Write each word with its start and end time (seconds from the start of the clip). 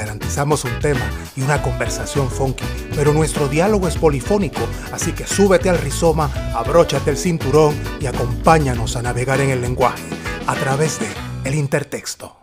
Garantizamos 0.00 0.64
un 0.64 0.78
tema 0.78 1.06
y 1.36 1.42
una 1.42 1.60
conversación 1.60 2.30
funky, 2.30 2.64
pero 2.96 3.12
nuestro 3.12 3.48
diálogo 3.48 3.86
es 3.86 3.98
polifónico, 3.98 4.62
así 4.92 5.12
que 5.12 5.26
súbete 5.26 5.68
al 5.68 5.76
rizoma, 5.76 6.32
abróchate 6.54 7.10
el 7.10 7.18
cinturón 7.18 7.74
y 8.00 8.06
acompáñanos 8.06 8.96
a 8.96 9.02
navegar 9.02 9.42
en 9.42 9.50
el 9.50 9.60
lenguaje 9.60 10.02
a 10.46 10.54
través 10.54 10.98
de 11.00 11.06
El 11.44 11.54
Intertexto. 11.54 12.34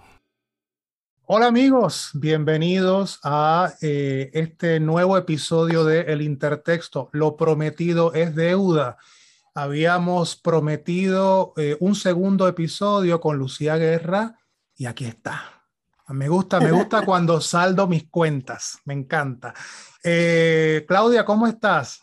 Hola 1.25 1.47
amigos, 1.47 2.11
bienvenidos 2.13 3.19
a 3.23 3.73
eh, 3.81 4.29
este 4.35 4.79
nuevo 4.79 5.17
episodio 5.17 5.83
de 5.83 6.01
El 6.01 6.21
Intertexto. 6.21 7.09
Lo 7.11 7.37
prometido 7.37 8.13
es 8.13 8.35
deuda 8.35 8.99
habíamos 9.55 10.35
prometido 10.35 11.53
eh, 11.57 11.75
un 11.79 11.95
segundo 11.95 12.47
episodio 12.47 13.19
con 13.19 13.39
Lucía 13.39 13.77
Guerra 13.77 14.35
y 14.75 14.85
aquí 14.85 15.05
está. 15.05 15.56
Me 16.09 16.29
gusta, 16.29 16.59
me 16.59 16.71
gusta 16.71 17.01
cuando 17.05 17.41
saldo 17.41 17.87
mis 17.87 18.09
cuentas, 18.09 18.79
me 18.85 18.93
encanta. 18.93 19.53
Eh, 20.03 20.85
Claudia, 20.87 21.25
¿cómo 21.25 21.47
estás? 21.47 22.01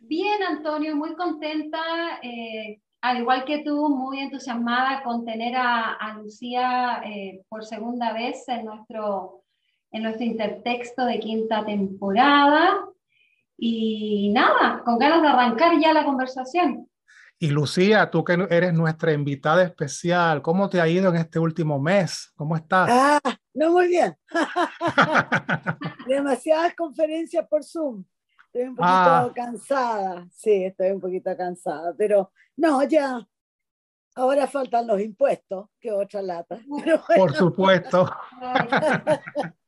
Bien, 0.00 0.42
Antonio, 0.42 0.96
muy 0.96 1.14
contenta, 1.14 1.80
eh, 2.22 2.80
al 3.00 3.18
igual 3.18 3.44
que 3.44 3.62
tú, 3.64 3.88
muy 3.88 4.20
entusiasmada 4.20 5.02
con 5.02 5.24
tener 5.24 5.56
a, 5.56 5.94
a 5.94 6.18
Lucía 6.18 7.02
por 7.48 7.64
segunda 7.64 8.12
vez 8.12 8.46
en 8.48 8.66
nuestro, 8.66 9.44
en 9.92 10.02
nuestro 10.02 10.24
intertexto 10.24 11.04
de 11.04 11.18
quinta 11.20 11.64
temporada. 11.64 12.86
Y 13.56 14.30
nada, 14.32 14.82
con 14.84 14.98
ganas 14.98 15.22
de 15.22 15.28
arrancar 15.28 15.78
ya 15.78 15.92
la 15.92 16.04
conversación. 16.04 16.88
Y 17.42 17.48
Lucía, 17.48 18.10
tú 18.10 18.22
que 18.22 18.34
eres 18.50 18.74
nuestra 18.74 19.14
invitada 19.14 19.62
especial, 19.62 20.42
¿cómo 20.42 20.68
te 20.68 20.78
ha 20.78 20.86
ido 20.86 21.08
en 21.08 21.16
este 21.16 21.38
último 21.38 21.80
mes? 21.80 22.32
¿Cómo 22.36 22.54
estás? 22.54 22.90
Ah, 22.90 23.20
no, 23.54 23.72
muy 23.72 23.88
bien. 23.88 24.16
Demasiadas 26.06 26.74
conferencias 26.74 27.46
por 27.48 27.64
Zoom. 27.64 28.04
Estoy 28.46 28.68
un 28.68 28.76
poquito 28.76 28.88
ah. 28.88 29.32
cansada. 29.34 30.28
Sí, 30.32 30.64
estoy 30.64 30.90
un 30.90 31.00
poquito 31.00 31.36
cansada, 31.36 31.94
pero 31.96 32.32
no, 32.56 32.82
ya. 32.84 33.26
Ahora 34.16 34.46
faltan 34.48 34.86
los 34.86 35.00
impuestos, 35.00 35.68
que 35.80 35.92
otra 35.92 36.20
lata. 36.20 36.60
Por 37.16 37.34
supuesto. 37.34 38.10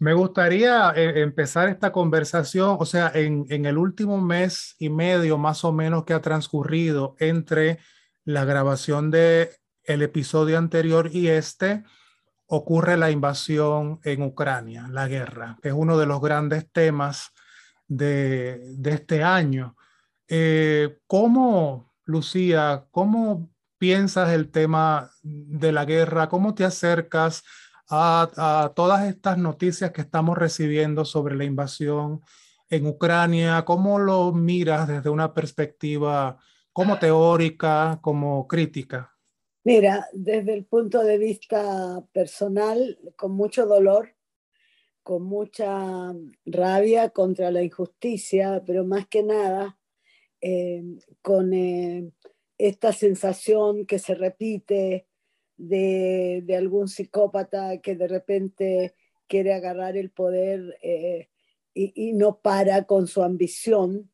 Me 0.00 0.12
gustaría 0.12 0.92
eh, 0.94 1.22
empezar 1.22 1.68
esta 1.68 1.90
conversación, 1.90 2.76
o 2.78 2.86
sea, 2.86 3.10
en, 3.14 3.46
el 3.50 3.76
último 3.76 4.20
mes 4.20 4.76
y 4.78 4.90
medio 4.90 5.38
más 5.38 5.64
o 5.64 5.72
menos 5.72 6.04
que 6.04 6.14
ha 6.14 6.22
transcurrido 6.22 7.16
entre 7.18 7.80
la 8.24 8.44
grabación 8.44 9.10
de 9.10 9.56
el 9.82 10.02
episodio 10.02 10.56
anterior 10.56 11.10
y 11.12 11.28
este, 11.28 11.82
ocurre 12.48 12.96
la 12.96 13.10
invasión 13.10 14.00
en 14.04 14.22
Ucrania, 14.22 14.88
la 14.90 15.06
guerra, 15.06 15.58
que 15.62 15.68
es 15.68 15.74
uno 15.74 15.96
de 15.96 16.06
los 16.06 16.20
grandes 16.20 16.70
temas 16.70 17.32
de, 17.86 18.74
este 18.84 19.22
año. 19.22 19.76
Eh, 20.26 20.98
¿Cómo, 21.06 21.94
Lucía, 22.04 22.86
cómo 22.90 23.50
piensas 23.78 24.30
el 24.30 24.50
tema 24.50 25.10
de 25.22 25.72
la 25.72 25.84
guerra? 25.84 26.28
¿Cómo 26.28 26.54
te 26.54 26.64
acercas? 26.64 27.44
a, 27.90 28.72
todas 28.74 29.06
estas 29.08 29.38
noticias 29.38 29.92
que 29.92 30.02
estamos 30.02 30.36
recibiendo 30.36 31.04
sobre 31.04 31.36
la 31.36 31.44
invasión 31.44 32.20
en 32.68 32.86
Ucrania? 32.86 33.64
¿Cómo 33.64 33.98
lo 33.98 34.32
miras 34.32 34.88
desde 34.88 35.10
una 35.10 35.32
perspectiva 35.34 36.38
como 36.72 36.98
teórica, 36.98 37.98
como 38.02 38.46
crítica? 38.46 39.14
Mira, 39.68 40.08
desde 40.14 40.54
el 40.54 40.64
punto 40.64 41.04
de 41.04 41.18
vista 41.18 42.02
personal, 42.14 42.98
con 43.16 43.32
mucho 43.32 43.66
dolor, 43.66 44.16
con 45.02 45.24
mucha 45.24 46.14
rabia 46.46 47.10
contra 47.10 47.50
la 47.50 47.62
injusticia, 47.62 48.62
pero 48.64 48.86
más 48.86 49.06
que 49.08 49.22
nada 49.22 49.78
eh, 50.40 50.82
con 51.20 51.52
eh, 51.52 52.10
esta 52.56 52.94
sensación 52.94 53.84
que 53.84 53.98
se 53.98 54.14
repite 54.14 55.06
de, 55.58 56.42
algún 56.56 56.88
psicópata 56.88 57.82
que 57.82 57.94
de 57.94 58.08
repente 58.08 58.94
quiere 59.26 59.52
agarrar 59.52 59.98
el 59.98 60.10
poder 60.10 60.78
eh, 60.80 61.28
y, 61.74 62.14
no 62.14 62.40
para 62.40 62.84
con 62.84 63.06
su 63.06 63.22
ambición. 63.22 64.10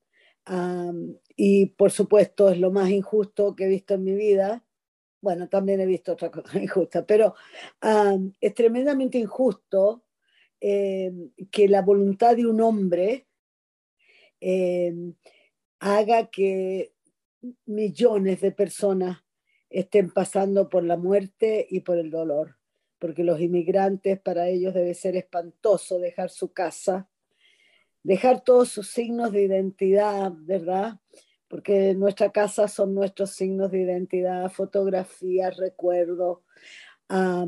y 1.36 1.66
por 1.66 1.92
supuesto 1.92 2.48
es 2.48 2.58
lo 2.58 2.72
más 2.72 2.90
injusto 2.90 3.54
que 3.54 3.66
he 3.66 3.68
visto 3.68 3.94
en 3.94 4.02
mi 4.02 4.14
vida. 4.16 4.64
Bueno, 5.24 5.48
también 5.48 5.80
he 5.80 5.86
visto 5.86 6.12
otra 6.12 6.30
cosa 6.30 6.58
injusta, 6.62 7.06
pero 7.06 7.34
es 8.40 8.54
tremendamente 8.54 9.16
injusto 9.16 10.04
eh, 10.60 11.10
que 11.50 11.66
la 11.66 11.80
voluntad 11.80 12.36
de 12.36 12.46
un 12.46 12.60
hombre 12.60 13.26
eh, 14.38 14.94
haga 15.78 16.26
que 16.26 16.92
millones 17.64 18.42
de 18.42 18.52
personas 18.52 19.24
estén 19.70 20.10
pasando 20.10 20.68
por 20.68 20.84
la 20.84 20.98
muerte 20.98 21.66
y 21.70 21.80
por 21.80 21.96
el 21.96 22.10
dolor, 22.10 22.58
porque 22.98 23.24
los 23.24 23.40
inmigrantes 23.40 24.20
para 24.20 24.48
ellos 24.48 24.74
debe 24.74 24.92
ser 24.92 25.16
espantoso 25.16 25.98
dejar 25.98 26.28
su 26.28 26.52
casa, 26.52 27.08
dejar 28.02 28.44
todos 28.44 28.68
sus 28.68 28.88
signos 28.88 29.32
de 29.32 29.44
identidad, 29.44 30.32
¿verdad? 30.36 31.00
Porque 31.54 31.94
nuestra 31.94 32.32
casa 32.32 32.66
son 32.66 32.96
nuestros 32.96 33.30
signos 33.30 33.70
de 33.70 33.82
identidad, 33.82 34.50
fotografías, 34.50 35.56
recuerdos, 35.56 36.40
a, 37.08 37.46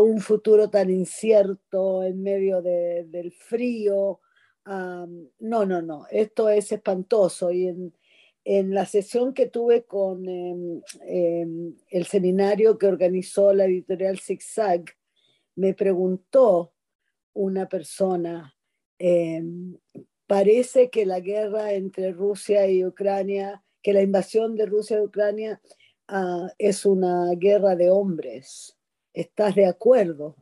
un 0.00 0.20
futuro 0.22 0.70
tan 0.70 0.88
incierto 0.88 2.02
en 2.02 2.22
medio 2.22 2.62
del 2.62 3.30
frío. 3.30 4.20
no, 4.64 5.66
no, 5.66 5.82
no, 5.82 6.06
esto 6.10 6.48
es 6.48 6.72
espantoso 6.72 7.52
y 7.52 7.66
en, 7.66 7.94
en 8.42 8.72
la 8.72 8.86
sesión 8.86 9.34
que 9.34 9.48
tuve 9.48 9.84
con 9.84 10.26
em, 10.26 10.80
em, 11.06 11.76
el 11.90 12.06
seminario 12.06 12.78
que 12.78 12.86
organizó 12.86 13.52
la 13.52 13.66
editorial 13.66 14.18
Zigzag, 14.18 14.84
me 15.56 15.74
preguntó 15.74 16.72
una 17.34 17.68
persona, 17.68 18.56
em, 18.98 19.76
parece 20.32 20.88
que 20.88 21.04
la 21.04 21.20
guerra 21.20 21.74
entre 21.74 22.10
Rusia 22.10 22.66
y 22.66 22.86
Ucrania, 22.86 23.62
que 23.82 23.92
la 23.92 24.00
invasión 24.00 24.56
de 24.56 24.64
Rusia 24.64 24.96
y 24.96 25.04
Ucrania 25.04 25.60
ah, 26.08 26.48
es 26.56 26.86
una 26.86 27.32
guerra 27.36 27.76
de 27.76 27.90
hombres. 27.90 28.74
¿Estás 29.12 29.54
de 29.54 29.66
acuerdo? 29.66 30.34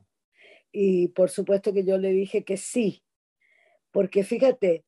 Y 0.71 1.09
por 1.09 1.29
supuesto 1.29 1.73
que 1.73 1.83
yo 1.83 1.99
le 1.99 2.13
dije 2.13 2.45
que 2.45 2.57
sí, 2.57 3.03
porque 3.91 4.23
fíjate, 4.23 4.85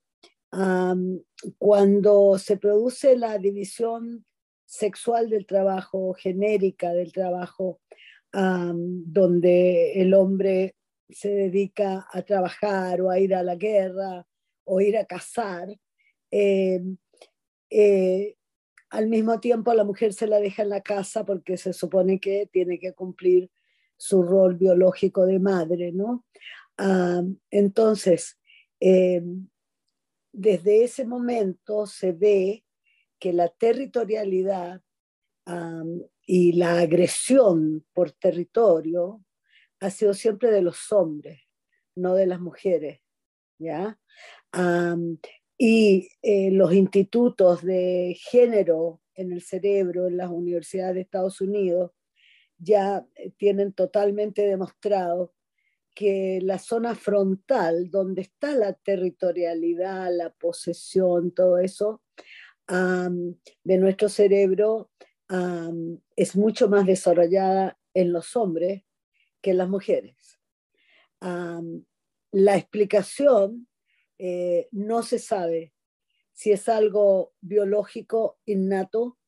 cuando 1.59 2.39
se 2.39 2.57
produce 2.57 3.17
la 3.17 3.39
división 3.39 4.25
sexual 4.65 5.31
del 5.31 5.47
trabajo, 5.47 6.15
genérica 6.15 6.93
del 6.93 7.11
trabajo, 7.11 7.81
donde 8.33 10.01
el 10.01 10.15
hombre 10.15 10.77
se 11.11 11.31
dedica 11.31 12.07
a 12.13 12.23
trabajar 12.23 13.01
o 13.01 13.11
a 13.11 13.19
ir 13.19 13.35
a 13.35 13.43
la 13.43 13.57
guerra 13.57 14.25
o 14.65 14.81
ir 14.81 14.97
a 14.97 15.05
cazar, 15.05 15.69
em, 16.31 16.97
eh, 17.71 18.37
al 18.91 19.09
mismo 19.09 19.41
tiempo 19.41 19.73
la 19.75 19.85
mujer 19.85 20.13
se 20.13 20.27
la 20.27 20.39
deja 20.39 20.63
en 20.63 20.69
la 20.69 20.83
casa 20.83 21.25
porque 21.25 21.57
se 21.57 21.73
supone 21.73 22.21
que 22.21 22.49
tiene 22.53 22.79
que 22.79 22.93
cumplir 22.93 23.51
su 23.97 24.23
rol 24.23 24.57
biológico 24.57 25.27
de 25.27 25.39
madre, 25.39 25.93
¿no? 25.93 26.25
entonces, 27.51 28.41
em, 28.81 29.49
desde 30.33 30.83
ese 30.83 31.05
momento 31.05 31.87
se 31.87 32.11
ve 32.11 32.65
que 33.21 33.33
la 33.33 33.49
territorialidad 33.49 34.83
y 36.27 36.53
la 36.55 36.81
agresión 36.81 37.87
por 37.93 38.11
territorio 38.11 39.25
ha 39.79 39.91
sido 39.91 40.15
siempre 40.15 40.51
de 40.51 40.63
los 40.63 40.91
hombres, 40.91 41.43
no 41.95 42.15
de 42.15 42.27
las 42.27 42.41
mujeres. 42.41 43.03
¿ya? 43.63 43.99
Y 45.59 46.09
eh, 46.23 46.51
los 46.51 46.75
institutos 46.75 47.63
de 47.63 48.17
género 48.19 49.01
en 49.15 49.33
el 49.33 49.43
cerebro 49.43 50.09
en 50.09 50.17
las 50.17 50.31
universidades 50.31 50.95
de 50.95 51.01
Estados 51.03 51.41
Unidos 51.41 51.93
ya 52.59 53.07
tienen 53.37 53.73
totalmente 53.73 54.47
demostrado 54.47 55.35
que 55.95 56.41
la 56.43 56.59
zona 56.59 56.95
frontal, 56.95 57.91
donde 57.91 58.23
está 58.23 58.55
la 58.55 58.73
territorialidad, 58.73 60.11
la 60.11 60.31
posesión, 60.31 61.33
todo 61.33 61.59
eso, 61.59 62.03
de 62.69 63.79
nuestro 63.79 64.09
cerebro, 64.09 64.91
es 66.17 66.37
mucho 66.37 66.69
más 66.69 66.87
desarrollada 66.87 67.79
en 67.93 68.13
los 68.13 68.37
hombres 68.37 68.85
que 69.43 69.51
en 69.51 69.59
las 69.59 69.69
mujeres. 69.69 70.39
la 71.21 72.57
explicación 72.57 73.69
eh, 74.25 74.69
no 74.71 75.03
se 75.03 75.19
sabe 75.19 75.73
si 76.33 76.53
es 76.53 76.69
algo 76.69 77.33
biológico 77.41 78.39
innato 78.45 79.19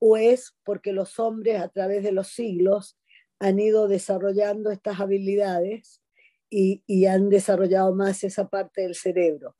o 0.00 0.16
es 0.16 0.56
porque 0.64 0.92
los 0.92 1.20
hombres 1.20 1.60
a 1.60 1.68
través 1.68 2.02
de 2.02 2.10
los 2.10 2.26
siglos 2.26 2.98
han 3.38 3.60
ido 3.60 3.86
desarrollando 3.86 4.72
estas 4.72 4.98
habilidades 4.98 6.02
y, 6.50 7.06
han 7.06 7.28
desarrollado 7.28 7.94
más 7.94 8.24
esa 8.24 8.48
parte 8.48 8.82
del 8.82 8.96
cerebro. 8.96 9.56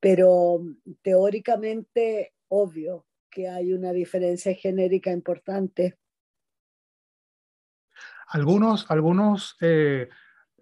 Pero 0.00 0.64
teóricamente, 1.02 2.32
obvio 2.48 3.04
que 3.28 3.48
hay 3.50 3.74
una 3.74 3.92
diferencia 3.92 4.54
genérica 4.54 5.10
importante. 5.10 5.98
Algunos, 8.28 8.90
algunos 8.90 9.58
eh, 9.60 10.08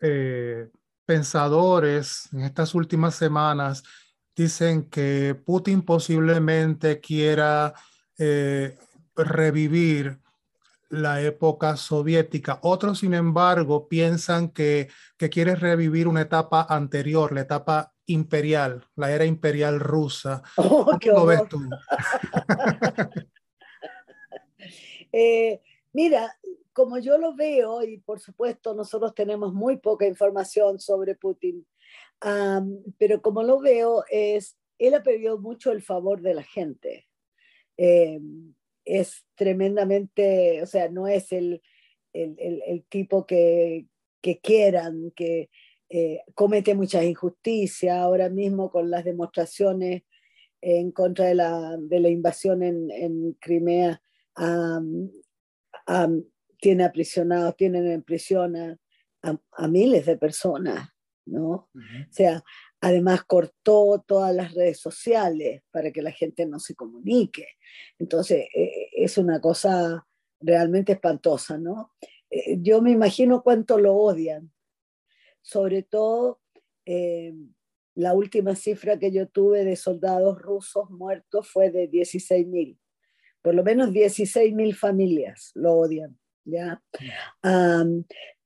eh, 0.00 0.70
pensadores 1.06 2.28
en 2.32 2.40
estas 2.40 2.74
últimas 2.74 3.14
semanas 3.14 3.82
dicen 4.34 4.88
que 4.90 5.34
Putin 5.34 5.82
posiblemente 5.82 7.00
quiera 7.00 7.74
eh, 8.18 8.76
revivir 9.14 10.18
la 10.90 11.20
época 11.20 11.76
soviética. 11.76 12.58
Otros, 12.62 13.00
sin 13.00 13.14
embargo, 13.14 13.88
piensan 13.88 14.48
que, 14.48 14.88
que 15.16 15.30
quiere 15.30 15.56
revivir 15.56 16.08
una 16.08 16.22
etapa 16.22 16.66
anterior, 16.68 17.32
la 17.32 17.42
etapa 17.42 17.92
imperial, 18.06 18.86
la 18.96 19.10
era 19.10 19.24
imperial 19.24 19.80
rusa. 19.80 20.42
Oh, 20.56 20.84
¿Cómo 20.84 21.18
lo 21.20 21.26
ves 21.26 21.48
tú? 21.48 21.60
Eh, 25.16 25.62
mira, 25.92 26.36
como 26.74 26.98
yo 26.98 27.16
lo 27.18 27.34
veo, 27.34 27.82
y 27.82 27.98
por 27.98 28.20
supuesto 28.20 28.74
nosotros 28.74 29.14
tenemos 29.14 29.54
muy 29.54 29.78
poca 29.78 30.06
información 30.06 30.78
sobre 30.78 31.14
Putin, 31.14 31.66
pero 32.98 33.22
como 33.22 33.42
lo 33.42 33.60
veo 33.60 34.04
es, 34.10 34.58
él 34.78 34.94
ha 34.94 35.02
perdido 35.02 35.38
mucho 35.38 35.72
el 35.72 35.82
favor 35.82 36.20
de 36.20 36.34
la 36.34 36.42
gente. 36.42 37.06
Eh, 37.76 38.20
es 38.84 39.24
tremendamente, 39.34 40.62
o 40.62 40.66
sea, 40.66 40.88
no 40.88 41.06
es 41.06 41.32
el, 41.32 41.62
el, 42.12 42.84
tipo 42.88 43.24
que, 43.24 43.86
que, 44.20 44.40
quieran, 44.40 45.12
que 45.14 45.50
eh, 45.88 46.20
comete 46.34 46.74
muchas 46.74 47.04
injusticias 47.04 47.96
ahora 47.96 48.28
mismo 48.28 48.70
con 48.70 48.90
las 48.90 49.04
demostraciones 49.04 50.02
en 50.60 50.92
contra 50.92 51.26
de 51.26 51.34
la, 51.34 51.76
de 51.78 52.00
la 52.00 52.08
invasión 52.08 52.62
en, 52.62 52.90
en 52.90 53.32
Crimea. 53.34 54.02
Tiene 56.64 56.84
aprisionados, 56.84 57.56
tienen 57.56 57.86
en 57.86 58.02
prisión 58.02 58.56
a, 58.56 58.78
a, 59.52 59.68
miles 59.68 60.06
de 60.06 60.16
personas, 60.16 60.88
¿no? 61.26 61.50
O 61.50 61.70
sea, 62.10 62.42
Además, 62.84 63.24
cortó 63.24 64.04
todas 64.06 64.34
las 64.34 64.52
redes 64.52 64.78
sociales 64.78 65.62
para 65.70 65.90
que 65.90 66.02
la 66.02 66.10
gente 66.10 66.44
no 66.44 66.58
se 66.58 66.74
comunique. 66.74 67.46
Entonces, 67.98 68.46
eh, 68.54 68.90
es 68.92 69.16
una 69.16 69.40
cosa 69.40 70.06
realmente 70.38 70.92
espantosa, 70.92 71.56
¿no? 71.56 71.92
Eh, 72.28 72.58
yo 72.60 72.82
me 72.82 72.90
imagino 72.90 73.42
cuánto 73.42 73.78
lo 73.78 73.94
odian. 73.94 74.52
Sobre 75.40 75.82
todo, 75.82 76.42
eh, 76.84 77.32
la 77.94 78.12
última 78.12 78.54
cifra 78.54 78.98
que 78.98 79.10
yo 79.10 79.28
tuve 79.28 79.64
de 79.64 79.76
soldados 79.76 80.42
rusos 80.42 80.90
muertos 80.90 81.48
fue 81.48 81.70
de 81.70 81.90
16.000. 81.90 82.78
Por 83.40 83.54
lo 83.54 83.64
menos 83.64 83.92
16.000 83.92 84.74
familias 84.74 85.52
lo 85.54 85.72
odian, 85.72 86.18
¿ya? 86.44 86.82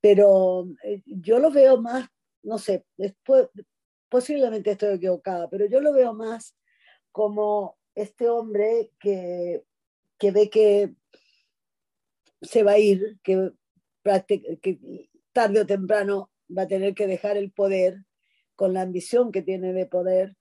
pero 0.01 0.67
yo 1.05 1.39
lo 1.39 1.51
veo 1.51 1.81
más, 1.81 2.09
no 2.43 2.57
sé, 2.57 2.85
posiblemente 4.09 4.71
estoy 4.71 4.95
equivocada, 4.95 5.49
pero 5.49 5.65
yo 5.65 5.81
lo 5.81 5.93
veo 5.93 6.13
más 6.13 6.55
como 7.11 7.77
este 7.95 8.29
hombre 8.29 8.91
que, 8.99 9.63
que 10.17 10.31
ve 10.31 10.49
que 10.49 10.95
se 12.41 12.63
va 12.63 12.73
a 12.73 12.79
ir, 12.79 13.19
que 13.23 13.51
tarde 15.33 15.61
o 15.61 15.65
temprano 15.65 16.31
va 16.55 16.63
a 16.63 16.67
tener 16.67 16.93
que 16.93 17.07
dejar 17.07 17.37
el 17.37 17.51
poder 17.51 18.05
con 18.55 18.73
la 18.73 18.81
ambición 18.81 19.31
que 19.31 19.41
tiene 19.41 19.73
de 19.73 19.85
poder. 19.85 20.35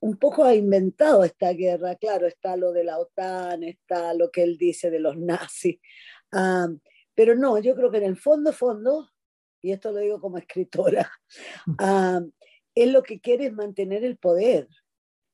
Un 0.00 0.16
poco 0.18 0.44
ha 0.44 0.54
inventado 0.54 1.24
esta 1.24 1.52
guerra, 1.52 1.96
claro, 1.96 2.26
está 2.26 2.56
lo 2.56 2.72
de 2.72 2.84
la 2.84 2.98
OTAN, 2.98 3.62
está 3.62 4.14
lo 4.14 4.30
que 4.30 4.42
él 4.42 4.58
dice 4.58 4.90
de 4.90 5.00
los 5.00 5.16
nazis, 5.16 5.78
pero 7.14 7.36
no, 7.36 7.58
yo 7.58 7.74
creo 7.74 7.90
que 7.90 7.98
en 7.98 8.04
el 8.04 8.16
fondo, 8.16 8.52
fondo, 8.52 9.10
y 9.62 9.72
esto 9.72 9.92
lo 9.92 10.00
digo 10.00 10.20
como 10.20 10.38
escritora, 10.38 11.10
uh, 11.80 12.30
él 12.74 12.92
lo 12.92 13.02
que 13.02 13.20
quiere 13.20 13.46
es 13.46 13.52
mantener 13.52 14.04
el 14.04 14.18
poder. 14.18 14.68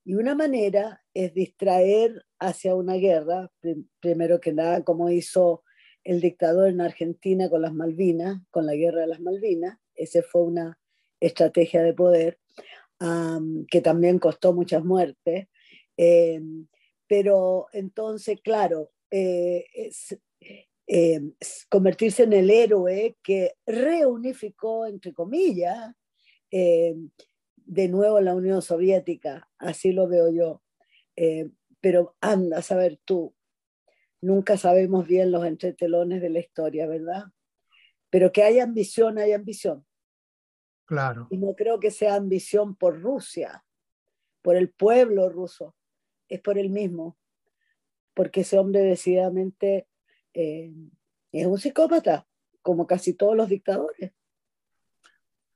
Y 0.04 0.14
una 0.14 0.34
manera 0.34 1.02
es 1.14 1.34
distraer 1.34 2.24
hacia 2.38 2.74
una 2.74 2.94
guerra, 2.94 3.50
primero 4.00 4.40
que 4.40 4.52
nada, 4.52 4.82
como 4.82 5.10
hizo 5.10 5.62
el 6.04 6.20
dictador 6.20 6.68
en 6.68 6.80
Argentina 6.80 7.50
con 7.50 7.62
las 7.62 7.74
Malvinas, 7.74 8.40
con 8.50 8.66
la 8.66 8.74
guerra 8.74 9.02
de 9.02 9.06
las 9.08 9.20
Malvinas. 9.20 9.78
Esa 9.94 10.22
fue 10.22 10.42
una 10.42 10.78
estrategia 11.20 11.82
de 11.82 11.92
poder 11.92 12.38
que 13.70 13.80
también 13.80 14.18
costó 14.18 14.52
muchas 14.52 14.84
muertes. 14.84 15.48
Em, 15.96 16.66
pero 17.06 17.66
entonces, 17.72 18.40
claro, 18.42 18.90
eh, 19.10 19.64
eh, 20.92 21.20
convertirse 21.68 22.24
en 22.24 22.32
el 22.32 22.50
héroe 22.50 23.16
que 23.22 23.54
reunificó, 23.64 24.86
entre 24.86 25.14
comillas, 25.14 25.94
eh, 26.50 26.96
de 27.56 27.88
nuevo 27.88 28.20
la 28.20 28.34
Unión 28.34 28.60
Soviética, 28.60 29.48
así 29.58 29.92
lo 29.92 30.08
veo 30.08 30.32
yo. 30.32 30.62
Eh, 31.14 31.48
pero 31.80 32.16
anda 32.20 32.58
a 32.58 32.62
saber 32.62 32.98
tú, 33.04 33.34
nunca 34.20 34.56
sabemos 34.56 35.06
bien 35.06 35.30
los 35.30 35.46
entretelones 35.46 36.20
de 36.20 36.30
la 36.30 36.40
historia, 36.40 36.88
¿verdad? 36.88 37.26
Pero 38.10 38.32
que 38.32 38.42
hay 38.42 38.58
ambición, 38.58 39.18
hay 39.18 39.32
ambición. 39.32 39.86
Claro. 40.90 41.28
Y 41.30 41.38
no 41.38 41.54
creo 41.54 41.78
que 41.78 41.92
sea 41.92 42.16
ambición 42.16 42.74
por 42.74 43.00
Rusia, 43.00 43.64
por 44.42 44.56
el 44.56 44.70
pueblo 44.70 45.28
ruso, 45.28 45.76
es 46.28 46.40
por 46.40 46.58
él 46.58 46.68
mismo, 46.68 47.16
porque 48.12 48.40
ese 48.40 48.58
hombre 48.58 48.80
decididamente 48.80 49.86
eh, 50.34 50.74
es 51.30 51.46
un 51.46 51.58
psicópata, 51.58 52.26
como 52.60 52.88
casi 52.88 53.14
todos 53.14 53.36
los 53.36 53.48
dictadores. 53.48 54.10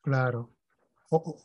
Claro. 0.03 0.55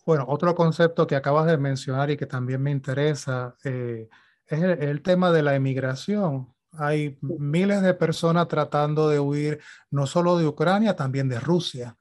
bueno, 0.05 0.25
otro 0.27 0.53
concepto 0.53 1.07
que 1.07 1.15
acabas 1.15 1.47
de 1.47 1.57
mencionar 1.57 2.11
y 2.11 2.17
que 2.17 2.27
también 2.27 2.61
me 2.61 2.69
interesa 2.69 3.55
eh, 3.63 4.07
es 4.45 4.61
el, 4.61 5.01
tema 5.01 5.31
de 5.31 5.41
la 5.41 5.55
emigración. 5.55 6.53
Hay 6.73 7.17
miles 7.21 7.81
de 7.81 7.95
personas 7.95 8.47
tratando 8.47 9.09
de 9.09 9.19
huir 9.19 9.59
no 9.89 10.05
solo 10.05 10.37
de 10.37 10.45
Ucrania, 10.45 10.95
también 10.95 11.27
de 11.27 11.39
Rusia. 11.39 11.97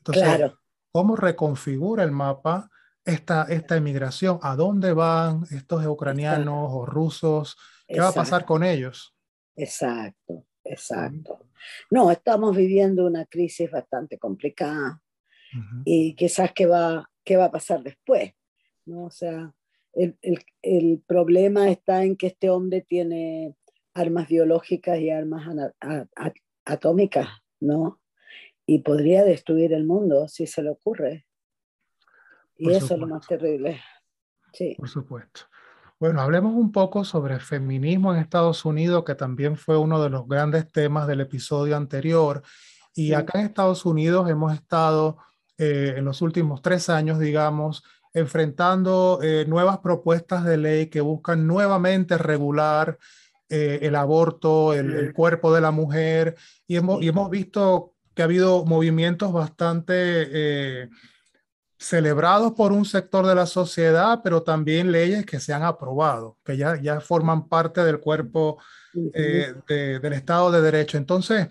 Entonces, 0.00 0.22
claro. 0.22 0.60
¿Cómo 0.92 1.16
reconfigura 1.16 2.04
el 2.04 2.12
mapa 2.12 2.70
esta, 3.04 3.44
esta 3.44 3.76
emigración? 3.76 4.38
¿A 4.42 4.56
dónde 4.56 4.92
van 4.92 5.44
estos 5.50 5.84
ucranianos 5.86 6.70
o 6.72 6.86
rusos? 6.86 7.56
¿Qué 7.86 8.00
va 8.00 8.08
a 8.08 8.12
pasar 8.12 8.44
con 8.44 8.62
ellos? 8.62 9.14
Exacto. 9.56 10.46
Exacto. 10.64 11.46
No, 11.90 12.10
estamos 12.10 12.56
viviendo 12.56 13.06
una 13.06 13.26
crisis 13.26 13.70
bastante 13.70 14.18
complicada 14.18 15.02
y 15.84 16.14
quizás 16.14 16.52
qué 16.54 16.66
va, 16.66 17.10
qué 17.24 17.36
va 17.36 17.46
a 17.46 17.50
pasar 17.50 17.82
después. 17.82 18.32
¿no? 18.86 19.04
O 19.04 19.10
sea, 19.10 19.52
el, 19.94 20.16
el, 20.22 20.44
el, 20.62 21.02
problema 21.06 21.70
está 21.70 22.04
en 22.04 22.16
que 22.16 22.28
este 22.28 22.50
hombre 22.50 22.82
tiene 22.82 23.56
armas 23.94 24.28
biológicas 24.28 24.98
y 25.00 25.10
armas 25.10 25.48
atómicas, 26.64 27.28
¿no? 27.58 27.99
Y 28.70 28.78
podría 28.82 29.24
destruir 29.24 29.72
el 29.72 29.84
mundo 29.84 30.28
si 30.28 30.46
se 30.46 30.62
le 30.62 30.70
ocurre. 30.70 31.26
Y 32.56 32.70
eso 32.70 32.94
es 32.94 33.00
lo 33.00 33.08
más 33.08 33.26
terrible. 33.26 33.82
Sí. 34.52 34.76
Por 34.78 34.88
supuesto. 34.88 35.40
Bueno, 35.98 36.20
hablemos 36.20 36.54
un 36.54 36.70
poco 36.70 37.02
sobre 37.02 37.34
el 37.34 37.40
feminismo 37.40 38.14
en 38.14 38.20
Estados 38.20 38.64
Unidos, 38.64 39.02
que 39.04 39.16
también 39.16 39.56
fue 39.56 39.76
uno 39.76 40.00
de 40.00 40.08
los 40.08 40.28
grandes 40.28 40.70
temas 40.70 41.08
del 41.08 41.20
episodio 41.20 41.76
anterior. 41.76 42.42
Y 42.94 43.12
acá 43.12 43.40
en 43.40 43.46
Estados 43.46 43.84
Unidos 43.84 44.30
hemos 44.30 44.54
estado 44.54 45.18
eh, 45.58 45.94
en 45.96 46.04
los 46.04 46.22
últimos 46.22 46.62
tres 46.62 46.88
años, 46.88 47.18
digamos, 47.18 47.82
enfrentando 48.14 49.18
eh, 49.20 49.46
nuevas 49.48 49.78
propuestas 49.78 50.44
de 50.44 50.58
ley 50.58 50.86
que 50.86 51.00
buscan 51.00 51.44
nuevamente 51.44 52.16
regular 52.18 52.98
eh, 53.48 53.80
el 53.82 53.96
aborto, 53.96 54.74
el, 54.74 55.12
cuerpo 55.12 55.52
de 55.52 55.60
la 55.60 55.72
mujer, 55.72 56.36
y 56.68 56.76
hemos, 56.76 57.02
y 57.02 57.08
hemos 57.08 57.28
visto 57.30 57.94
que 58.20 58.22
ha 58.22 58.26
habido 58.26 58.66
movimientos 58.66 59.32
bastante 59.32 60.90
celebrados 61.80 62.52
por 62.52 62.72
un 62.72 62.84
sector 62.84 63.26
de 63.26 63.34
la 63.34 63.46
sociedad, 63.46 64.20
pero 64.22 64.42
también 64.42 64.92
leyes 64.92 65.24
que 65.24 65.40
se 65.40 65.54
han 65.54 65.62
aprobado, 65.62 66.36
que 66.44 66.58
ya, 66.58 66.78
ya 66.78 67.00
forman 67.00 67.48
parte 67.48 67.82
del 67.82 68.00
cuerpo 68.00 68.58
eh, 69.14 69.54
del 69.66 70.12
Estado 70.12 70.50
de 70.52 70.60
Derecho. 70.60 70.98
Entonces, 70.98 71.48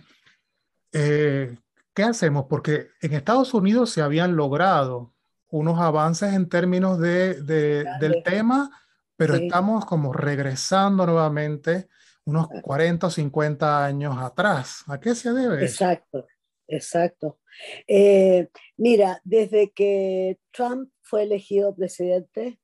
eh, 0.94 1.58
¿qué 1.96 2.04
hacemos? 2.04 2.46
Porque 2.48 2.90
en 3.02 3.14
Estados 3.14 3.56
Unidos 3.56 3.90
se 3.90 4.04
habían 4.04 4.36
logrado 4.36 5.16
unos 5.50 5.80
avances 5.80 6.32
en 6.36 6.48
términos 6.48 7.00
de, 7.00 7.42
del 7.42 8.22
tema, 8.24 8.70
pero 9.18 9.34
estamos 9.34 9.84
como 9.86 10.14
regresando 10.14 11.08
nuevamente 11.08 11.90
unos 12.26 12.50
40 12.62 13.08
o 13.08 13.10
50 13.10 13.84
años 13.84 14.16
atrás. 14.20 14.84
¿A 14.86 15.00
qué 15.00 15.16
se 15.16 15.34
debe? 15.34 15.66
Exacto, 15.66 16.28
exacto. 16.70 17.40
Eh, 17.88 18.48
mira, 18.78 19.22
desde 19.24 19.72
que 19.72 20.40
Trump 20.52 20.90
fue 21.02 21.24
elegido 21.24 21.76
presidente, 21.76 22.60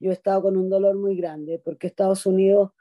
yo 0.00 0.10
he 0.10 0.14
estado 0.14 0.42
con 0.42 0.56
un 0.56 0.68
dolor 0.68 0.96
muy 0.96 1.16
grande 1.16 1.60
porque 1.64 1.86
Estados 1.86 2.26
Unidos 2.26 2.72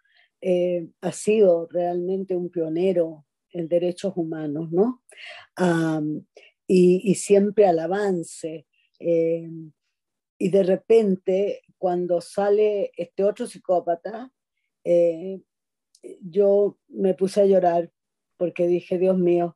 eh, 0.41 0.89
ha 1.01 1.12
sido 1.12 1.67
realmente 1.67 2.36
un 2.36 2.50
pionero 2.50 3.25
en 3.51 3.67
derechos 3.67 4.13
humanos, 4.15 4.72
¿no? 4.72 5.03
y, 6.65 7.15
siempre 7.15 7.67
al 7.67 7.79
avance. 7.79 8.65
Eh, 9.00 9.48
y 10.39 10.50
de 10.50 10.63
repente, 10.63 11.62
cuando 11.77 12.20
sale 12.20 12.91
este 12.98 13.24
otro 13.24 13.46
psicópata, 13.46 14.32
yo 16.22 16.79
me 16.88 17.13
puse 17.13 17.41
a 17.41 17.46
llorar 17.46 17.91
porque 18.38 18.67
dije, 18.67 18.98
Dios 18.98 19.17
mío, 19.17 19.55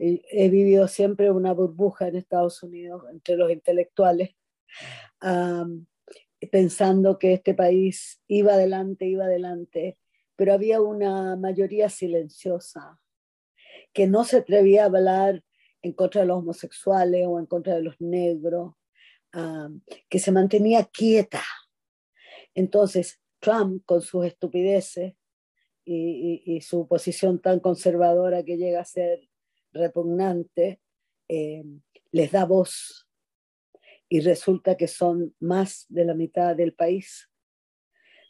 he 0.00 0.48
vivido 0.48 0.88
siempre 0.88 1.30
una 1.30 1.52
burbuja 1.52 2.08
en 2.08 2.16
Estados 2.16 2.62
Unidos 2.62 3.04
entre 3.10 3.36
los 3.36 3.50
intelectuales, 3.50 4.34
pensando 6.50 7.18
que 7.18 7.34
este 7.34 7.54
país 7.54 8.22
iba 8.26 8.54
adelante, 8.54 9.06
iba 9.06 9.26
adelante, 9.26 9.98
pero 10.36 10.54
había 10.54 10.80
una 10.80 11.36
mayoría 11.36 11.90
silenciosa 11.90 12.98
que 13.92 14.06
no 14.06 14.24
se 14.24 14.38
atrevía 14.38 14.84
a 14.84 14.86
hablar 14.86 15.44
en 15.82 15.92
contra 15.92 16.22
de 16.22 16.28
los 16.28 16.38
homosexuales 16.38 17.26
o 17.26 17.38
en 17.38 17.46
contra 17.46 17.74
de 17.74 17.82
los 17.82 18.00
negros, 18.00 18.74
que 20.08 20.18
se 20.18 20.32
mantenía 20.32 20.84
quieta. 20.84 21.42
Entonces, 22.54 23.20
Trump, 23.38 23.82
con 23.84 24.00
sus 24.00 24.24
estupideces, 24.24 25.14
y, 25.84 26.60
su 26.60 26.86
posición 26.86 27.40
tan 27.40 27.58
conservadora 27.60 28.44
que 28.44 28.56
llega 28.56 28.80
a 28.80 28.84
ser 28.84 29.29
repugnante, 29.72 30.80
eh, 31.28 31.64
les 32.12 32.32
da 32.32 32.44
voz 32.44 33.08
y 34.08 34.20
resulta 34.20 34.76
que 34.76 34.88
son 34.88 35.34
más 35.40 35.86
de 35.88 36.04
la 36.04 36.14
mitad 36.14 36.56
del 36.56 36.74
país. 36.74 37.30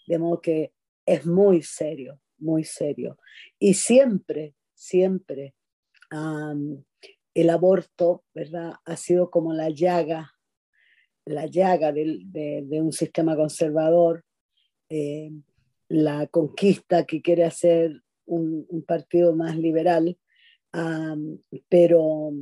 De 0.06 0.18
modo 0.18 0.40
que 0.40 0.72
es 1.06 1.26
muy 1.26 1.62
serio, 1.62 2.20
muy 2.38 2.64
serio. 2.64 3.18
Y 3.58 3.74
siempre, 3.74 4.54
siempre 4.74 5.54
el 7.34 7.50
aborto, 7.50 8.24
¿verdad? 8.34 8.74
Ha 8.84 8.96
sido 8.96 9.30
como 9.30 9.52
la 9.52 9.70
llaga, 9.70 10.32
la 11.24 11.46
llaga 11.46 11.92
de, 11.92 12.66
un 12.70 12.92
sistema 12.92 13.36
conservador. 13.36 14.24
Eh, 14.88 15.30
la 15.90 16.28
conquista 16.28 17.04
que 17.04 17.20
quiere 17.20 17.44
hacer 17.44 18.02
un, 18.24 18.84
partido 18.86 19.34
más 19.34 19.56
liberal, 19.56 20.16
pero 21.68 22.32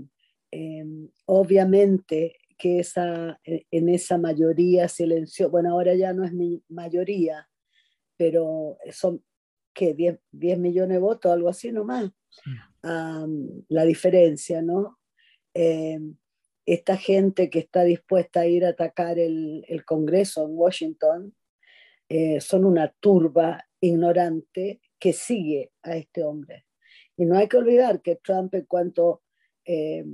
em, 0.50 1.08
obviamente 1.26 2.37
que 2.56 2.80
esa, 2.80 3.40
e, 3.44 3.66
en 3.70 3.88
esa 3.88 4.18
mayoría 4.18 4.88
silencio, 4.88 5.50
bueno, 5.50 5.70
ahora 5.70 5.94
ya 5.94 6.12
no 6.12 6.25
es 6.25 6.32
mi 6.32 6.62
mayoría, 6.68 7.49
pero 8.16 8.76
son 8.90 9.23
que 9.73 9.94
10, 9.94 10.18
10, 10.32 10.58
millones 10.58 10.97
de 10.97 10.99
votos, 10.99 11.32
algo 11.32 11.49
así 11.49 11.70
nomás, 11.70 12.11
la 12.82 13.85
diferencia, 13.85 14.61
¿no? 14.61 14.99
Em, 15.54 16.16
esta 16.66 16.97
gente 16.97 17.49
que 17.49 17.61
está 17.61 17.85
dispuesta 17.85 18.40
a 18.40 18.47
ir 18.47 18.64
a 18.64 18.70
atacar 18.70 19.18
el, 19.18 19.64
el 19.68 19.85
Congreso 19.85 20.44
en 20.44 20.50
Washington, 20.52 21.35
eh, 22.08 22.40
son 22.40 22.64
una 22.64 22.88
turba 23.00 23.66
ignorante 23.80 24.80
que 24.99 25.12
sigue 25.12 25.73
a 25.82 25.97
este 25.97 26.25
hombre. 26.25 26.64
Y 27.19 27.27
no 27.27 27.37
hay 27.37 27.49
que 27.49 27.59
olvidar 27.59 28.01
que 28.01 28.17
Trump, 28.17 28.55
en 28.55 28.65
cuanto 28.65 29.21
eh, 29.67 30.05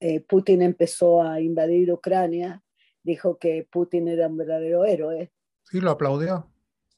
eh, 0.00 0.20
Putin 0.20 0.62
empezó 0.62 1.20
a 1.22 1.42
invadir 1.42 1.92
Ucrania, 1.92 2.62
dijo 3.02 3.36
que 3.36 3.68
Putin 3.70 4.08
era 4.08 4.28
un 4.28 4.38
verdadero 4.38 4.86
héroe. 4.86 5.30
Sí, 5.64 5.80
lo 5.80 5.90
aplaudió. 5.90 6.48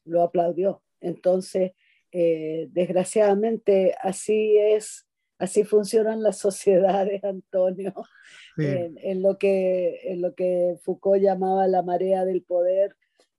Lo 0.05 0.23
aplaudió. 0.23 0.83
Entonces, 1.01 1.73
desgraciadamente, 2.13 3.97
así 4.01 4.57
es, 4.57 5.09
así 5.39 5.65
funcionan 5.65 6.23
las 6.23 6.39
sociedades, 6.47 7.25
Antonio. 7.25 7.93
En, 8.57 9.21
lo 9.21 9.37
que, 9.37 10.01
en 10.05 10.21
lo 10.21 10.35
que 10.35 10.77
Foucault 10.83 11.21
llamaba 11.21 11.67
la 11.67 11.83
marea 11.83 12.25
del 12.25 12.43
poder, 12.43 12.97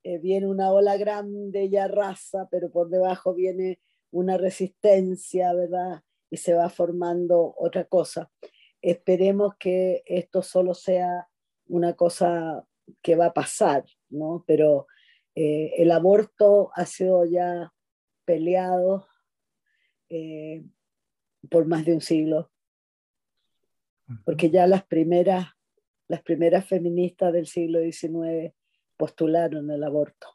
eh, 0.08 0.20
viene 0.20 0.46
una 0.46 0.72
ola 0.72 0.98
grande 0.98 1.66
y 1.66 1.78
arrasa, 1.78 2.48
pero 2.52 2.70
por 2.70 2.90
debajo 2.90 3.34
viene 3.34 3.80
una 4.16 4.38
resistencia, 4.38 5.54
¿verdad? 5.54 6.02
Y 6.30 6.38
se 6.38 6.54
va 6.54 6.70
formando 6.70 7.54
otra 7.58 7.84
cosa. 7.84 8.32
Esperemos 8.82 9.56
que 9.60 10.04
esto 10.06 10.42
solo 10.42 10.74
sea 10.74 11.28
una 11.68 11.94
cosa 11.94 12.66
que 13.02 13.18
va 13.18 13.28
a 13.28 13.34
pasar, 13.34 13.84
¿no? 14.10 14.46
Pero 14.48 14.88
eh, 15.36 15.74
el 15.78 15.92
aborto 15.92 16.72
ha 16.76 16.86
sido 16.86 17.26
ya 17.26 17.74
peleado 18.24 19.06
eh, 20.08 20.64
por 21.50 21.66
más 21.66 21.84
de 21.84 21.94
un 21.94 22.02
siglo, 22.02 22.52
porque 24.24 24.50
ya 24.50 24.66
las 24.66 24.86
primeras, 24.86 25.48
las 26.08 26.22
primeras 26.22 26.66
feministas 26.66 27.34
del 27.34 27.48
siglo 27.48 27.80
XIX 27.80 28.54
postularon 28.96 29.70
el 29.72 29.84
aborto. 29.84 30.30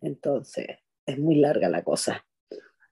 Entonces, 0.00 0.66
es 1.06 1.18
muy 1.18 1.36
larga 1.36 1.68
la 1.68 1.84
cosa. 1.84 2.26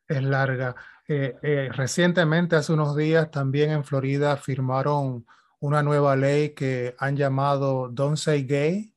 Es 0.09 0.23
larga. 0.23 0.75
Eh, 1.07 1.37
eh, 1.43 1.69
recientemente, 1.73 2.57
hace 2.57 2.73
unos 2.73 2.97
días, 2.97 3.31
también 3.31 3.71
en 3.71 3.85
Florida 3.85 4.37
firmaron 4.37 5.27
una 5.61 5.83
nueva 5.83 6.17
ley 6.17 6.51
que 6.51 6.95
han 6.99 7.17
llamado 7.17 7.89
Don't 7.89 8.17
Say 8.17 8.45
Gay, 8.45 8.95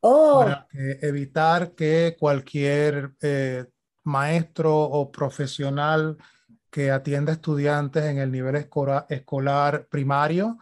oh. 0.00 0.40
para 0.44 0.66
evitar 0.72 1.72
que 1.74 2.16
cualquier 2.18 3.12
eh, 3.20 3.66
maestro 4.04 4.74
o 4.76 5.10
profesional 5.10 6.16
que 6.70 6.90
atienda 6.90 7.32
estudiantes 7.32 8.04
en 8.04 8.18
el 8.18 8.30
nivel 8.30 8.56
escolar 9.08 9.86
primario 9.88 10.58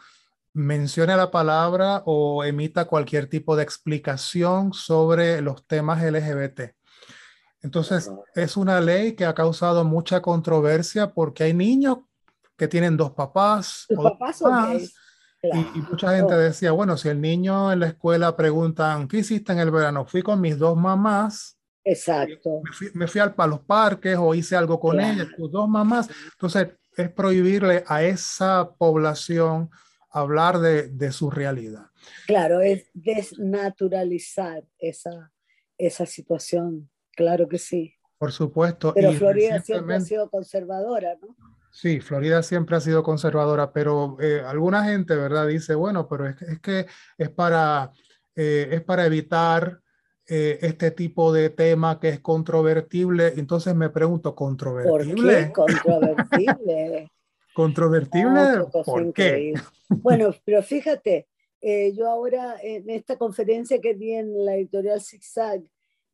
mencione 0.54 1.16
la 1.16 1.30
palabra 1.30 2.02
o 2.06 2.44
emita 2.44 2.84
cualquier 2.84 3.28
tipo 3.28 3.56
de 3.56 3.64
explicación 3.64 4.72
sobre 4.72 5.40
los 5.40 5.66
temas 5.66 6.02
LGBT. 6.02 6.74
Entonces, 7.64 8.10
es 8.34 8.56
una 8.58 8.78
ley 8.78 9.14
que 9.16 9.24
ha 9.24 9.34
causado 9.34 9.84
mucha 9.84 10.20
controversia 10.20 11.14
porque 11.14 11.44
hay 11.44 11.54
niños 11.54 11.98
que 12.58 12.68
tienen 12.68 12.96
dos 12.96 13.12
papás. 13.12 13.86
o 13.96 14.02
papás, 14.02 14.42
y, 15.42 15.80
mucha 15.80 16.14
gente 16.16 16.34
decía, 16.34 16.72
bueno, 16.72 16.96
si 16.98 17.08
el 17.08 17.20
niño 17.20 17.72
en 17.72 17.80
la 17.80 17.88
escuela 17.88 18.36
preguntan, 18.36 19.08
¿qué 19.08 19.18
hiciste 19.18 19.52
en 19.52 19.60
el 19.60 19.70
verano? 19.70 20.04
Fui 20.04 20.22
con 20.22 20.42
mis 20.42 20.58
dos 20.58 20.76
mamás. 20.76 21.58
Exacto. 21.82 22.62
Me 22.92 23.06
fui, 23.06 23.20
al, 23.20 23.34
a 23.36 23.46
los 23.46 23.60
parques 23.60 24.16
o 24.18 24.34
hice 24.34 24.56
algo 24.56 24.78
con 24.78 25.00
ellas, 25.00 25.28
tus 25.34 25.50
dos 25.50 25.66
mamás. 25.66 26.08
Entonces, 26.32 26.68
es 26.96 27.10
prohibirle 27.10 27.82
a 27.86 28.02
esa 28.02 28.74
población 28.76 29.70
hablar 30.10 30.58
de, 30.60 30.88
de, 30.88 31.12
su 31.12 31.30
realidad. 31.30 31.86
Claro, 32.26 32.60
es 32.60 32.88
desnaturalizar 32.92 34.64
esa, 34.78 35.32
esa 35.76 36.06
situación, 36.06 36.90
claro 37.14 37.48
que 37.48 37.58
sí. 37.58 37.94
Por 38.18 38.32
supuesto. 38.32 38.92
Pero 38.94 39.12
Florida 39.12 39.60
siempre 39.60 39.96
ha 39.96 40.00
sido 40.00 40.30
conservadora, 40.30 41.16
¿no? 41.20 41.36
Sí, 41.74 41.98
Florida 41.98 42.40
siempre 42.44 42.76
ha 42.76 42.80
sido 42.80 43.02
conservadora, 43.02 43.72
pero 43.72 44.16
eh, 44.20 44.40
alguna 44.46 44.84
gente, 44.84 45.16
¿verdad? 45.16 45.48
Dice, 45.48 45.74
bueno, 45.74 46.06
pero 46.06 46.28
es, 46.28 46.40
es 46.40 46.60
que 46.60 46.86
es 47.18 47.30
para, 47.30 47.90
eh, 48.36 48.68
es 48.70 48.80
para 48.82 49.04
evitar 49.06 49.80
eh, 50.28 50.60
este 50.62 50.92
tipo 50.92 51.32
de 51.32 51.50
tema 51.50 51.98
que 51.98 52.10
es 52.10 52.20
controvertible. 52.20 53.32
Entonces 53.36 53.74
me 53.74 53.90
pregunto, 53.90 54.36
¿controvertible? 54.36 55.50
¿Por 55.52 55.66
qué 55.66 55.74
controvertible? 55.82 57.10
¿Controvertible? 57.54 58.66
¿Por 58.84 59.12
qué? 59.12 59.54
Bueno, 59.88 60.32
pero 60.44 60.62
fíjate, 60.62 61.26
yo 61.92 62.08
ahora 62.08 62.54
en 62.62 62.88
esta 62.88 63.16
conferencia 63.16 63.80
que 63.80 63.94
di 63.94 64.12
en 64.12 64.44
la 64.44 64.54
editorial 64.54 65.00
ZigZag, 65.00 65.62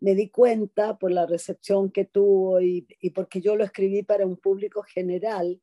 me 0.00 0.14
di 0.14 0.30
cuenta 0.30 0.99
por 0.99 1.12
la 1.12 1.26
recepción 1.26 1.90
que 1.90 2.04
tuvo 2.04 2.61
y, 2.61 2.87
porque 3.14 3.40
yo 3.40 3.57
lo 3.57 3.64
escribí 3.64 4.02
para 4.02 4.26
un 4.26 4.37
público 4.37 4.83
general, 4.83 5.61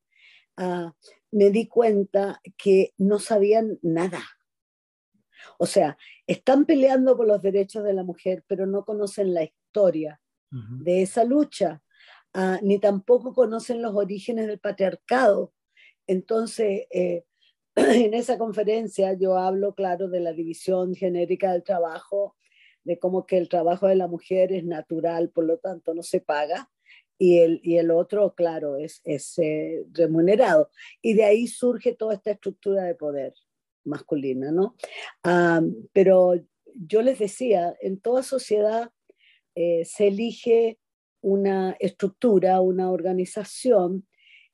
ah, 0.57 0.93
me 1.31 1.49
di 1.49 1.67
cuenta 1.67 2.41
que 2.57 2.93
no 2.97 3.19
sabían 3.19 3.79
nada. 3.81 4.21
O 5.57 5.65
sea, 5.65 5.97
están 6.25 6.65
peleando 6.65 7.17
por 7.17 7.27
los 7.27 7.41
derechos 7.41 7.83
de 7.83 7.93
la 7.93 8.03
mujer, 8.03 8.43
pero 8.47 8.65
no 8.65 8.85
conocen 8.85 9.33
la 9.33 9.43
historia 9.43 10.21
de 10.49 11.01
esa 11.01 11.23
lucha. 11.25 11.81
ah, 12.33 12.59
ni 12.61 12.79
tampoco 12.79 13.33
conocen 13.33 13.81
los 13.81 13.95
orígenes 13.95 14.47
del 14.47 14.59
patriarcado. 14.59 15.53
Entonces, 16.05 16.85
eh, 16.91 17.25
en 17.75 18.13
esa 18.13 18.37
conferencia 18.37 19.13
yo 19.13 19.37
hablo, 19.37 19.73
claro, 19.75 20.07
de 20.07 20.19
la 20.19 20.33
división 20.33 20.95
genérica 20.95 21.51
del 21.51 21.63
trabajo, 21.63 22.36
de 22.87 22.97
cómo 22.97 23.25
que 23.25 23.37
el 23.37 23.49
trabajo 23.49 23.85
de 23.87 23.95
la 23.95 24.07
mujer 24.07 24.53
es 24.53 24.63
natural, 24.63 25.29
por 25.29 25.43
lo 25.43 25.57
tanto 25.57 25.93
no 25.93 26.03
se 26.03 26.21
paga, 26.21 26.71
y 27.19 27.39
el, 27.39 27.59
y 27.61 27.77
el 27.77 27.91
otro, 27.91 28.33
claro, 28.33 28.77
es, 28.77 29.01
es 29.03 29.37
eh, 29.39 29.83
remunerado. 29.91 30.69
Y 31.01 31.13
de 31.13 31.25
ahí 31.25 31.47
surge 31.47 31.93
toda 31.93 32.13
esta 32.13 32.31
estructura 32.31 32.83
de 32.83 32.95
poder 32.95 33.33
masculina, 33.83 34.51
¿no? 34.51 34.75
Ah, 35.23 35.61
pero 35.91 36.35
yo 36.75 37.01
les 37.01 37.19
decía, 37.19 37.75
en 37.81 37.99
toda 37.99 38.23
sociedad 38.23 38.89
eh, 39.55 39.83
se 39.83 40.07
elige 40.07 40.79
una 41.19 41.75
estructura, 41.81 42.61
una 42.61 42.89
organización, 42.89 44.07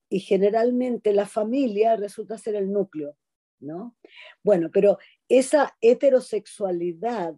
y 0.10 0.22
generalmente 0.22 1.13
la 1.13 1.28
familia 1.28 1.98
resulta 1.98 2.40
ser 2.40 2.56
el 2.56 2.72
núcleo, 2.72 3.16
¿no? 3.60 3.96
Bueno, 4.44 4.72
pero 4.74 4.98
esa 5.30 5.78
heterosexualidad 5.82 7.36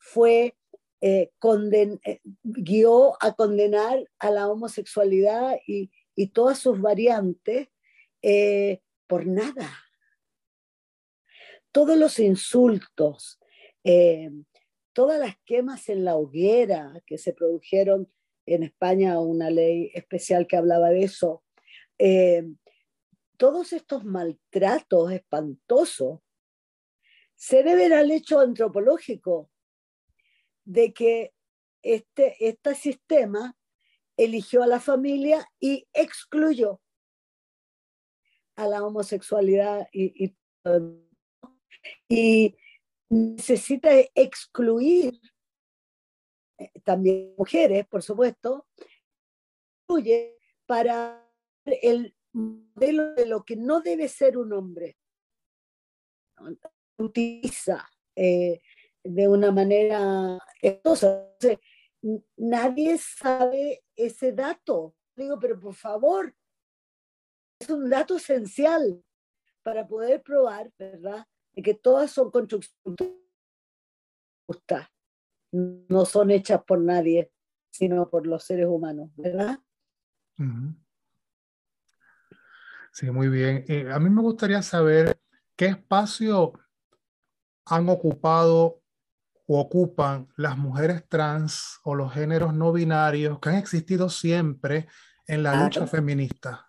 fue 0.00 0.56
eh, 1.00 1.30
eh, 1.40 2.20
guió 2.42 3.22
a 3.22 3.32
condenar 3.34 4.04
a 4.18 4.30
la 4.30 4.48
homosexualidad 4.48 5.58
y, 5.66 5.90
todas 6.34 6.58
sus 6.58 6.78
variantes 6.78 7.68
por 9.06 9.26
nada. 9.26 9.70
Todos 11.72 11.96
los 11.96 12.18
insultos, 12.18 13.40
todas 14.92 15.18
las 15.18 15.36
quemas 15.46 15.88
en 15.88 16.04
la 16.04 16.16
hoguera 16.16 16.92
que 17.06 17.16
se 17.16 17.32
produjeron 17.32 18.12
en 18.44 18.64
España, 18.64 19.18
una 19.18 19.48
ley 19.48 19.90
especial 19.94 20.46
que 20.46 20.56
hablaba 20.56 20.90
de 20.90 21.04
eso, 21.04 21.42
eh, 21.98 22.44
todos 23.36 23.72
estos 23.72 24.04
maltratos 24.04 25.12
espantosos 25.12 26.20
se 27.34 27.62
deben 27.62 27.92
al 27.92 28.10
hecho 28.10 28.40
antropológico 28.40 29.50
de 30.64 30.92
que 30.92 31.34
este, 31.82 32.36
este 32.46 32.74
sistema 32.74 33.56
eligió 34.16 34.62
a 34.62 34.66
la 34.66 34.80
familia 34.80 35.50
y 35.58 35.88
excluyó 35.92 36.80
a 38.56 38.66
la 38.66 38.84
homosexualidad 38.84 39.88
y, 39.92 40.34
y, 42.08 42.56
necesita 43.08 43.90
excluir 44.14 45.18
eh, 46.58 46.70
también 46.84 47.34
mujeres, 47.36 47.86
por 47.88 48.02
supuesto, 48.02 48.68
para 50.66 51.26
el 51.64 52.14
modelo 52.32 53.14
de 53.14 53.26
lo 53.26 53.44
que 53.44 53.56
no 53.56 53.80
debe 53.80 54.08
ser 54.08 54.36
un 54.38 54.52
hombre. 54.52 54.96
Utiliza 56.98 57.88
eh, 58.14 58.60
de 59.04 59.28
una 59.28 59.50
manera 59.50 60.38
nadie 62.36 62.98
sabe 62.98 63.82
ese 63.96 64.32
dato. 64.32 64.94
Digo, 65.16 65.38
pero 65.38 65.58
por 65.58 65.74
favor, 65.74 66.34
es 67.58 67.68
un 67.68 67.90
dato 67.90 68.16
esencial 68.16 69.02
para 69.62 69.86
poder 69.86 70.22
probar, 70.22 70.72
¿verdad? 70.78 71.26
de 71.52 71.62
que 71.62 71.74
todas 71.74 72.10
son 72.10 72.30
construcciones 72.30 73.14
justas, 74.46 74.88
no 75.52 76.04
son 76.04 76.30
hechas 76.30 76.62
por 76.64 76.80
nadie, 76.80 77.30
sino 77.70 78.08
por 78.08 78.26
los 78.26 78.44
seres 78.44 78.66
humanos, 78.66 79.10
¿verdad? 79.16 79.58
Sí, 82.92 83.10
muy 83.10 83.28
bien. 83.28 83.64
Eh, 83.68 83.90
a 83.90 83.98
mí 83.98 84.10
me 84.10 84.22
gustaría 84.22 84.62
saber 84.62 85.20
qué 85.56 85.66
espacio 85.66 86.52
han 87.66 87.88
ocupado 87.88 88.79
ocupan 89.58 90.28
las 90.36 90.56
mujeres 90.56 91.08
trans 91.08 91.80
o 91.84 91.94
los 91.94 92.12
géneros 92.12 92.54
no 92.54 92.72
binarios 92.72 93.38
que 93.40 93.48
han 93.48 93.56
existido 93.56 94.08
siempre 94.08 94.86
en 95.26 95.42
la 95.42 95.62
lucha 95.62 95.86
feminista. 95.86 96.68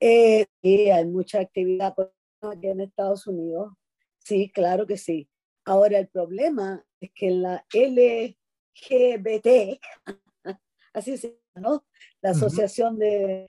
Eh, 0.00 0.46
sí, 0.62 0.90
hay 0.90 1.06
mucha 1.06 1.40
actividad 1.40 1.94
aquí 2.42 2.66
en 2.66 2.80
Estados 2.80 3.26
Unidos. 3.26 3.72
Sí, 4.18 4.50
claro 4.52 4.86
que 4.86 4.96
sí. 4.96 5.28
Ahora 5.64 5.98
el 5.98 6.08
problema 6.08 6.84
es 7.00 7.10
que 7.14 7.28
en 7.28 7.42
la 7.42 7.64
LGBT, 7.72 9.80
así 10.92 11.16
se 11.16 11.38
llama, 11.54 11.68
¿no? 11.68 11.86
La 12.20 12.30
Asociación 12.30 12.98
de, 12.98 13.46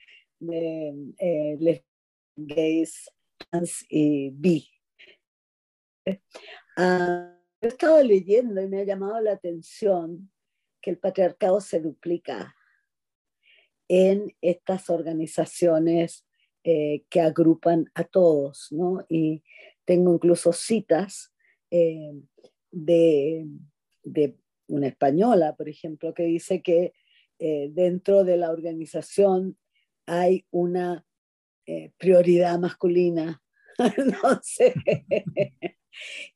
eh, 0.50 1.84
Gays, 2.36 3.10
Trans 3.38 3.84
y 3.88 4.30
Bi. 4.30 4.70
Ah, 6.76 7.35
he 7.60 7.68
estado 7.68 8.02
leyendo 8.02 8.60
y 8.60 8.68
me 8.68 8.80
ha 8.80 8.84
llamado 8.84 9.20
la 9.20 9.32
atención 9.32 10.30
que 10.80 10.90
el 10.90 10.98
patriarcado 10.98 11.60
se 11.60 11.80
duplica 11.80 12.54
en 13.88 14.34
estas 14.40 14.90
organizaciones 14.90 16.26
eh, 16.64 17.04
que 17.08 17.20
agrupan 17.20 17.90
a 17.94 18.04
todos, 18.04 18.68
¿no? 18.72 19.04
Y 19.08 19.42
tengo 19.84 20.12
incluso 20.14 20.52
citas 20.52 21.32
eh, 21.70 22.12
de, 22.72 23.46
una 24.68 24.88
española, 24.88 25.54
por 25.54 25.68
ejemplo, 25.68 26.12
que 26.12 26.24
dice 26.24 26.62
que 26.62 26.92
eh, 27.38 27.68
dentro 27.72 28.24
de 28.24 28.36
la 28.36 28.50
organización 28.50 29.56
hay 30.06 30.46
una 30.50 31.04
prioridad 31.98 32.60
masculina, 32.60 33.42
no 34.22 34.40
sé. 34.42 34.72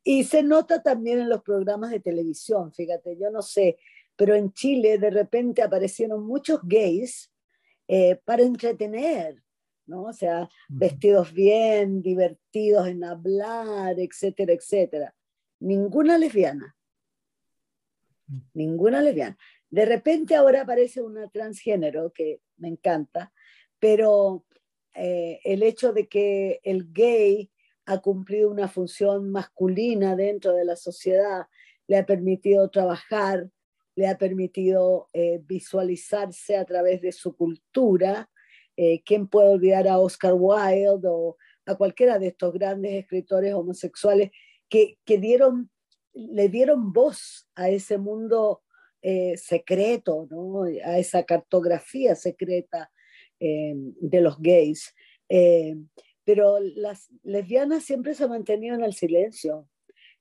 y 0.02 0.24
se 0.24 0.42
nota 0.42 0.82
también 0.82 1.20
en 1.20 1.28
los 1.28 1.42
programas 1.42 1.90
de 1.90 2.00
televisión, 2.00 2.72
fíjate, 2.72 3.16
yo 3.18 3.30
no 3.30 3.42
sé, 3.42 3.78
pero 4.16 4.34
en 4.34 4.52
Chile 4.52 4.98
de 4.98 5.10
repente 5.10 5.62
aparecieron 5.62 6.24
muchos 6.24 6.60
gays 6.62 7.32
para 8.24 8.42
entretener, 8.42 9.42
¿no? 9.86 10.04
O 10.04 10.12
sea, 10.12 10.48
vestidos 10.68 11.32
bien, 11.32 12.02
divertidos 12.02 12.86
en 12.86 13.02
hablar, 13.02 13.98
etcétera, 13.98 14.52
etcétera. 14.52 15.14
Ninguna 15.58 16.16
lesbiana. 16.16 16.76
Ninguna 18.54 19.02
lesbiana. 19.02 19.36
De 19.68 19.84
repente 19.84 20.34
ahora 20.34 20.62
aparece 20.62 21.02
una 21.02 21.28
transgénero 21.28 22.12
que 22.12 22.40
me 22.56 22.68
encanta, 22.68 23.32
pero 23.78 24.44
eh, 24.94 25.40
el 25.44 25.62
hecho 25.62 25.92
de 25.92 26.08
que 26.08 26.60
el 26.62 26.92
gay 26.92 27.50
ha 27.90 27.98
cumplido 27.98 28.50
una 28.50 28.68
función 28.68 29.30
masculina 29.30 30.14
dentro 30.14 30.54
de 30.54 30.64
la 30.64 30.76
sociedad 30.76 31.46
le 31.88 31.96
ha 31.96 32.06
permitido 32.06 32.70
trabajar, 32.70 33.50
le 33.96 34.06
ha 34.06 34.16
permitido 34.16 35.08
eh, 35.12 35.42
visualizarse 35.44 36.56
a 36.56 36.64
través 36.64 37.00
de 37.00 37.10
su 37.10 37.34
cultura 37.34 38.30
eh, 38.76 39.02
¿Quién 39.04 39.26
puede 39.26 39.48
olvidar 39.50 39.88
a 39.88 39.98
Oscar 39.98 40.34
Wilde 40.34 41.06
o 41.06 41.36
a 41.66 41.74
cualquiera 41.74 42.18
de 42.18 42.28
estos 42.28 42.54
grandes 42.54 42.92
escritores 42.92 43.52
homosexuales 43.52 44.30
que, 44.70 44.96
que 45.04 45.18
dieron, 45.18 45.68
le 46.14 46.48
dieron 46.48 46.92
voz 46.92 47.48
a 47.56 47.68
ese 47.68 47.98
mundo 47.98 48.62
eh, 49.02 49.36
secreto, 49.36 50.28
¿no? 50.30 50.62
a 50.62 50.98
esa 50.98 51.24
cartografía 51.24 52.14
secreta 52.14 52.90
de 53.38 54.20
los 54.20 54.40
gays? 54.40 54.94
Pero 56.30 56.60
las 56.60 57.08
lesbianas 57.24 57.82
siempre 57.82 58.14
se 58.14 58.22
han 58.22 58.30
mantenido 58.30 58.76
en 58.76 58.84
el 58.84 58.94
silencio 58.94 59.68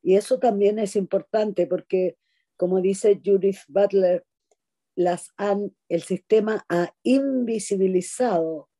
y 0.01 0.15
eso 0.15 0.39
también 0.39 0.79
es 0.79 0.95
importante 0.95 1.67
porque, 1.67 2.17
como 2.57 2.81
dice 2.81 3.21
Judith 3.23 3.59
Butler, 3.67 4.25
las 4.95 5.31
han, 5.37 5.77
el 5.87 6.01
sistema 6.01 6.65
ha 6.67 6.95
invisibilizado 7.03 8.71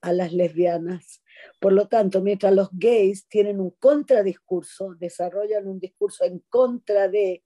a 0.00 0.14
las 0.14 0.32
lesbianas. 0.32 1.22
Por 1.60 1.74
lo 1.74 1.86
tanto, 1.86 2.22
mientras 2.22 2.54
los 2.54 2.70
gays 2.72 3.28
tienen 3.28 3.60
un 3.60 3.72
contradiscurso, 3.72 4.94
desarrollan 4.94 5.68
un 5.68 5.80
discurso 5.80 6.24
en 6.24 6.38
contra 6.48 7.08
de, 7.08 7.44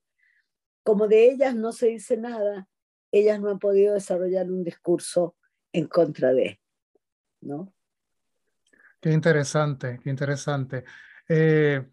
como 0.85 1.09
de 1.09 1.29
ellas 1.29 1.57
no 1.57 1.73
se 1.73 1.89
dice 1.89 2.17
nada, 2.19 2.69
ellas 3.11 3.41
no 3.41 3.51
han 3.51 3.59
podido 3.59 3.95
desarrollar 3.95 4.49
un 4.49 4.63
discurso 4.63 5.35
en 5.73 5.89
contra 5.89 6.33
de, 6.33 6.61
¿no? 7.41 7.74
Qué 9.05 9.13
interesante, 9.13 10.01
qué 10.03 10.09
interesante. 10.09 10.85
Eh, 11.29 11.85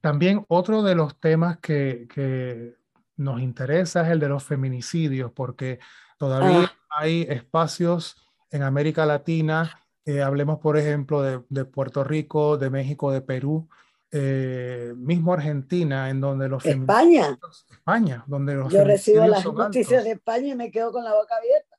también 0.00 0.44
otro 0.48 0.82
de 0.82 0.96
los 0.96 1.20
temas 1.20 1.58
que, 1.60 2.08
que 2.12 2.74
nos 3.18 3.40
interesa 3.40 4.02
es 4.02 4.08
el 4.08 4.18
de 4.18 4.28
los 4.28 4.42
feminicidios, 4.42 5.30
porque 5.30 5.78
todavía 6.18 6.64
ah. 6.64 6.98
hay 7.02 7.22
espacios 7.22 8.16
en 8.50 8.64
América 8.64 9.06
Latina, 9.06 9.80
eh, 10.04 10.22
hablemos 10.22 10.58
por 10.58 10.76
ejemplo 10.76 11.22
de, 11.22 11.64
Puerto 11.66 12.02
Rico, 12.02 12.58
de 12.58 12.68
México, 12.68 13.12
de 13.12 13.20
Perú, 13.20 13.68
eh, 14.10 14.92
mismo 14.96 15.32
Argentina, 15.32 16.10
en 16.10 16.20
donde 16.20 16.48
los 16.48 16.66
España. 16.66 17.38
España, 17.70 18.24
donde 18.26 18.54
los 18.54 18.72
Yo 18.72 18.82
recibo 18.82 19.24
las 19.24 19.44
noticias 19.44 20.02
de 20.02 20.10
España 20.10 20.48
y 20.48 20.56
me 20.56 20.72
quedo 20.72 20.90
con 20.90 21.04
la 21.04 21.14
boca 21.14 21.36
abierta. 21.36 21.69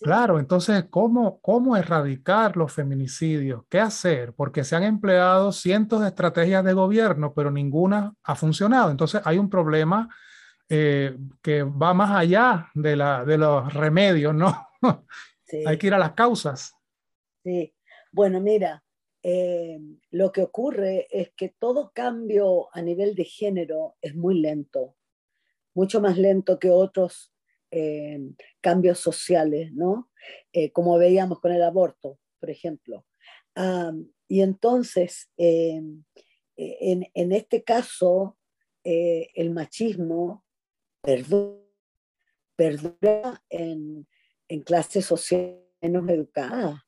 Claro, 0.00 0.38
entonces, 0.38 0.84
¿cómo, 0.90 1.40
¿cómo 1.40 1.76
erradicar 1.76 2.56
los 2.56 2.72
feminicidios? 2.72 3.64
¿Qué 3.68 3.80
hacer? 3.80 4.32
Porque 4.34 4.62
se 4.62 4.76
han 4.76 4.84
empleado 4.84 5.50
cientos 5.50 6.00
de 6.00 6.08
estrategias 6.08 6.64
de 6.64 6.72
gobierno, 6.72 7.34
pero 7.34 7.50
ninguna 7.50 8.14
ha 8.22 8.36
funcionado. 8.36 8.90
Entonces, 8.90 9.20
hay 9.24 9.38
un 9.38 9.50
problema 9.50 10.08
eh, 10.68 11.16
que 11.42 11.64
va 11.64 11.94
más 11.94 12.12
allá 12.12 12.70
de, 12.74 12.94
la, 12.94 13.24
de 13.24 13.38
los 13.38 13.74
remedios, 13.74 14.34
¿no? 14.34 14.68
hay 15.66 15.78
que 15.78 15.88
ir 15.88 15.94
a 15.94 15.98
las 15.98 16.12
causas. 16.12 16.74
Sí, 17.42 17.74
bueno, 18.12 18.40
mira, 18.40 18.84
eh, 19.22 19.80
lo 20.10 20.30
que 20.30 20.42
ocurre 20.42 21.08
es 21.10 21.32
que 21.36 21.48
todo 21.58 21.90
cambio 21.92 22.68
a 22.72 22.82
nivel 22.82 23.16
de 23.16 23.24
género 23.24 23.96
es 24.00 24.14
muy 24.14 24.38
lento, 24.38 24.96
mucho 25.74 26.00
más 26.00 26.16
lento 26.16 26.58
que 26.58 26.70
otros 26.70 27.32
eh, 27.70 28.18
cambios 28.60 28.98
sociales, 28.98 29.72
¿no? 29.72 30.10
Eh, 30.52 30.70
como 30.72 30.98
veíamos 30.98 31.40
con 31.40 31.52
el 31.52 31.62
aborto, 31.62 32.18
por 32.40 32.50
ejemplo. 32.50 33.04
y 34.28 34.40
entonces, 34.42 35.30
en, 35.36 36.04
en, 36.56 37.32
este 37.32 37.64
caso, 37.64 38.38
el 38.84 39.50
machismo 39.50 40.44
perdura, 41.02 41.58
perdura 42.56 43.42
en, 43.50 44.06
en 44.48 44.62
clases 44.62 45.04
sociales 45.04 45.58
menos 45.80 46.08
educadas. 46.08 46.80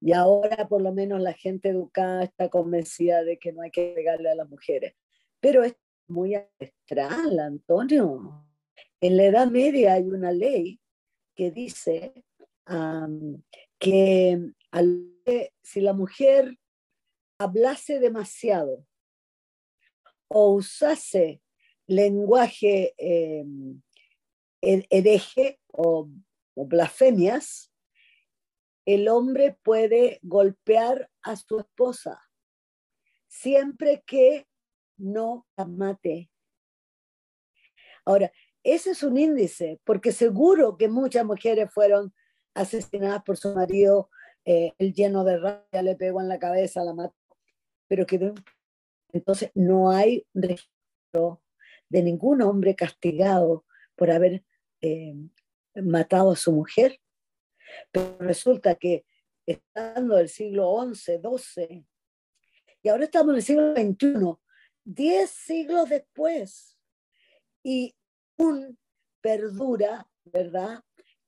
Y 0.00 0.12
ahora 0.12 0.68
por 0.68 0.82
lo 0.82 0.92
menos 0.92 1.20
la 1.20 1.32
gente 1.32 1.68
educada 1.68 2.24
está 2.24 2.48
convencida 2.48 3.22
de 3.22 3.38
que 3.38 3.52
no 3.52 3.62
hay 3.62 3.70
que 3.70 3.92
pegarle 3.94 4.30
a 4.30 4.34
las 4.34 4.48
mujeres. 4.48 4.94
Pero 5.40 5.62
es 5.62 5.76
muy 6.08 6.34
ancestral, 6.34 7.38
Antonio. 7.38 8.44
En 9.00 9.16
la 9.16 9.24
Edad 9.24 9.48
Media 9.48 9.94
hay 9.94 10.04
una 10.04 10.32
ley 10.32 10.80
que 11.34 11.50
dice 11.50 12.24
que 13.78 14.52
si 15.62 15.80
la 15.80 15.92
mujer 15.92 16.58
hablase 17.38 17.98
demasiado 17.98 18.86
o 20.28 20.52
usase 20.52 21.42
lenguaje 21.86 22.94
eh, 22.96 23.44
hereje 24.60 25.60
o 25.66 26.08
blasfemias, 26.54 27.72
el 28.84 29.08
hombre 29.08 29.56
puede 29.62 30.18
golpear 30.22 31.10
a 31.22 31.36
su 31.36 31.60
esposa 31.60 32.20
siempre 33.32 34.02
que 34.06 34.46
no 34.98 35.46
la 35.56 35.64
mate. 35.64 36.30
Ahora, 38.04 38.30
ese 38.64 38.90
es 38.90 39.02
un 39.02 39.18
índice, 39.18 39.80
porque 39.84 40.12
seguro 40.12 40.76
que 40.76 40.88
muchas 40.88 41.24
mujeres 41.24 41.70
fueron 41.72 42.12
asesinadas 42.54 43.22
por 43.22 43.36
su 43.36 43.54
marido, 43.54 44.10
eh, 44.44 44.72
el 44.78 44.92
lleno 44.92 45.24
de 45.24 45.38
rabia 45.38 45.82
le 45.82 45.96
pegó 45.96 46.20
en 46.20 46.28
la 46.28 46.38
cabeza, 46.38 46.84
la 46.84 46.94
mató, 46.94 47.16
pero 47.88 48.06
que 48.06 48.34
entonces 49.12 49.50
no 49.54 49.90
hay 49.90 50.26
registro 50.34 51.42
de 51.88 52.02
ningún 52.02 52.42
hombre 52.42 52.74
castigado 52.74 53.64
por 53.96 54.10
haber 54.10 54.44
eh, 54.80 55.14
matado 55.74 56.32
a 56.32 56.36
su 56.36 56.52
mujer. 56.52 57.00
Pero 57.90 58.16
resulta 58.18 58.74
que 58.74 59.04
estando 59.46 60.18
el 60.18 60.28
siglo 60.28 60.76
XI, 60.94 61.20
XII, 61.20 61.86
y 62.82 62.88
ahora 62.88 63.04
estamos 63.04 63.30
en 63.30 63.36
el 63.36 63.42
siglo 63.42 63.74
XXI, 63.74 64.38
diez 64.84 65.30
siglos 65.30 65.88
después, 65.88 66.78
y 67.62 67.94
perdura, 69.20 70.08
¿verdad? 70.24 70.82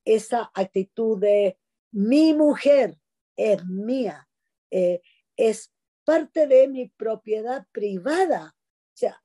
Esa 0.04 0.50
actitud 0.54 1.18
de 1.18 1.58
mi 1.92 2.34
mujer 2.34 2.98
es 3.36 3.64
mía, 3.64 4.28
eh, 4.70 5.00
es 5.36 5.72
parte 6.04 6.46
de 6.46 6.68
mi 6.68 6.88
propiedad 6.88 7.66
privada. 7.72 8.54
O 8.56 8.96
sea, 8.96 9.22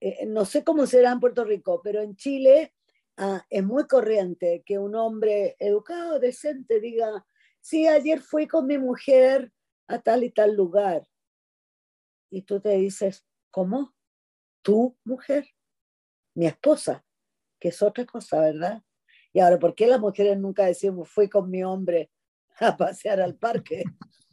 eh, 0.00 0.26
no 0.26 0.44
sé 0.44 0.64
cómo 0.64 0.86
será 0.86 1.12
en 1.12 1.20
Puerto 1.20 1.44
Rico, 1.44 1.80
pero 1.82 2.02
en 2.02 2.16
Chile 2.16 2.74
Ah, 3.20 3.44
es 3.50 3.64
muy 3.64 3.88
corriente 3.88 4.62
que 4.64 4.78
un 4.78 4.94
hombre 4.94 5.56
educado, 5.58 6.20
decente, 6.20 6.78
diga, 6.78 7.26
sí, 7.60 7.88
ayer 7.88 8.20
fui 8.20 8.46
con 8.46 8.64
mi 8.68 8.78
mujer 8.78 9.52
a 9.88 9.98
tal 9.98 10.22
y 10.22 10.30
tal 10.30 10.54
lugar. 10.54 11.04
Y 12.30 12.42
tú 12.42 12.60
te 12.60 12.76
dices, 12.76 13.26
¿cómo? 13.50 13.92
¿Tu 14.62 14.96
mujer? 15.02 15.48
Mi 16.36 16.46
esposa, 16.46 17.04
que 17.58 17.68
es 17.68 17.82
otra 17.82 18.04
cosa, 18.04 18.40
¿verdad? 18.40 18.82
Y 19.32 19.40
ahora, 19.40 19.58
¿por 19.58 19.74
qué 19.74 19.86
las 19.86 20.00
mujeres 20.00 20.38
nunca 20.38 20.66
decimos, 20.66 21.08
fui 21.08 21.28
con 21.28 21.50
mi 21.50 21.62
hombre 21.62 22.10
a 22.60 22.76
pasear 22.76 23.20
al 23.20 23.36
parque? 23.36 23.84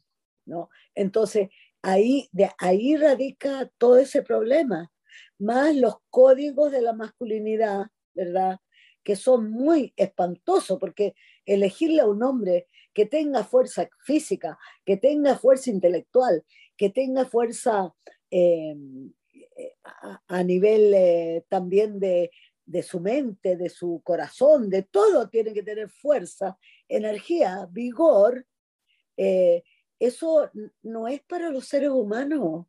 ¿No? 0.45 0.69
Entonces, 0.93 1.49
ahí, 1.81 2.29
ahí 2.59 2.95
radica 2.95 3.71
todo 3.77 3.97
ese 3.97 4.21
problema, 4.21 4.91
más 5.39 5.75
los 5.75 5.95
códigos 6.09 6.71
de 6.71 6.81
la 6.81 6.93
masculinidad, 6.93 7.87
¿verdad? 8.13 8.59
que 9.05 9.15
son 9.15 9.51
muy 9.51 9.93
espantosos, 9.95 10.79
porque 10.79 11.13
elegirle 11.45 12.01
a 12.01 12.07
un 12.07 12.23
hombre 12.23 12.67
que 12.91 13.05
tenga 13.05 13.43
fuerza 13.43 13.87
física, 14.03 14.57
que 14.83 14.97
tenga 14.97 15.37
fuerza 15.37 15.69
intelectual, 15.69 16.43
que 16.75 16.89
tenga 16.89 17.25
fuerza 17.25 17.93
eh, 18.31 18.75
a, 20.27 20.43
nivel 20.43 20.93
eh, 20.95 21.45
también 21.49 21.99
de, 21.99 22.31
su 22.83 22.99
mente, 22.99 23.55
de 23.57 23.69
su 23.69 24.01
corazón, 24.03 24.69
de 24.69 24.83
todo 24.83 25.29
tiene 25.29 25.53
que 25.53 25.63
tener 25.63 25.89
fuerza, 25.89 26.57
energía, 26.87 27.67
vigor. 27.71 28.45
Eh, 29.17 29.63
eso 29.99 30.49
no 30.81 31.07
es 31.07 31.21
para 31.23 31.49
los 31.49 31.67
seres 31.67 31.89
humanos. 31.89 32.65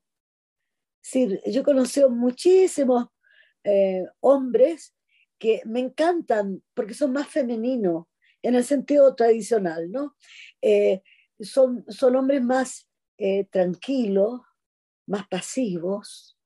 Sí, 1.00 1.40
yo 1.46 1.60
he 1.60 1.64
conocido 1.64 2.10
muchísimos 2.10 3.06
hombres 4.20 4.94
que 5.38 5.60
me 5.64 5.80
encantan 5.80 6.62
porque 6.74 6.94
son 6.94 7.12
más 7.12 7.28
femeninos 7.28 8.06
en 8.42 8.54
el 8.54 8.64
sentido 8.64 9.14
tradicional, 9.14 9.90
¿no? 9.90 10.16
Eh, 10.62 11.02
son, 11.40 11.84
son 11.88 12.16
hombres 12.16 12.42
más 12.42 12.88
eh, 13.18 13.44
tranquilos, 13.50 14.40
más 15.06 15.26
pasivos, 15.28 16.38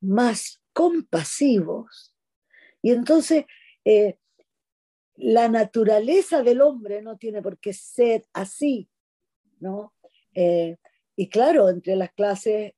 más 0.00 0.62
compasivos. 0.74 2.14
Y 2.82 2.90
entonces 2.90 3.46
eh, 3.86 4.18
la 5.16 5.48
naturaleza 5.48 6.42
del 6.42 6.60
hombre 6.60 7.00
no 7.00 7.16
tiene 7.16 7.40
por 7.40 7.58
qué 7.58 7.72
ser 7.72 8.26
así, 8.34 8.90
¿no? 9.60 9.92
y 11.16 11.28
claro, 11.28 11.68
entre 11.68 11.94
las 11.94 12.12
clases 12.12 12.74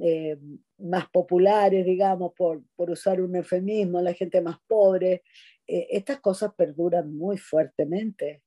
eh, 0.00 0.36
más 0.78 1.08
populares, 1.10 1.86
digamos, 1.86 2.32
por, 2.34 2.62
por, 2.74 2.90
usar 2.90 3.20
un 3.20 3.36
eufemismo, 3.36 4.00
la 4.02 4.12
gente 4.12 4.40
más 4.40 4.58
pobre, 4.66 5.22
eh, 5.66 5.86
estas 5.90 6.20
cosas 6.20 6.52
perduran 6.54 7.14
muy 7.16 7.38
fuertemente. 7.38 8.42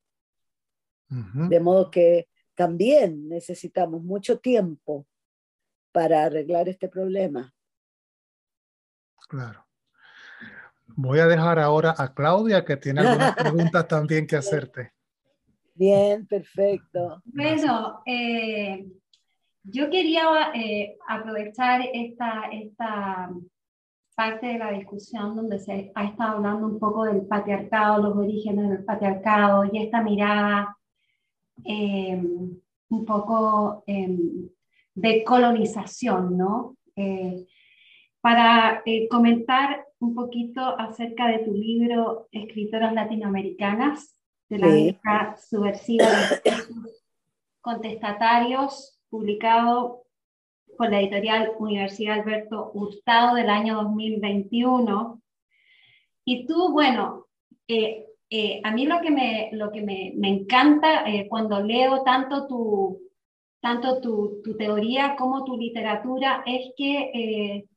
De 1.49 1.59
modo 1.59 1.89
que 1.89 2.27
también 2.53 3.29
necesitamos 3.29 4.03
mucho 4.03 4.38
tiempo 4.38 5.07
para 5.91 6.25
arreglar 6.25 6.69
este 6.69 6.88
problema. 6.88 7.51
Claro. 9.30 9.63
Voy 10.88 11.20
a 11.20 11.28
dejar 11.28 11.60
ahora 11.60 11.94
a 11.96 12.13
Claudia, 12.15 12.65
que 12.65 12.78
tiene 12.78 13.02
algunas 13.02 13.36
preguntas 13.36 13.88
también 13.88 14.26
que 14.26 14.36
hacerte. 14.36 14.92
Bien, 15.76 16.26
perfecto. 16.26 17.22
Bueno, 17.26 18.02
eh, 18.08 18.88
yo 19.63 19.89
quería 19.92 20.52
eh, 20.56 20.98
aprovechar 21.08 21.82
esta, 21.94 22.50
esta 22.52 23.30
parte 24.15 24.48
de 24.48 24.58
la 24.58 24.72
discusión 24.72 25.36
donde 25.36 25.60
se 25.60 25.92
ha 25.94 26.06
estado 26.06 26.38
hablando 26.38 26.65
un 26.65 26.80
poco 26.80 27.06
del 27.06 27.22
patriarcado, 27.28 28.02
los 28.02 28.18
orígenes 28.18 28.70
del 28.70 28.84
patriarcado 28.84 29.63
y 29.72 29.84
esta 29.84 30.02
mirada 30.02 30.76
em, 31.63 32.60
un 32.89 33.06
poco 33.06 33.84
em, 33.86 34.50
de 34.96 35.24
colonización, 35.24 36.36
¿no? 36.36 36.76
Eh, 36.96 37.46
para 38.21 38.82
eh, 38.86 39.08
comentar 39.08 39.86
un 39.99 40.13
poquito 40.13 40.62
acerca 40.62 41.27
de 41.27 41.39
tu 41.39 41.53
libro 41.53 42.27
Escritoras 42.32 42.93
Latinoamericanas, 42.93 44.15
de 44.49 44.58
la 44.58 44.75
época 44.75 45.38
subversiva 45.38 46.08
de 46.08 46.53
contestatarios 47.62 48.99
publicado 49.10 50.03
por 50.77 50.89
la 50.89 51.01
editorial 51.01 51.51
Universidad 51.60 52.19
Alberto 52.19 52.71
Hurtado 52.73 53.36
del 53.36 53.49
año 53.49 53.75
2021. 53.84 55.21
Y 56.25 56.47
tú, 56.47 56.71
bueno, 56.71 57.27
eh, 57.67 58.08
eh, 58.29 58.62
a 58.63 58.71
mí 58.71 58.86
lo 58.86 59.01
que 59.01 59.12
me, 59.12 59.49
lo 59.53 59.71
que 59.71 59.82
me, 59.82 60.13
me 60.15 60.29
encanta 60.29 61.03
cuando 61.29 61.62
leo 61.62 62.03
tanto 62.03 62.47
tu, 62.47 63.01
tanto 63.60 64.01
tu, 64.01 64.41
tu, 64.43 64.58
teoría 64.58 65.15
como 65.15 65.43
tu 65.43 65.58
literatura 65.58 66.43
es 66.45 66.71
que 66.75 67.67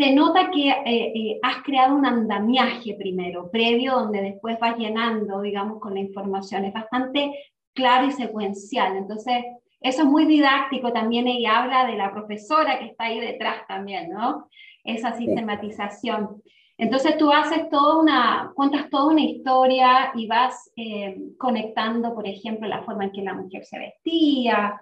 se 0.00 0.14
nota 0.14 0.50
que 0.50 0.70
eh, 0.70 1.12
eh, 1.14 1.38
has 1.42 1.62
creado 1.62 1.94
un 1.94 2.06
andamiaje 2.06 2.94
primero, 2.94 3.50
previo, 3.50 3.92
donde 3.92 4.22
después 4.22 4.58
vas 4.58 4.78
llenando, 4.78 5.42
digamos, 5.42 5.78
con 5.78 5.92
la 5.92 6.00
información. 6.00 6.64
Es 6.64 6.72
bastante 6.72 7.30
claro 7.74 8.06
y 8.06 8.12
secuencial. 8.12 8.96
Entonces, 8.96 9.44
eso 9.78 10.02
es 10.02 10.08
muy 10.08 10.24
didáctico 10.24 10.90
también 10.90 11.28
y 11.28 11.44
habla 11.44 11.84
de 11.84 11.98
la 11.98 12.12
profesora 12.12 12.78
que 12.78 12.86
está 12.86 13.04
ahí 13.04 13.20
detrás 13.20 13.66
también, 13.68 14.08
¿no? 14.08 14.48
Esa 14.84 15.12
sistematización. 15.12 16.42
Entonces 16.78 17.18
tú 17.18 17.30
haces 17.30 17.68
toda 17.68 18.00
una, 18.00 18.52
cuentas 18.54 18.88
toda 18.88 19.12
una 19.12 19.20
historia 19.20 20.12
y 20.14 20.26
vas 20.26 20.72
eh, 20.76 21.18
conectando, 21.36 22.14
por 22.14 22.26
ejemplo, 22.26 22.66
la 22.66 22.82
forma 22.84 23.04
en 23.04 23.12
que 23.12 23.20
la 23.20 23.34
mujer 23.34 23.66
se 23.66 23.78
vestía, 23.78 24.80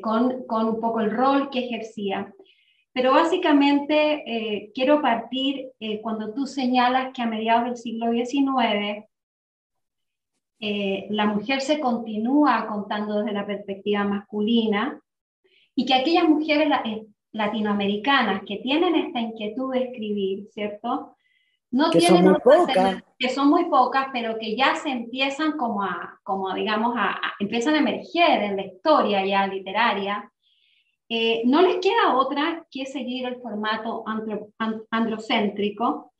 con, 0.00 0.44
con, 0.46 0.66
un 0.68 0.80
poco 0.80 1.00
el 1.00 1.10
rol 1.10 1.50
que 1.50 1.64
ejercía. 1.64 2.32
Pero 2.94 3.12
básicamente 3.12 4.22
eh, 4.24 4.70
quiero 4.72 5.02
partir 5.02 5.72
eh, 5.80 6.00
cuando 6.00 6.32
tú 6.32 6.46
señalas 6.46 7.12
que 7.12 7.22
a 7.22 7.26
mediados 7.26 7.64
del 7.64 7.76
siglo 7.76 8.12
XIX 8.12 9.04
eh, 10.60 11.06
la 11.10 11.26
mujer 11.26 11.60
se 11.60 11.80
continúa 11.80 12.68
contando 12.68 13.18
desde 13.18 13.32
la 13.32 13.44
perspectiva 13.44 14.04
masculina 14.04 15.00
y 15.74 15.84
que 15.84 15.94
aquellas 15.94 16.28
mujeres 16.28 16.68
latinoamericanas 17.32 18.42
que 18.46 18.58
tienen 18.58 18.94
esta 18.94 19.20
inquietud 19.20 19.72
de 19.72 19.86
escribir, 19.86 20.46
¿cierto? 20.52 21.16
No 21.72 21.90
que 21.90 21.98
tienen 21.98 22.22
son 22.22 22.32
muy 22.32 22.40
pocas. 22.40 23.02
que 23.18 23.28
son 23.28 23.48
muy 23.48 23.64
pocas, 23.64 24.06
pero 24.12 24.38
que 24.38 24.56
ya 24.56 24.76
se 24.76 24.90
empiezan 24.90 25.56
como 25.58 25.82
a, 25.82 26.20
como 26.22 26.54
digamos, 26.54 26.94
a, 26.96 27.20
empiezan 27.40 27.74
a 27.74 27.78
emerger 27.78 28.44
en 28.44 28.56
la 28.56 28.66
historia 28.66 29.26
ya 29.26 29.48
literaria, 29.48 30.30
eh, 31.08 31.42
no 31.44 31.62
les 31.62 31.76
queda 31.76 32.16
otra 32.16 32.66
que 32.70 32.86
seguir 32.86 33.26
el 33.26 33.36
formato 33.36 34.04
androcéntrico 34.90 36.12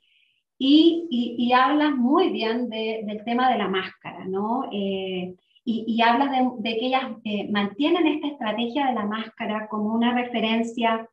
y, 0.58 1.08
y, 1.10 1.52
hablas 1.52 1.96
muy 1.96 2.30
bien 2.30 2.68
del 2.68 3.24
tema 3.24 3.50
de 3.50 3.58
la 3.58 3.68
máscara, 3.68 4.24
¿no? 4.24 4.68
Eh, 4.72 5.34
y, 5.64 5.84
y, 5.86 6.02
hablas 6.02 6.30
de, 6.58 6.76
que 6.76 6.86
ellas 6.86 7.10
eh, 7.24 7.48
mantienen 7.50 8.06
esta 8.06 8.28
estrategia 8.28 8.86
de 8.86 8.94
la 8.94 9.04
máscara 9.04 9.66
como 9.68 9.92
una 9.92 10.14
referencia 10.14 11.08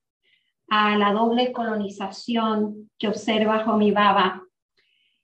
a 0.70 0.98
la 0.98 1.12
doble 1.12 1.52
colonización 1.52 2.90
que 3.00 3.08
observa 3.08 3.66
Homi 3.66 3.92
Baba 3.92 4.44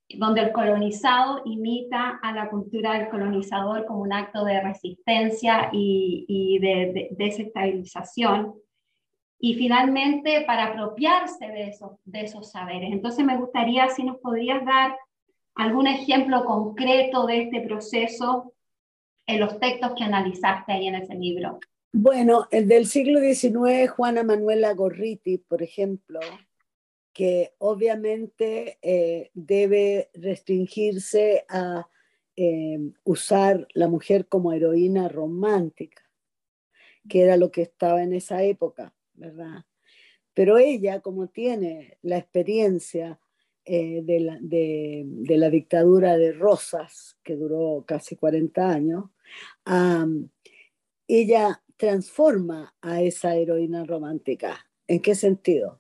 donde 0.10 0.42
el 0.42 0.52
colonizado 0.52 1.42
imita 1.46 2.20
a 2.22 2.32
la 2.32 2.50
cultura 2.50 2.94
del 2.94 3.10
colonizador 3.10 3.86
como 3.86 4.02
un 4.02 4.14
acto 4.14 4.46
de 4.46 4.62
resistencia 4.62 5.70
y, 5.74 6.60
de, 6.62 7.10
desestabilización. 7.12 8.56
Y 9.40 9.56
finalmente, 9.56 10.42
para 10.48 10.68
apropiarse 10.68 11.48
de 11.48 11.68
esos, 11.68 11.92
de 12.06 12.22
esos 12.22 12.52
saberes. 12.52 12.92
Entonces, 12.92 13.26
me 13.26 13.38
gustaría 13.38 13.90
si 13.90 14.04
nos 14.04 14.18
podrías 14.18 14.66
dar 14.66 14.98
algún 15.56 15.88
ejemplo 15.88 16.46
concreto 16.46 17.26
de 17.26 17.44
este 17.44 17.62
proceso 17.62 18.54
en 19.28 19.40
los 19.40 19.60
textos 19.60 19.92
que 19.96 20.06
analizaste 20.06 20.72
ahí 20.72 20.88
en 20.88 20.96
ese 20.96 21.16
libro. 21.16 21.60
Bueno, 21.92 22.48
el 22.52 22.68
del 22.68 22.86
siglo 22.86 23.20
XIX, 23.20 23.90
Juana 23.90 24.24
Manuela 24.24 24.74
Gorriti, 24.74 25.38
por 25.38 25.62
ejemplo, 25.62 26.20
que 27.18 27.56
obviamente 27.58 28.78
eh, 28.84 29.32
debe 29.34 30.12
restringirse 30.14 31.46
a 31.50 31.90
eh, 32.36 32.78
usar 33.06 33.68
la 33.74 33.88
mujer 33.88 34.28
como 34.28 34.54
heroína 34.54 35.10
romántica, 35.10 36.04
que 37.10 37.24
era 37.24 37.36
lo 37.36 37.50
que 37.50 37.64
estaba 37.64 38.04
en 38.04 38.14
esa 38.14 38.44
época, 38.44 38.94
¿verdad? 39.16 39.66
Pero 40.36 40.60
ella, 40.60 41.00
como 41.00 41.28
tiene 41.28 41.98
la 42.04 42.20
experiencia 42.20 43.20
eh, 43.66 44.02
de, 44.04 44.20
la, 44.20 44.38
de, 44.40 45.38
la, 45.38 45.50
dictadura 45.50 46.20
de 46.20 46.34
Rosas, 46.34 47.18
que 47.24 47.36
duró 47.36 47.84
casi 47.88 48.16
40 48.16 48.70
años, 48.70 49.06
ella 51.08 51.64
transforma 51.78 52.76
a 52.80 53.02
esa 53.02 53.36
heroína 53.36 53.86
romántica. 53.86 54.68
¿En 54.86 55.02
qué 55.02 55.16
sentido? 55.16 55.80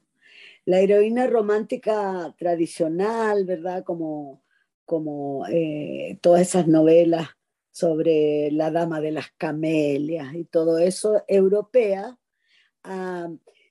La 0.67 0.81
heroína 0.81 1.27
romántica 1.27 2.35
tradicional, 2.37 3.45
¿verdad? 3.45 3.85
Como, 3.85 4.43
como 4.83 5.47
eh, 5.47 6.19
todas 6.21 6.41
esas 6.41 6.67
novelas 6.67 7.29
sobre 7.71 8.51
la 8.51 8.69
dama 8.69 8.99
de 8.99 9.13
las 9.13 9.31
camelias 9.37 10.35
y 10.35 10.43
todo 10.43 10.77
eso, 10.77 11.23
europea, 11.29 12.19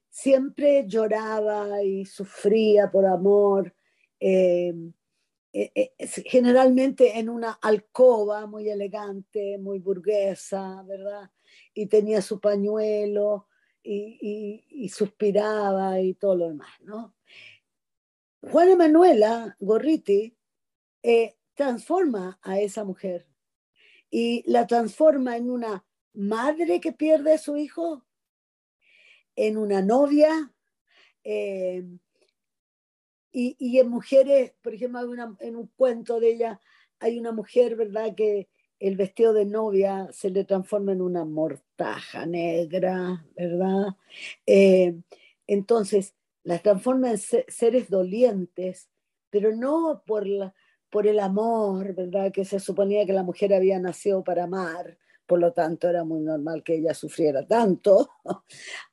siempre 0.08 0.86
lloraba 0.86 1.82
y 1.82 2.06
sufría 2.06 2.90
por 2.90 3.04
amor, 3.04 3.74
eh, 4.18 4.72
eh, 5.52 5.92
generalmente 6.24 7.18
en 7.18 7.28
una 7.28 7.58
alcoba 7.60 8.46
muy 8.46 8.70
elegante, 8.70 9.58
muy 9.58 9.80
burguesa, 9.80 10.82
¿verdad? 10.88 11.30
Y 11.74 11.88
tenía 11.88 12.22
su 12.22 12.40
pañuelo 12.40 13.48
y, 13.86 14.88
suspiraba 14.88 16.00
y 16.00 16.14
todo 16.14 16.36
lo 16.36 16.48
demás, 16.48 16.68
¿no? 16.80 17.14
Juana 18.42 18.76
Manuela 18.76 19.56
Gorriti 19.60 20.36
eh, 21.02 21.36
transforma 21.54 22.38
a 22.42 22.60
esa 22.60 22.84
mujer 22.84 23.26
y 24.10 24.44
la 24.50 24.66
transforma 24.66 25.36
en 25.36 25.50
una 25.50 25.84
madre 26.14 26.80
que 26.80 26.92
pierde 26.92 27.34
a 27.34 27.38
su 27.38 27.56
hijo, 27.56 28.04
en 29.34 29.56
una 29.56 29.82
novia, 29.82 30.52
eh, 31.24 31.84
y, 33.32 33.78
en 33.78 33.90
mujeres, 33.90 34.54
por 34.62 34.72
ejemplo, 34.72 35.00
en 35.40 35.56
un 35.56 35.66
cuento 35.76 36.20
de 36.20 36.30
ella, 36.30 36.60
hay 36.98 37.18
una 37.18 37.32
mujer, 37.32 37.76
¿verdad?, 37.76 38.14
que 38.14 38.48
el 38.78 38.96
vestido 38.96 39.32
de 39.32 39.46
novia 39.46 40.08
se 40.12 40.30
le 40.30 40.44
transforma 40.44 40.92
en 40.92 41.00
una 41.00 41.24
mortaja 41.24 42.26
negra, 42.26 43.24
¿verdad? 43.36 43.96
Eh, 44.44 45.00
entonces, 45.46 46.14
las 46.42 46.62
transforma 46.62 47.10
en 47.10 47.18
seres 47.18 47.90
dolientes, 47.90 48.88
pero 49.30 49.54
no 49.54 50.02
por, 50.06 50.26
el 50.26 51.20
amor, 51.20 51.94
¿verdad? 51.94 52.32
Que 52.32 52.44
se 52.44 52.60
suponía 52.60 53.04
que 53.04 53.12
la 53.12 53.22
mujer 53.22 53.52
había 53.52 53.78
nacido 53.78 54.22
para 54.24 54.44
amar, 54.44 54.96
por 55.26 55.40
lo 55.40 55.52
tanto 55.52 55.88
era 55.88 56.04
muy 56.04 56.20
normal 56.20 56.62
que 56.62 56.76
ella 56.76 56.94
sufriera 56.94 57.46
tanto, 57.46 58.10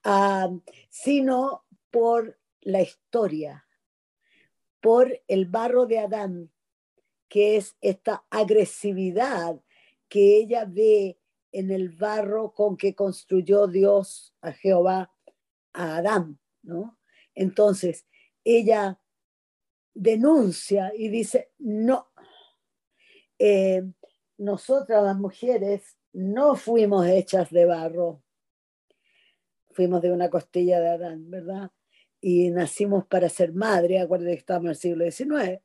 ah, 0.04 0.50
sino 0.90 1.64
por 1.92 2.38
la 2.62 2.82
historia, 2.82 3.66
por 4.82 5.22
el 5.28 5.46
barro 5.46 5.86
de 5.86 6.00
Adán, 6.00 6.52
que 7.30 7.58
es 7.58 7.76
esta 7.82 8.26
agresividad 8.30 9.60
que 10.14 10.38
ella 10.38 10.66
ve 10.70 11.18
en 11.52 11.72
el 11.72 11.90
barro 11.90 12.54
con 12.54 12.78
que 12.78 12.94
construyó 12.94 13.66
Dios 13.66 14.36
a 14.42 14.52
Jehová, 14.52 15.12
a 15.74 15.96
Adán, 15.96 16.38
¿no? 16.62 17.00
Entonces, 17.34 18.06
ella 18.44 19.02
denuncia 19.96 20.92
y 20.96 21.10
dice, 21.10 21.52
no, 21.58 22.12
eh, 23.40 23.82
nosotras 24.38 25.04
las 25.04 25.18
mujeres 25.18 25.98
no 26.12 26.54
fuimos 26.54 27.08
hechas 27.08 27.50
de 27.50 27.66
barro, 27.66 28.22
fuimos 29.72 30.04
de 30.04 30.12
una 30.12 30.30
costilla 30.30 30.80
de 30.80 30.90
Adán, 30.90 31.28
¿verdad? 31.32 31.72
Y 32.22 32.52
nacimos 32.52 33.08
para 33.08 33.30
ser 33.30 33.52
madre, 33.52 34.00
acuérdense 34.00 34.36
que 34.36 34.40
estamos 34.40 34.66
en 34.66 34.70
el 34.70 34.76
siglo 34.76 35.12
XIX, 35.12 35.60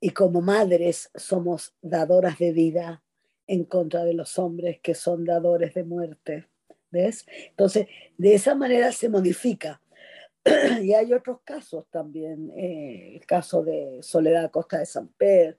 y 0.00 0.10
como 0.10 0.40
madres 0.40 1.10
somos 1.14 1.74
dadoras 1.82 2.38
de 2.38 2.52
vida 2.52 3.02
en 3.46 3.64
contra 3.64 4.04
de 4.04 4.14
los 4.14 4.38
hombres 4.38 4.80
que 4.80 4.94
son 4.94 5.24
dadores 5.24 5.74
de 5.74 5.84
muerte. 5.84 6.46
¿Ves? 6.90 7.26
Entonces, 7.50 7.86
de 8.16 8.34
esa 8.34 8.54
manera 8.54 8.90
se 8.90 9.08
modifica. 9.08 9.80
y 10.82 10.94
hay 10.94 11.12
otros 11.12 11.40
casos 11.44 11.86
también, 11.90 12.50
eh, 12.56 13.16
el 13.16 13.26
caso 13.26 13.62
de 13.62 13.98
Soledad 14.02 14.50
Costa 14.50 14.78
de 14.78 14.86
San 14.86 15.08
Pedro, 15.08 15.56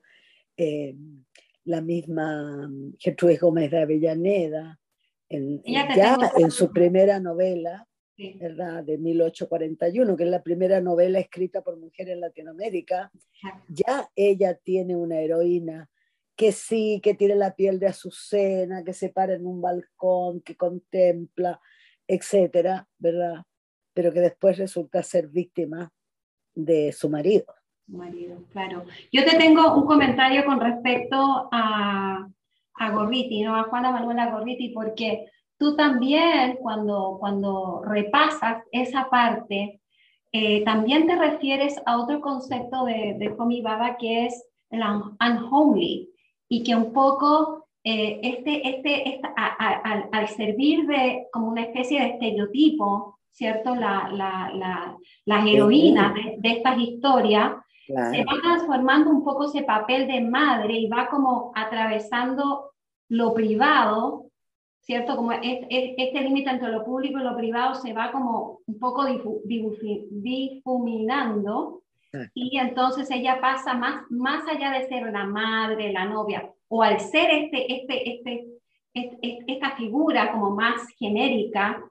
eh, 0.56 0.94
la 1.64 1.80
misma 1.80 2.68
Gertrudis 2.98 3.40
Gómez 3.40 3.70
de 3.70 3.78
Avellaneda, 3.78 4.80
ya 5.30 6.18
en 6.36 6.50
su 6.50 6.70
primera 6.72 7.20
novela, 7.20 7.88
¿verdad? 8.16 8.84
De 8.84 8.98
1841, 8.98 10.16
que 10.16 10.24
es 10.24 10.30
la 10.30 10.42
primera 10.42 10.80
novela 10.80 11.18
escrita 11.18 11.62
por 11.62 11.78
mujeres 11.78 12.14
en 12.14 12.20
Latinoamérica, 12.20 13.10
ya 13.68 14.08
ella 14.14 14.54
tiene 14.54 14.96
una 14.96 15.18
heroína 15.20 15.88
que 16.36 16.52
sí, 16.52 17.00
que 17.02 17.14
tiene 17.14 17.34
la 17.34 17.54
piel 17.54 17.78
de 17.78 17.88
azucena, 17.88 18.84
que 18.84 18.92
se 18.92 19.10
para 19.10 19.34
en 19.34 19.46
un 19.46 19.60
balcón, 19.60 20.40
que 20.40 20.56
contempla, 20.56 21.60
etcétera, 22.06 22.88
¿verdad? 22.98 23.44
Pero 23.94 24.12
que 24.12 24.20
después 24.20 24.58
resulta 24.58 25.02
ser 25.02 25.28
víctima 25.28 25.92
de 26.54 26.92
su 26.92 27.08
marido. 27.08 27.46
Marido, 27.86 28.44
claro. 28.50 28.84
Yo 29.12 29.24
te 29.24 29.36
tengo 29.36 29.74
un 29.74 29.86
comentario 29.86 30.44
con 30.44 30.60
respecto 30.60 31.48
a, 31.52 32.28
a 32.74 32.90
Gorriti, 32.90 33.42
¿no? 33.42 33.56
A 33.56 33.64
Juana 33.64 33.90
Manuela 33.90 34.30
Gorriti, 34.30 34.70
porque 34.70 35.26
tú 35.62 35.76
también 35.76 36.58
cuando, 36.60 37.18
cuando 37.20 37.82
repasas 37.84 38.64
esa 38.72 39.08
parte, 39.08 39.80
eh, 40.32 40.64
también 40.64 41.06
te 41.06 41.14
refieres 41.14 41.80
a 41.86 41.98
otro 41.98 42.20
concepto 42.20 42.84
de, 42.84 43.14
de 43.16 43.32
Homi 43.38 43.62
Baba 43.62 43.96
que 43.96 44.26
es 44.26 44.44
el 44.70 44.82
unholy 45.20 46.10
y 46.48 46.64
que 46.64 46.74
un 46.74 46.92
poco 46.92 47.68
eh, 47.84 48.18
este, 48.24 48.68
este, 48.68 49.20
al 49.36 50.28
servir 50.30 50.84
de 50.88 51.28
como 51.32 51.46
una 51.46 51.62
especie 51.62 52.00
de 52.00 52.08
estereotipo, 52.08 53.20
¿cierto? 53.30 53.76
La, 53.76 54.10
la, 54.12 54.50
la, 54.52 54.96
las 55.26 55.46
heroínas 55.46 56.12
de, 56.14 56.38
de, 56.38 56.56
estas 56.56 56.76
historias, 56.76 57.52
se 57.86 58.24
va 58.24 58.32
transformando 58.42 59.10
un 59.10 59.22
poco 59.22 59.44
ese 59.44 59.62
papel 59.62 60.08
de 60.08 60.22
madre 60.22 60.74
y 60.74 60.88
va 60.88 61.08
como 61.08 61.52
atravesando 61.54 62.72
lo 63.08 63.32
privado, 63.32 64.31
¿cierto? 64.82 65.16
Como 65.16 65.32
este 65.32 66.20
límite 66.20 66.50
entre 66.50 66.70
lo 66.70 66.84
público 66.84 67.18
y 67.18 67.22
lo 67.22 67.36
privado 67.36 67.74
se 67.76 67.92
va 67.92 68.12
como 68.12 68.60
un 68.66 68.78
poco 68.78 69.06
difuminando 70.10 71.82
y 72.34 72.58
entonces 72.58 73.10
ella 73.10 73.40
pasa 73.40 73.72
más, 73.74 74.02
más 74.10 74.46
allá 74.46 74.70
de 74.72 74.86
ser 74.86 75.10
la 75.10 75.24
madre, 75.24 75.92
la 75.92 76.04
novia, 76.04 76.52
o 76.68 76.82
al 76.82 77.00
ser 77.00 77.30
este, 77.30 77.72
este, 77.72 78.10
este, 78.10 78.46
este 78.92 79.44
esta 79.46 79.70
figura 79.76 80.30
como 80.32 80.50
más 80.50 80.86
genérica, 80.98 81.82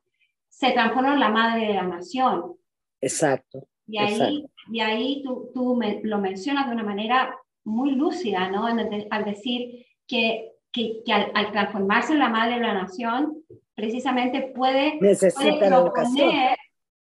se 0.47 0.71
transforma 0.71 1.13
en 1.13 1.19
la 1.19 1.29
madre 1.29 1.65
de 1.67 1.73
la 1.73 1.83
nación. 1.83 2.55
Exacto. 2.99 3.67
Y 3.87 3.97
ahí, 3.97 4.45
Y 4.71 4.79
ahí 4.79 5.23
tú, 5.23 5.49
tú 5.53 5.79
lo 6.03 6.19
mencionas 6.19 6.67
de 6.67 6.73
una 6.73 6.83
manera 6.83 7.35
muy 7.63 7.91
lúcida, 7.91 8.49
¿no? 8.49 8.67
al 8.67 9.25
decir 9.25 9.85
que, 10.07 10.50
que, 10.71 11.01
al, 11.11 11.51
transformarse 11.51 12.13
en 12.13 12.19
la 12.19 12.29
madre 12.29 12.55
de 12.55 12.61
la 12.61 12.73
nación, 12.73 13.37
precisamente 13.75 14.53
puede, 14.55 14.97
puede 14.99 15.57
proponer, 15.67 16.57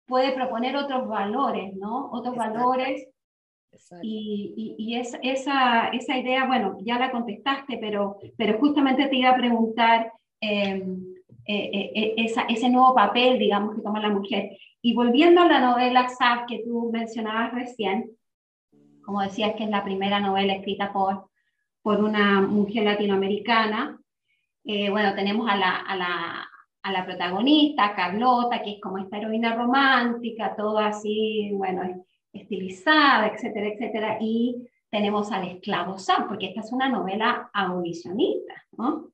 puede 0.06 0.32
proponer 0.32 0.76
otros 0.76 1.08
valores, 1.08 1.74
¿no? 1.76 2.10
Otros 2.12 2.36
valores. 2.36 3.06
Y, 4.02 4.54
y, 4.56 4.74
y 4.78 4.96
es, 4.96 5.16
esa, 5.22 5.88
esa 5.88 6.18
idea, 6.18 6.46
bueno, 6.46 6.76
ya 6.80 6.98
la 6.98 7.12
contestaste, 7.12 7.78
pero, 7.78 8.18
pero 8.36 8.58
justamente 8.58 9.06
te 9.06 9.16
iba 9.16 9.30
a 9.30 9.36
preguntar 9.36 10.12
em, 10.40 11.10
eh, 11.46 11.70
eh, 11.72 11.92
eh, 11.94 12.14
esa, 12.18 12.42
ese 12.42 12.68
nuevo 12.68 12.94
papel, 12.94 13.38
digamos, 13.38 13.74
que 13.74 13.82
toma 13.82 14.00
la 14.00 14.10
mujer. 14.10 14.50
Y 14.82 14.94
volviendo 14.94 15.40
a 15.40 15.48
la 15.48 15.60
novela 15.60 16.08
Sab 16.08 16.46
que 16.46 16.62
tú 16.64 16.90
mencionabas 16.92 17.52
recién, 17.54 18.10
como 19.02 19.22
decías 19.22 19.54
que 19.54 19.64
es 19.64 19.70
la 19.70 19.84
primera 19.84 20.20
novela 20.20 20.54
escrita 20.54 20.92
por, 20.92 21.29
por 21.82 22.02
una 22.02 22.40
mujer 22.40 22.84
latinoamericana, 22.84 23.98
bueno, 24.64 25.14
tenemos 25.14 25.50
a 25.50 25.56
la, 25.56 25.76
a, 25.76 25.96
la, 25.96 26.48
a 26.82 26.92
la 26.92 27.04
protagonista, 27.04 27.94
Carlota, 27.94 28.62
que 28.62 28.72
es 28.72 28.80
como 28.80 28.98
esta 28.98 29.18
heroína 29.18 29.56
romántica, 29.56 30.54
todo 30.56 30.78
así, 30.78 31.50
bueno, 31.54 32.04
estilizada, 32.32 33.28
etcétera, 33.28 33.68
etcétera, 33.68 34.18
y 34.20 34.68
tenemos 34.90 35.30
al 35.32 35.48
esclavo 35.48 35.98
Sam, 35.98 36.28
porque 36.28 36.46
esta 36.46 36.60
es 36.60 36.72
una 36.72 36.88
novela 36.88 37.50
abolicionista, 37.52 38.54
¿no? 38.72 39.12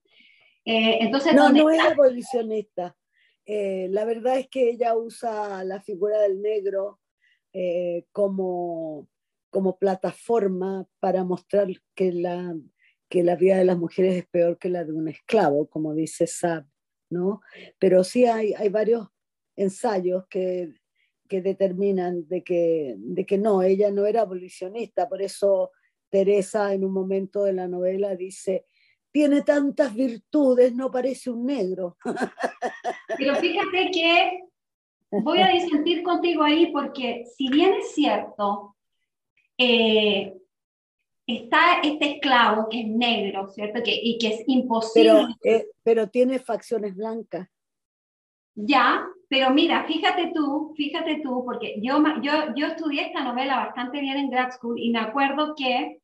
Eh, 0.65 0.99
entonces, 1.01 1.35
no, 1.35 1.51
no 1.51 1.71
es 1.71 1.81
abolicionista. 1.81 2.97
Eh, 3.45 3.87
la 3.91 4.05
verdad 4.05 4.39
es 4.39 4.49
que 4.49 4.71
ella 4.71 4.97
usa 4.97 5.63
la 5.63 5.81
figura 5.81 6.19
del 6.21 6.43
negro 6.43 6.99
eh, 7.53 8.05
como, 8.11 9.07
como 9.57 9.79
plataforma 9.79 10.87
para 11.01 11.25
mostrar 11.25 11.69
que 11.95 12.13
la, 12.13 12.55
que 13.09 13.23
la 13.23 13.37
vida 13.37 13.57
de 13.57 13.65
las 13.65 13.79
mujeres 13.79 14.15
es 14.17 14.27
peor 14.27 14.59
que 14.59 14.69
la 14.69 14.85
de 14.85 14.93
un 14.93 15.09
esclavo, 15.09 15.67
como 15.71 15.95
dice 15.95 16.27
Sab, 16.27 16.67
¿no? 17.09 17.41
Pero 17.79 18.05
sí 18.05 18.27
hay, 18.27 18.53
hay 18.53 18.69
varios 18.69 19.09
ensayos 19.57 20.27
que, 20.29 20.75
que 21.27 21.41
determinan 21.41 22.29
de 22.29 22.45
que, 22.45 22.97
de 22.99 23.25
que 23.25 23.39
no, 23.39 23.63
ella 23.63 23.91
no 23.91 24.05
era 24.05 24.21
abolicionista, 24.21 25.09
por 25.09 25.23
eso 25.23 25.71
Teresa 26.11 26.75
en 26.75 26.85
un 26.85 26.93
momento 26.93 27.43
de 27.43 27.55
la 27.55 27.67
novela 27.67 28.15
dice, 28.15 28.67
tiene 29.11 29.41
tantas 29.41 29.95
virtudes, 29.95 30.75
no 30.75 30.91
parece 30.91 31.31
un 31.31 31.47
negro. 31.47 31.97
Pero 33.17 33.37
fíjate 33.37 33.91
que 33.91 34.41
voy 35.13 35.41
a 35.41 35.49
disentir 35.49 36.03
contigo 36.03 36.43
ahí 36.43 36.71
porque 36.73 37.25
si 37.39 37.49
bien 37.49 37.73
es 37.73 37.93
cierto, 37.93 38.76
eh, 39.59 40.35
está 41.27 41.81
este 41.83 42.15
esclavo 42.15 42.69
que 42.69 42.81
es 42.81 42.89
negro, 42.89 43.49
¿cierto? 43.49 43.83
Que, 43.83 43.99
y 44.01 44.19
que 44.19 44.29
es 44.29 44.45
imposible. 44.47 45.13
Pero, 45.41 45.57
eh, 45.57 45.67
pero 45.83 46.09
tiene 46.09 46.39
facciones 46.39 46.95
blancas. 46.95 47.49
Ya, 48.55 49.07
pero 49.29 49.51
mira, 49.51 49.85
fíjate 49.85 50.33
tú, 50.35 50.73
fíjate 50.77 51.21
tú, 51.23 51.45
porque 51.45 51.77
yo, 51.83 52.03
yo, 52.23 52.55
yo 52.55 52.67
estudié 52.69 53.09
esta 53.09 53.23
novela 53.23 53.57
bastante 53.57 54.01
bien 54.01 54.17
en 54.17 54.31
grad 54.31 54.51
school 54.53 54.79
y 54.81 54.91
me 54.91 55.01
acuerdo 55.01 55.55
que 55.55 56.01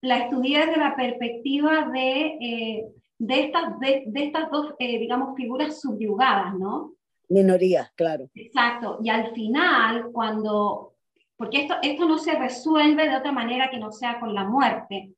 la 0.00 0.18
estudié 0.18 0.66
desde 0.66 0.76
la 0.76 0.96
perspectiva 0.96 1.88
de, 1.92 2.26
eh, 2.40 2.86
de, 3.18 3.40
estas, 3.40 3.78
de, 3.78 4.04
estas 4.14 4.50
dos, 4.50 4.74
eh, 4.78 4.98
digamos, 4.98 5.36
figuras 5.36 5.80
subyugadas, 5.80 6.54
¿no? 6.58 6.94
Minorías, 7.28 7.90
claro. 7.94 8.28
Exacto. 8.34 8.98
Y 9.02 9.08
al 9.08 9.32
final, 9.32 10.10
cuando, 10.12 10.93
porque 11.36 11.62
esto, 11.62 11.74
esto 11.82 12.06
no 12.06 12.18
se 12.18 12.34
resuelve 12.38 13.08
de 13.08 13.16
otra 13.16 13.32
manera 13.32 13.70
que 13.70 13.78
no 13.78 13.90
sea 13.92 14.20
con 14.20 14.34
la 14.34 14.44
muerte. 14.44 15.12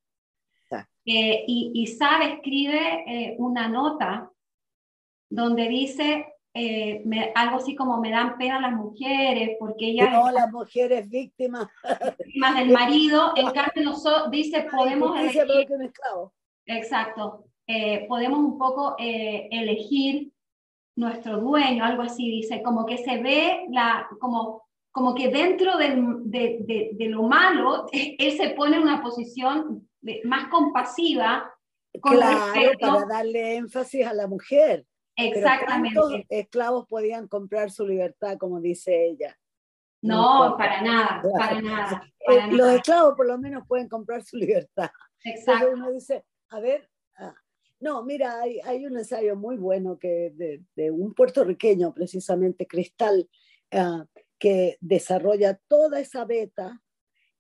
Eh, 1.08 1.44
y, 1.46 1.70
y 1.72 1.86
Sabe 1.86 2.32
escribe 2.32 3.36
una 3.38 3.68
nota 3.68 4.28
donde 5.30 5.68
dice, 5.68 6.26
eh, 6.58 7.04
algo 7.34 7.56
así 7.56 7.74
como 7.74 8.00
me 8.00 8.10
dan 8.10 8.38
pena 8.38 8.58
las 8.58 8.72
mujeres, 8.72 9.56
porque 9.58 9.88
ellas... 9.88 10.10
No, 10.10 10.30
las 10.30 10.50
mujeres 10.50 11.06
víctimas. 11.08 11.68
Víctimas 12.18 12.56
del 12.56 12.70
marido, 12.70 13.32
en 13.36 13.50
cambio 13.50 13.84
nosotros, 13.84 14.30
dice, 14.30 14.66
podemos 14.70 15.18
elegir... 15.18 15.44
Exacto, 16.64 17.44
eh, 17.66 18.06
podemos 18.08 18.38
un 18.38 18.56
poco 18.56 18.96
eh, 18.98 19.48
elegir 19.50 20.32
nuestro 20.96 21.40
dueño, 21.40 21.84
algo 21.84 22.02
así, 22.02 22.30
dice, 22.30 22.62
como 22.62 22.86
que 22.86 22.98
se 22.98 23.18
ve 23.18 23.66
la, 23.68 24.08
como, 24.18 24.65
como 24.96 25.14
que 25.14 25.28
dentro 25.28 25.76
de, 25.76 25.94
de, 26.24 26.90
de, 26.94 27.08
lo 27.10 27.24
malo, 27.24 27.86
él 27.92 28.34
se 28.34 28.54
pone 28.54 28.76
en 28.76 28.82
una 28.82 29.02
posición 29.02 29.86
más 30.24 30.48
compasiva. 30.48 31.52
Con 32.00 32.16
claro, 32.16 32.72
para 32.80 33.04
darle 33.04 33.56
énfasis 33.56 34.06
a 34.06 34.14
la 34.14 34.26
mujer. 34.26 34.86
Exactamente. 35.14 36.24
esclavos 36.30 36.86
podían 36.86 37.28
comprar 37.28 37.70
su 37.70 37.86
libertad, 37.86 38.38
como 38.38 38.58
dice 38.58 39.04
ella. 39.04 39.36
No, 40.00 40.54
para 40.56 40.80
nada, 40.80 41.22
para 41.38 41.60
nada. 41.60 42.02
Eh, 42.20 42.52
los 42.52 42.68
esclavos 42.68 43.16
por 43.18 43.26
lo 43.26 43.36
menos 43.36 43.64
pueden 43.68 43.90
comprar 43.90 44.22
su 44.22 44.38
libertad. 44.38 44.88
Exacto. 45.24 45.72
uno 45.74 45.92
dice, 45.92 46.24
a 46.48 46.58
ver, 46.60 46.88
ah, 47.18 47.34
no, 47.80 48.02
mira, 48.02 48.40
hay, 48.40 48.60
hay, 48.60 48.86
un 48.86 48.96
ensayo 48.96 49.36
muy 49.36 49.58
bueno 49.58 49.98
que 49.98 50.32
de, 50.34 50.62
de 50.74 50.90
un 50.90 51.12
puertorriqueño, 51.12 51.92
precisamente 51.92 52.66
Cristal, 52.66 53.28
ah, 53.72 54.06
que 54.38 54.76
desarrolla 54.80 55.58
toda 55.68 56.00
esa 56.00 56.24
beta 56.24 56.82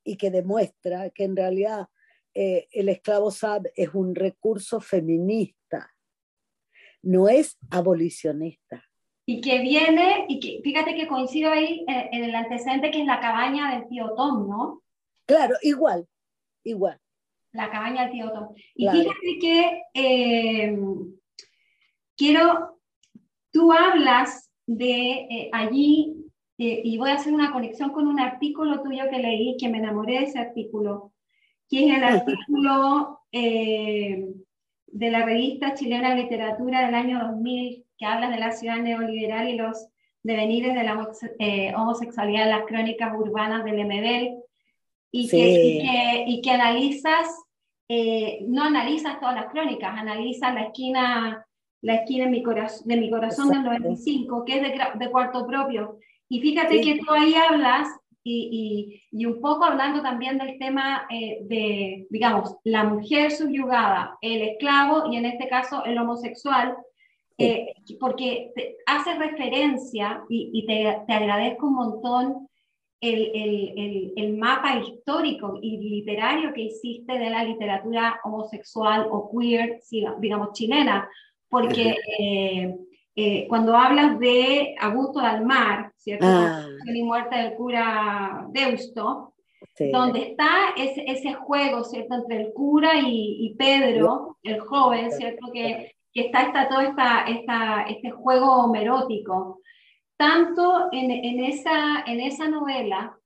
y 0.04 0.16
que 0.16 0.30
demuestra 0.30 1.10
que 1.10 1.24
en 1.24 1.36
realidad 1.36 1.88
eh, 2.34 2.68
el 2.72 2.88
esclavo 2.88 3.30
SAB 3.30 3.70
es 3.74 3.94
un 3.94 4.14
recurso 4.14 4.80
feminista 4.80 5.56
no 7.06 7.28
es 7.28 7.56
abolicionista. 7.70 8.84
Y 9.26 9.40
que 9.40 9.60
viene, 9.60 10.26
y 10.28 10.40
que 10.40 10.60
fíjate 10.62 10.94
que 10.94 11.06
coincido 11.06 11.50
ahí 11.50 11.84
en, 11.88 12.24
el 12.24 12.34
antecedente 12.34 12.90
que 12.90 13.00
es 13.00 13.06
la 13.06 13.20
cabaña 13.20 13.74
del 13.74 13.88
tío 13.88 14.12
Tom, 14.16 14.48
¿no? 14.48 14.82
Claro, 15.24 15.54
igual, 15.62 16.06
igual. 16.64 17.00
La 17.52 17.70
cabaña 17.70 18.02
del 18.02 18.12
tío 18.12 18.32
Tom. 18.32 18.54
Y 18.74 18.88
fíjate 18.88 19.38
que 19.40 19.82
eh, 19.94 20.78
quiero, 22.16 22.80
tú 23.52 23.72
hablas 23.72 24.50
de 24.66 25.12
eh, 25.30 25.50
allí, 25.52 26.25
eh, 26.58 26.80
y 26.84 26.98
voy 26.98 27.10
a 27.10 27.14
hacer 27.14 27.32
una 27.32 27.52
conexión 27.52 27.90
con 27.90 28.06
un 28.06 28.20
artículo 28.20 28.82
tuyo 28.82 29.04
que 29.10 29.18
leí, 29.18 29.56
que 29.58 29.68
me 29.68 29.78
enamoré 29.78 30.20
de 30.20 30.24
ese 30.24 30.38
artículo, 30.38 31.12
que 31.68 31.86
es 31.86 31.96
el 31.96 32.04
artículo 32.04 33.20
de 34.96 35.10
la 35.10 35.26
revista 35.26 35.74
chilena 35.74 36.14
literatura 36.14 36.86
del 36.86 36.94
año 36.94 37.18
2000, 37.20 37.84
que 37.98 38.06
habla 38.06 38.30
de 38.30 38.38
la 38.38 38.52
ciudad 38.52 38.78
neoliberal 38.78 39.48
y 39.48 39.56
los 39.56 39.88
devenires 40.22 40.74
de 40.74 40.82
la 40.82 41.08
eh, 41.38 41.74
homosexualidad 41.74 42.44
en 42.44 42.50
las 42.50 42.66
crónicas 42.66 43.12
urbanas 43.16 43.64
del 43.64 43.84
MBL, 43.84 44.42
y, 45.12 45.28
que, 45.28 46.24
y, 46.26 46.40
que, 46.42 46.50
analizas, 46.50 47.28
eh, 47.88 48.44
no 48.48 48.64
analizas 48.64 49.20
todas 49.20 49.34
las 49.34 49.46
crónicas, 49.50 49.96
analizas 49.96 50.52
la 50.52 50.64
esquina, 50.64 51.46
la 51.80 51.94
esquina 51.94 52.24
de 52.24 52.30
mi, 52.30 52.42
corazón, 52.42 52.86
de 52.86 52.96
mi 52.96 53.08
corazón 53.08 53.48
del 53.48 53.62
95, 53.62 54.44
que 54.44 54.56
es 54.56 54.62
de, 54.62 54.78
de 54.94 55.10
cuarto 55.10 55.46
propio. 55.46 55.98
Y 56.28 56.40
fíjate 56.40 56.80
que 56.80 56.98
tú 56.98 57.12
ahí 57.12 57.34
hablas 57.34 57.88
y, 58.28 59.24
un 59.26 59.40
poco 59.40 59.64
hablando 59.64 60.02
también 60.02 60.38
del 60.38 60.58
tema 60.58 61.06
eh, 61.10 61.38
de, 61.42 62.06
digamos, 62.10 62.56
la 62.64 62.84
mujer 62.84 63.30
subyugada, 63.30 64.18
el 64.20 64.42
esclavo 64.42 65.12
y 65.12 65.16
en 65.16 65.26
este 65.26 65.48
caso 65.48 65.84
el 65.84 65.98
homosexual, 65.98 66.76
eh, 67.38 67.66
porque 68.00 68.52
hace 68.86 69.14
referencia 69.14 70.24
y, 70.28 70.64
te, 70.66 71.02
te, 71.06 71.12
agradezco 71.12 71.66
un 71.66 71.74
montón 71.74 72.48
el, 73.00 73.30
el, 73.34 74.12
el, 74.16 74.36
mapa 74.38 74.78
histórico 74.78 75.58
y 75.60 75.76
literario 75.76 76.52
que 76.54 76.62
hiciste 76.62 77.18
de 77.18 77.30
la 77.30 77.44
literatura 77.44 78.20
homosexual 78.24 79.06
o 79.10 79.30
queer, 79.30 79.80
digamos, 80.18 80.52
chilena, 80.52 81.08
porque 81.48 81.94
eh, 82.18 82.74
eh, 83.16 83.46
cuando 83.48 83.74
hablas 83.74 84.18
de 84.18 84.74
Augusto 84.78 85.20
Dalmar, 85.20 85.92
¿cierto? 85.96 86.26
Ah. 86.28 86.66
y 86.84 87.02
muerte 87.02 87.36
del 87.36 87.54
cura 87.54 88.46
Deusto, 88.50 89.32
donde 89.92 90.22
está 90.22 90.74
ese, 90.76 91.04
ese, 91.10 91.34
juego, 91.34 91.82
¿cierto? 91.84 92.14
Entre 92.14 92.42
el 92.42 92.52
cura 92.52 93.00
y, 93.00 93.46
y 93.46 93.54
Pedro, 93.54 94.36
el 94.42 94.60
joven, 94.60 95.10
¿cierto? 95.10 95.50
Que, 95.52 95.96
que 96.12 96.20
está, 96.26 96.42
está 96.42 96.68
todo 96.68 96.80
esta, 96.80 97.22
esta, 97.22 97.82
este 97.82 98.10
juego 98.10 98.64
homerótico 98.64 99.60
tanto 100.16 100.88
en, 100.92 101.10
en, 101.10 101.44
esa, 101.44 102.02
en 102.06 102.20
esa 102.20 102.48
novela, 102.48 103.18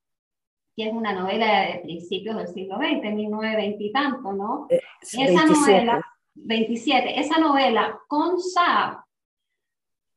que 0.77 0.89
es 0.89 0.93
una 0.93 1.13
novela 1.13 1.67
de 1.67 1.81
principios 1.81 2.37
del 2.37 2.49
siglo 2.49 2.77
XX, 2.77 3.15
1920 3.15 3.85
y 3.85 3.93
tanto, 3.93 4.33
¿no? 4.33 4.67
Eh, 4.71 4.81
esa 5.01 5.47
novela, 5.47 6.05
27, 6.35 7.21
esa 7.21 7.39
novela 7.39 7.99
con 8.09 8.41
Saab, 8.41 9.05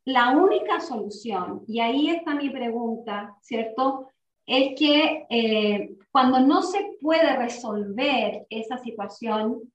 la 0.05 0.31
única 0.31 0.79
solución, 0.79 1.63
y 1.67 1.79
ahí 1.79 2.09
está 2.09 2.35
mi 2.35 2.49
pregunta, 2.49 3.35
¿cierto? 3.41 4.09
Es 4.45 4.77
que 4.77 5.25
eh, 5.29 5.95
cuando 6.11 6.39
no 6.39 6.61
se 6.61 6.97
puede 7.01 7.35
resolver 7.37 8.45
esa 8.49 8.77
situación 8.77 9.71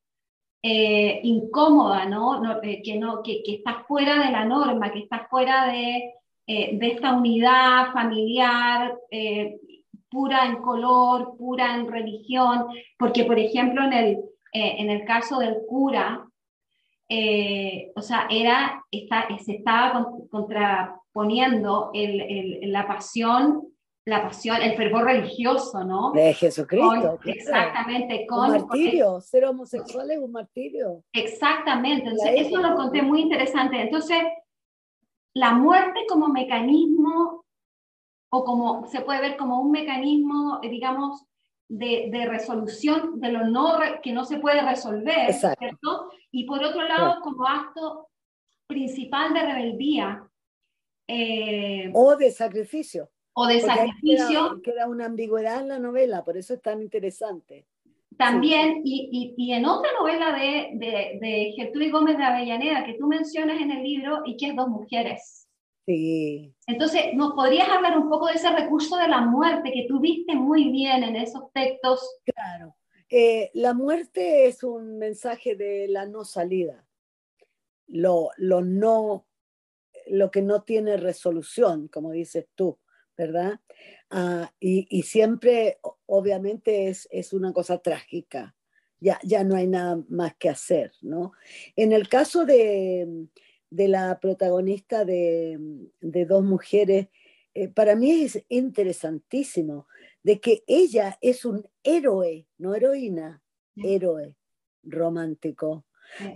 eh, 0.62 1.20
incómoda, 1.22 2.04
¿no? 2.04 2.42
que, 2.60 2.98
no 2.98 3.22
que, 3.22 3.42
que 3.42 3.54
está 3.54 3.84
fuera 3.86 4.24
de 4.24 4.30
la 4.30 4.44
norma, 4.44 4.90
que 4.90 5.00
está 5.00 5.26
fuera 5.30 5.66
de, 5.66 6.12
eh, 6.46 6.78
de 6.78 6.86
esta 6.88 7.12
unidad 7.12 7.92
familiar 7.92 8.96
eh, 9.10 9.60
pura 10.10 10.46
en 10.46 10.56
color, 10.56 11.36
pura 11.36 11.74
en 11.74 11.86
religión, 11.86 12.66
porque 12.98 13.24
por 13.24 13.38
ejemplo 13.38 13.84
en 13.84 13.92
el, 13.92 14.06
eh, 14.52 14.76
en 14.78 14.90
el 14.90 15.04
caso 15.04 15.38
del 15.40 15.58
cura, 15.68 16.27
o 17.08 18.02
sea, 18.02 18.26
era, 18.30 18.84
está, 18.90 19.26
se 19.44 19.56
estaba 19.56 20.06
contraponiendo 20.30 21.90
el, 21.94 22.20
el, 22.20 22.72
la 22.72 22.86
pasión 22.86 23.68
la 24.08 24.22
pasión, 24.22 24.56
el 24.62 24.74
fervor 24.74 25.04
religioso, 25.04 25.84
¿no? 25.84 26.12
De 26.12 26.32
Jesucristo. 26.32 27.18
exactamente, 27.26 28.26
con... 28.26 28.50
Un 28.50 28.66
martirio, 28.66 29.20
ser 29.20 29.44
homosexual 29.44 30.10
es 30.10 30.18
un 30.18 30.32
martirio. 30.32 31.04
Exactamente, 31.12 32.08
entonces 32.08 32.46
eso 32.46 32.58
lo 32.58 32.74
conté 32.74 33.02
muy 33.02 33.20
interesante. 33.20 33.80
Entonces, 33.80 34.18
la 35.34 35.52
muerte 35.52 36.00
como 36.08 36.28
mecanismo 36.28 37.44
o 38.30 38.44
como 38.44 38.86
se 38.86 39.02
puede 39.02 39.20
ver 39.20 39.36
como 39.36 39.60
un 39.60 39.70
mecanismo, 39.70 40.58
eh, 40.62 40.70
digamos, 40.70 41.24
de, 41.68 42.08
de 42.10 42.26
resolución 42.26 43.20
de 43.20 43.30
lo 43.30 43.46
no, 43.46 43.78
que 44.02 44.12
no 44.12 44.24
se 44.24 44.38
puede 44.38 44.62
resolver, 44.62 45.32
¿cierto? 45.32 46.10
Y 46.30 46.44
por 46.44 46.64
otro 46.64 46.82
lado, 46.82 47.20
como 47.20 47.46
acto 47.46 48.08
principal 48.66 49.34
de 49.34 49.40
rebeldía. 49.40 50.28
Eh, 51.06 51.90
o 51.94 52.16
de 52.16 52.30
sacrificio. 52.30 53.10
O 53.34 53.46
de 53.46 53.60
sacrificio. 53.60 54.60
Queda, 54.62 54.88
una 54.88 55.06
ambigüedad 55.06 55.60
en 55.60 55.68
la 55.68 55.78
novela, 55.78 56.24
por 56.24 56.36
eso 56.36 56.54
es 56.54 56.62
tan 56.62 56.82
interesante. 56.82 57.66
También, 58.16 58.82
y, 58.84 59.34
y, 59.36 59.52
en 59.52 59.64
otra 59.64 59.90
novela 59.98 60.32
de, 60.32 60.70
de, 60.74 61.18
de 61.20 61.52
Gertrudis 61.54 61.92
Gómez 61.92 62.18
de 62.18 62.24
Avellaneda 62.24 62.84
que 62.84 62.94
tú 62.94 63.06
mencionas 63.06 63.60
en 63.60 63.70
el 63.70 63.82
libro, 63.82 64.22
y 64.24 64.36
que 64.36 64.48
es 64.48 64.56
Dos 64.56 64.68
Mujeres. 64.68 65.47
Sí. 65.88 66.54
Entonces, 66.66 67.14
¿nos 67.14 67.32
podrías 67.32 67.66
hablar 67.66 67.96
un 67.96 68.10
poco 68.10 68.26
de 68.26 68.34
ese 68.34 68.50
recurso 68.50 68.98
de 68.98 69.08
la 69.08 69.22
muerte 69.22 69.72
que 69.72 69.86
tú 69.88 70.00
viste 70.00 70.34
muy 70.34 70.70
bien 70.70 71.02
en 71.02 71.16
esos 71.16 71.50
textos? 71.54 72.18
Claro. 72.26 72.76
Eh, 73.08 73.50
la 73.54 73.72
muerte 73.72 74.48
es 74.48 74.62
un 74.62 74.98
mensaje 74.98 75.56
de 75.56 75.88
la 75.88 76.04
no 76.04 76.26
salida, 76.26 76.86
lo, 77.86 78.28
lo, 78.36 78.60
no, 78.60 79.26
lo 80.08 80.30
que 80.30 80.42
no 80.42 80.62
tiene 80.62 80.98
resolución, 80.98 81.88
como 81.88 82.12
dices 82.12 82.46
tú, 82.54 82.78
¿verdad? 83.16 83.58
Ah, 84.10 84.52
y, 84.60 85.02
siempre, 85.04 85.78
obviamente, 86.04 86.88
es, 86.88 87.08
es, 87.10 87.32
una 87.32 87.54
cosa 87.54 87.78
trágica. 87.78 88.54
Ya, 89.00 89.18
ya 89.22 89.42
no 89.42 89.56
hay 89.56 89.68
nada 89.68 90.02
más 90.10 90.36
que 90.36 90.50
hacer, 90.50 90.92
¿no? 91.00 91.32
En 91.76 91.92
el 91.92 92.10
caso 92.10 92.44
de, 92.44 93.28
de 93.70 93.88
la 93.88 94.18
protagonista 94.20 95.04
de, 95.04 95.58
de 96.00 96.24
Dos 96.24 96.44
Mujeres, 96.44 97.08
eh, 97.54 97.68
para 97.68 97.96
mí 97.96 98.22
es 98.22 98.44
interesantísimo, 98.48 99.86
de 100.22 100.40
que 100.40 100.62
ella 100.66 101.18
es 101.20 101.44
un 101.44 101.68
héroe, 101.82 102.46
no 102.58 102.74
heroína, 102.74 103.42
héroe 103.76 104.36
romántico, 104.82 105.84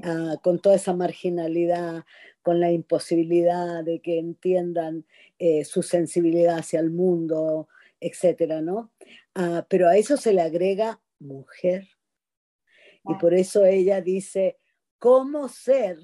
ah, 0.03 0.37
con 0.43 0.61
toda 0.61 0.77
esa 0.77 0.95
marginalidad, 0.95 2.05
con 2.43 2.61
la 2.61 2.73
imposibilidad 2.73 3.85
de 3.85 4.01
que 4.01 4.19
entiendan 4.19 5.07
eh, 5.39 5.65
su 5.65 5.83
sensibilidad 5.83 6.59
hacia 6.59 6.81
el 6.81 6.91
mundo, 6.91 7.69
etcétera, 8.01 8.61
¿no? 8.61 8.93
Ah, 9.35 9.67
pero 9.69 9.89
a 9.89 9.97
eso 9.97 10.17
se 10.17 10.33
le 10.33 10.43
agrega 10.43 11.01
mujer. 11.19 11.89
Y 13.05 13.15
por 13.15 13.35
eso 13.35 13.65
ella 13.65 14.01
dice, 14.01 14.59
¿cómo 14.99 15.49
ser 15.49 15.99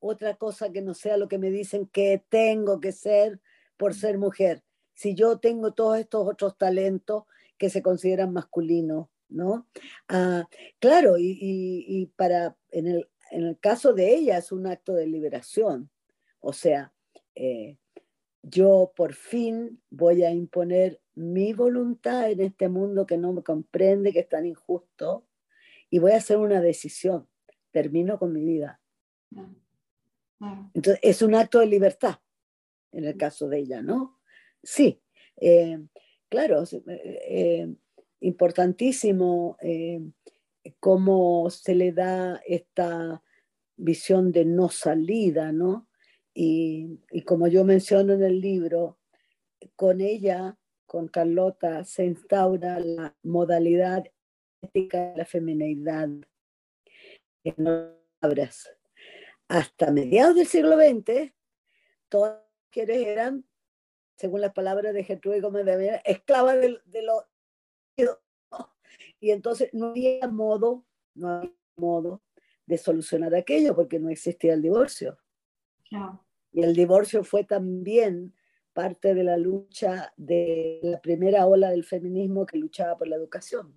otra 0.00 0.36
cosa 0.36 0.70
que 0.72 0.82
no 0.82 0.94
sea 0.94 1.16
lo 1.16 1.28
que 1.28 1.38
me 1.38 1.50
dicen 1.50 1.86
que 1.86 2.22
tengo 2.28 2.80
que 2.80 2.92
ser 2.92 3.40
por 3.76 3.94
ser 3.94 4.18
mujer? 4.18 4.62
Si 4.94 5.14
yo 5.14 5.38
tengo 5.38 5.72
todos 5.72 5.98
estos 5.98 6.26
otros 6.26 6.58
talentos 6.58 7.24
que 7.56 7.70
se 7.70 7.82
consideran 7.82 8.32
masculinos, 8.32 9.08
¿no? 9.28 9.66
Ah, 10.08 10.48
claro, 10.78 11.16
y, 11.18 12.10
para, 12.16 12.56
en 12.70 12.86
el, 12.86 13.08
en 13.30 13.44
el 13.44 13.58
caso 13.58 13.92
de 13.92 14.14
ella 14.14 14.38
es 14.38 14.52
un 14.52 14.66
acto 14.66 14.94
de 14.94 15.06
liberación. 15.06 15.90
O 16.40 16.52
sea, 16.52 16.92
eh, 17.34 17.76
yo 18.42 18.92
por 18.96 19.14
fin 19.14 19.80
voy 19.90 20.22
a 20.22 20.30
imponer 20.30 21.00
mi 21.14 21.52
voluntad 21.52 22.30
en 22.30 22.40
este 22.40 22.68
mundo 22.68 23.06
que 23.06 23.18
no 23.18 23.32
me 23.32 23.42
comprende, 23.42 24.12
que 24.12 24.20
es 24.20 24.28
tan 24.28 24.46
injusto, 24.46 25.26
y 25.90 25.98
voy 25.98 26.12
a 26.12 26.16
hacer 26.16 26.38
una 26.38 26.60
decisión. 26.60 27.28
Termino 27.70 28.18
con 28.18 28.32
mi 28.32 28.44
vida. 28.44 28.80
Entonces, 30.74 31.00
es 31.02 31.22
un 31.22 31.34
acto 31.34 31.58
de 31.58 31.66
libertad, 31.66 32.20
en 32.92 33.04
el 33.04 33.16
caso 33.16 33.48
de 33.48 33.58
ella, 33.58 33.82
¿no? 33.82 34.20
Sí, 34.62 35.00
eh, 35.36 35.78
claro, 36.28 36.62
eh, 36.86 37.74
importantísimo 38.20 39.56
cómo 40.80 41.50
se 41.50 41.74
le 41.74 41.92
da 41.92 42.40
esta 42.46 43.22
visión 43.76 44.32
de 44.32 44.44
no 44.44 44.68
salida, 44.68 45.52
¿no? 45.52 45.88
Y, 46.34 47.00
como 47.24 47.48
yo 47.48 47.64
menciono 47.64 48.12
en 48.12 48.22
el 48.22 48.40
libro, 48.40 48.98
con 49.76 50.00
ella, 50.00 50.56
con 50.86 51.08
Carlota, 51.08 51.84
se 51.84 52.04
instaura 52.04 52.78
la 52.80 53.16
modalidad 53.22 54.04
ética 54.62 55.10
de 55.10 55.16
la 55.16 55.24
feminidad 55.24 56.08
en 57.44 57.54
palabras. 58.20 58.77
Hasta 59.48 59.90
mediados 59.90 60.36
del 60.36 60.46
siglo 60.46 60.76
XX, 60.76 61.32
todas 62.08 62.32
las 62.34 62.44
mujeres 62.66 63.06
eran, 63.06 63.44
según 64.16 64.42
las 64.42 64.52
palabras 64.52 64.94
de 64.94 65.04
Gertrude 65.04 65.40
Gómez 65.40 65.64
de 65.64 66.00
esclavas 66.04 66.56
de, 66.56 66.78
de 66.84 67.02
lo 67.02 67.26
y 69.20 69.30
entonces 69.30 69.70
no 69.72 69.88
había 69.88 70.28
modo, 70.28 70.84
no 71.14 71.28
había 71.28 71.52
modo 71.76 72.22
de 72.66 72.78
solucionar 72.78 73.34
aquello 73.34 73.74
porque 73.74 73.98
no 73.98 74.10
existía 74.10 74.54
el 74.54 74.62
divorcio. 74.62 75.18
Y 76.52 76.62
el 76.62 76.74
divorcio 76.74 77.24
fue 77.24 77.44
también 77.44 78.34
parte 78.72 79.14
de 79.14 79.24
la 79.24 79.36
lucha 79.36 80.12
de 80.16 80.80
la 80.82 81.00
primera 81.00 81.46
ola 81.46 81.70
del 81.70 81.84
feminismo 81.84 82.46
que 82.46 82.58
luchaba 82.58 82.96
por 82.96 83.08
la 83.08 83.16
educación. 83.16 83.74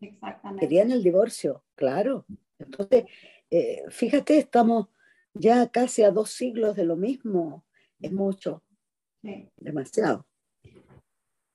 Exactamente. 0.00 0.66
Querían 0.66 0.90
el 0.90 1.02
divorcio, 1.02 1.64
claro. 1.74 2.26
Entonces, 2.58 3.04
eh, 3.50 3.84
fíjate, 3.88 4.38
estamos 4.38 4.88
ya 5.34 5.68
casi 5.68 6.02
a 6.02 6.10
dos 6.10 6.30
siglos 6.30 6.76
de 6.76 6.84
lo 6.84 6.96
mismo. 6.96 7.64
Es 8.00 8.12
mucho. 8.12 8.62
Demasiado. 9.56 10.26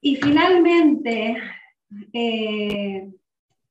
Y 0.01 0.15
finalmente, 0.15 1.37
eh, 2.13 3.11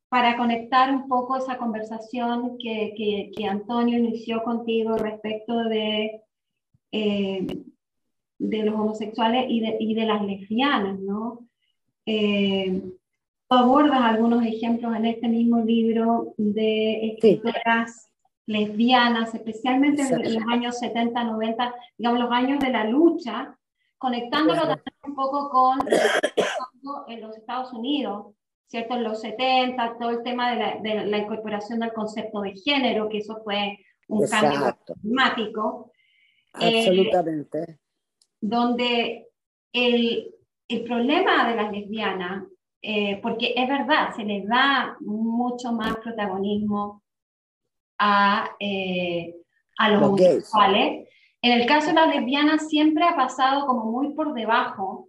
para 0.08 0.36
conectar 0.36 0.94
un 0.94 1.08
poco 1.08 1.36
esa 1.36 1.58
conversación 1.58 2.58
que, 2.58 3.32
que, 3.36 3.46
Antonio 3.46 3.98
inició 3.98 4.42
contigo 4.42 4.96
respecto 4.96 5.64
de, 5.64 6.22
eh, 6.92 7.46
de 8.38 8.62
los 8.62 8.74
homosexuales 8.74 9.46
y 9.48 9.60
de, 9.60 9.76
y 9.80 9.94
de 9.94 10.06
las 10.06 10.22
lesbianas, 10.24 10.98
¿no? 11.00 11.48
Eh, 12.06 12.82
abordas 13.50 14.00
algunos 14.00 14.44
ejemplos 14.44 14.94
en 14.96 15.06
este 15.06 15.28
mismo 15.28 15.60
libro 15.64 16.34
de 16.36 17.08
escritoras 17.12 18.10
lesbianas, 18.48 19.34
especialmente 19.34 20.02
en 20.02 20.34
los 20.34 20.42
años 20.50 20.78
70, 20.78 21.22
90, 21.22 21.74
digamos 21.98 22.20
los 22.20 22.30
años 22.30 22.58
de 22.60 22.70
la 22.70 22.84
lucha, 22.84 23.54
conectándolo 23.98 24.62
también 24.62 24.94
un 25.04 25.14
poco 25.14 25.50
con 25.50 25.78
en 27.08 27.20
los 27.20 27.36
Estados 27.36 27.74
Unidos, 27.74 28.34
¿cierto? 28.66 28.94
En 28.94 29.04
los 29.04 29.20
70, 29.20 29.98
todo 29.98 30.10
el 30.10 30.22
tema 30.22 30.50
de 30.50 30.56
la, 30.56 30.76
de 30.80 31.06
la 31.06 31.18
incorporación 31.18 31.80
del 31.80 31.92
concepto 31.92 32.40
de 32.40 32.54
género, 32.56 33.10
que 33.10 33.18
eso 33.18 33.38
fue 33.44 33.78
un 34.08 34.26
cambio 34.26 34.74
dramático. 35.02 35.92
Eh, 36.58 36.86
Absolutamente. 36.88 37.78
donde 38.40 39.28
el, 39.74 40.34
el, 40.68 40.84
problema 40.84 41.50
de 41.50 41.56
las 41.56 41.70
lesbianas, 41.70 42.44
eh, 42.80 43.20
porque 43.22 43.52
es 43.54 43.68
verdad, 43.68 44.14
se 44.16 44.24
les 44.24 44.48
da 44.48 44.96
mucho 45.00 45.72
más 45.72 45.96
protagonismo 45.98 47.02
a, 47.98 48.50
eh, 48.60 49.34
a 49.78 49.90
los, 49.90 50.02
homosexuales. 50.02 51.08
En 51.42 51.52
el 51.52 51.66
caso 51.66 51.88
de 51.88 51.94
las 51.94 52.14
lesbianas 52.14 52.68
siempre 52.68 53.04
ha 53.04 53.16
pasado 53.16 53.66
como 53.66 53.84
muy 53.90 54.14
por 54.14 54.34
debajo 54.34 55.08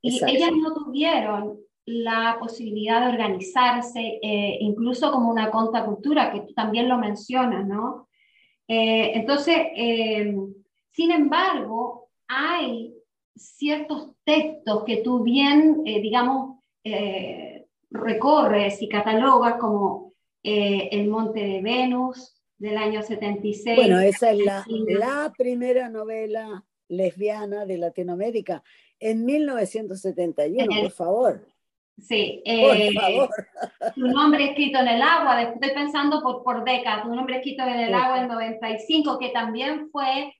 y 0.00 0.22
ellas 0.24 0.50
no 0.52 0.74
tuvieron 0.74 1.58
la 1.86 2.36
posibilidad 2.38 3.00
de 3.00 3.12
organizarse, 3.12 4.18
incluso 4.60 5.10
como 5.10 5.30
una 5.30 5.50
contracultura, 5.50 6.32
que 6.32 6.40
tú 6.40 6.52
también 6.54 6.88
lo 6.88 6.98
mencionas, 6.98 7.66
¿no? 7.66 8.08
entonces, 8.68 9.56
sin 10.90 11.10
embargo, 11.10 12.08
hay 12.28 12.94
ciertos 13.36 14.12
textos 14.24 14.84
que 14.84 14.98
tú 14.98 15.22
bien, 15.22 15.82
eh, 15.84 16.00
digamos, 16.00 16.58
eh, 16.84 17.66
recorres 17.90 18.80
y 18.82 18.88
catalogas 18.88 19.56
como 19.58 20.01
eh, 20.42 20.88
El 20.92 21.08
Monte 21.08 21.40
de 21.40 21.62
Venus 21.62 22.34
del 22.58 22.76
año 22.76 23.02
76. 23.02 23.76
Bueno, 23.76 24.00
esa 24.00 24.30
es 24.30 24.38
la, 24.38 24.64
la 24.68 25.32
primera 25.36 25.88
novela 25.88 26.64
lesbiana 26.88 27.64
de 27.66 27.78
Latinoamérica 27.78 28.62
en 29.00 29.24
1971, 29.24 30.82
por 30.82 30.90
favor. 30.92 31.46
Sí, 31.98 32.42
por 32.44 33.02
favor. 33.02 33.30
tu 33.94 34.06
nombre 34.08 34.44
escrito 34.50 34.78
en 34.78 34.88
el 34.88 35.02
agua, 35.02 35.42
estoy 35.42 35.70
pensando 35.70 36.22
por, 36.22 36.42
por 36.42 36.64
décadas, 36.64 37.04
tu 37.04 37.14
nombre 37.14 37.36
escrito 37.36 37.62
en 37.64 37.80
el 37.80 37.94
agua 37.94 38.22
en 38.22 38.28
95, 38.28 39.18
que 39.18 39.30
también 39.30 39.90
fue 39.90 40.32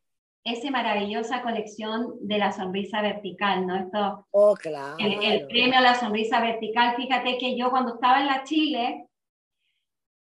esa 0.44 0.70
maravillosa 0.70 1.42
colección 1.42 2.14
de 2.20 2.38
la 2.38 2.52
sonrisa 2.52 3.00
vertical, 3.00 3.66
¿no? 3.66 3.76
Esto, 3.76 4.26
oh, 4.32 4.54
claro. 4.54 4.96
El, 4.98 5.46
premio 5.46 5.78
a 5.78 5.82
la 5.82 5.94
sonrisa 5.94 6.40
vertical, 6.40 6.96
fíjate 6.96 7.38
que 7.38 7.56
yo 7.56 7.70
cuando 7.70 7.94
estaba 7.94 8.20
en 8.20 8.26
la 8.26 8.42
Chile, 8.44 9.08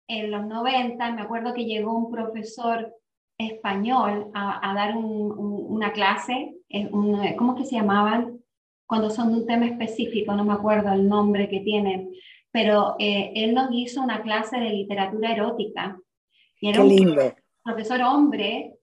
en 0.09 0.31
los 0.31 0.45
90, 0.45 1.11
me 1.11 1.21
acuerdo 1.21 1.53
que 1.53 1.65
llegó 1.65 1.93
un 1.93 2.11
profesor 2.11 2.93
español 3.37 4.31
a, 4.33 4.73
dar 4.75 4.97
una 4.97 5.93
clase, 5.93 6.55
un, 6.91 7.35
¿cómo 7.37 7.55
que 7.55 7.63
se 7.63 7.75
llamaban? 7.75 8.39
Cuando 8.87 9.11
son 9.11 9.31
de 9.31 9.39
un 9.41 9.47
tema 9.47 9.67
específico, 9.67 10.33
no 10.33 10.43
me 10.43 10.53
acuerdo 10.53 10.91
el 10.91 11.07
nombre 11.07 11.47
que 11.47 11.59
tienen, 11.61 12.11
pero 12.51 12.95
eh, 12.97 13.31
él 13.35 13.53
nos 13.53 13.69
hizo 13.71 14.01
una 14.01 14.23
clase 14.23 14.59
de 14.59 14.71
literatura 14.71 15.31
erótica. 15.31 15.97
Y 16.59 16.69
era 16.69 16.83
un 16.83 17.15
profesor 17.63 18.01
hombre 18.01 18.73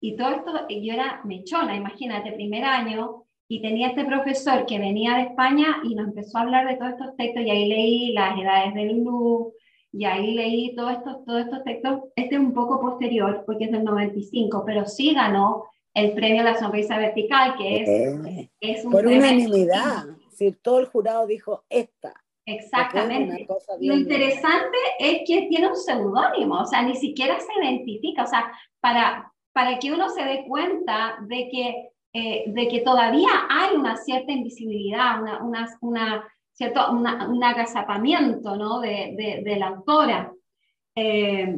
y 0.00 0.16
todo 0.16 0.30
esto, 0.30 0.52
yo 0.68 0.92
era 0.92 1.20
mechona, 1.24 1.74
imagínate, 1.74 2.32
primer 2.32 2.64
año, 2.64 3.24
y 3.48 3.60
tenía 3.60 3.88
este 3.88 4.04
profesor 4.04 4.64
que 4.64 4.78
venía 4.78 5.16
de 5.16 5.22
España 5.22 5.78
y 5.82 5.96
nos 5.96 6.08
empezó 6.08 6.38
a 6.38 6.42
hablar 6.42 6.68
de 6.68 6.76
todos 6.76 6.92
estos 6.92 7.16
textos, 7.16 7.42
y 7.42 7.50
ahí 7.50 7.68
leí 7.68 8.12
las 8.12 8.38
edades 8.38 8.74
del 8.74 9.02
luz, 9.02 9.54
y 9.92 10.04
ahí 10.04 10.34
leí 10.34 10.74
todos 10.74 10.92
estos, 10.92 11.24
todos 11.24 11.40
estos 11.40 11.64
textos. 11.64 12.00
Este 12.16 12.34
es 12.34 12.40
un 12.40 12.52
poco 12.52 12.80
posterior, 12.80 13.42
porque 13.46 13.64
es 13.64 13.72
del 13.72 13.84
95, 13.84 14.62
pero 14.66 14.86
sí 14.86 15.14
ganó 15.14 15.64
el 15.94 16.12
premio 16.12 16.42
a 16.42 16.44
la 16.44 16.58
sonrisa 16.58 16.98
vertical, 16.98 17.56
que 17.56 17.82
es, 17.82 17.88
eh, 17.88 18.50
es 18.60 18.84
un 18.84 18.92
Por 18.92 19.06
unanimidad, 19.06 20.04
si 20.30 20.52
todo 20.52 20.80
el 20.80 20.86
jurado 20.86 21.26
dijo 21.26 21.64
esta. 21.68 22.14
Exactamente. 22.46 23.46
Lo 23.80 23.94
interesante 23.94 24.78
es 24.98 25.20
que 25.26 25.48
tiene 25.48 25.68
un 25.68 25.76
seudónimo, 25.76 26.60
o 26.60 26.66
sea, 26.66 26.82
ni 26.82 26.94
siquiera 26.94 27.38
se 27.38 27.52
identifica, 27.60 28.22
o 28.22 28.26
sea, 28.26 28.50
para, 28.80 29.32
para 29.52 29.78
que 29.78 29.92
uno 29.92 30.08
se 30.08 30.24
dé 30.24 30.44
cuenta 30.46 31.18
de 31.26 31.48
que, 31.50 31.90
eh, 32.14 32.44
de 32.46 32.68
que 32.68 32.80
todavía 32.80 33.28
hay 33.50 33.76
una 33.76 33.96
cierta 33.96 34.32
invisibilidad, 34.32 35.20
una, 35.20 35.42
una, 35.42 35.78
una 35.82 36.28
cierto, 36.58 36.90
un 36.90 37.44
agazapamiento 37.44 38.56
¿no? 38.56 38.80
de, 38.80 39.42
de, 39.44 39.56
la 39.56 39.68
autora. 39.68 40.32
Eh, 40.96 41.56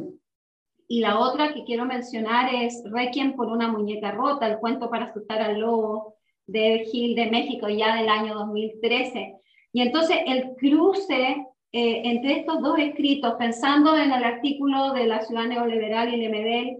y 0.87 0.99
la 0.99 1.19
otra 1.19 1.53
que 1.53 1.63
quiero 1.63 1.85
mencionar 1.85 2.53
es 2.53 2.83
Requiem 2.85 3.35
por 3.35 3.47
una 3.47 3.67
muñeca 3.67 4.11
rota, 4.11 4.47
el 4.47 4.59
cuento 4.59 4.91
para 4.91 5.05
asustar 5.05 5.41
al 5.41 5.59
lobo 5.59 6.17
de 6.45 6.85
Gil 6.91 7.15
de 7.15 7.31
México, 7.31 7.67
ya 7.67 7.95
del 7.95 8.09
año 8.09 8.35
2013. 8.35 9.37
Y 9.73 9.81
entonces 9.81 10.17
el 10.27 10.55
cruce 10.55 11.47
eh, 11.71 12.01
entre 12.03 12.41
estos 12.41 12.61
dos 12.61 12.77
escritos, 12.77 13.33
pensando 13.39 13.97
en 13.97 14.11
el 14.11 14.23
artículo 14.23 14.93
de 14.93 15.07
la 15.07 15.21
ciudad 15.21 15.45
neoliberal 15.45 16.13
y 16.13 16.17
Lemedel, 16.17 16.77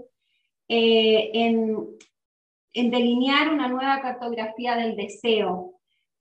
eh, 0.67 1.32
en, 1.34 2.91
delinear 2.91 3.51
una 3.51 3.67
nueva 3.67 3.99
cartografía 4.01 4.76
del 4.76 4.95
deseo 4.95 5.70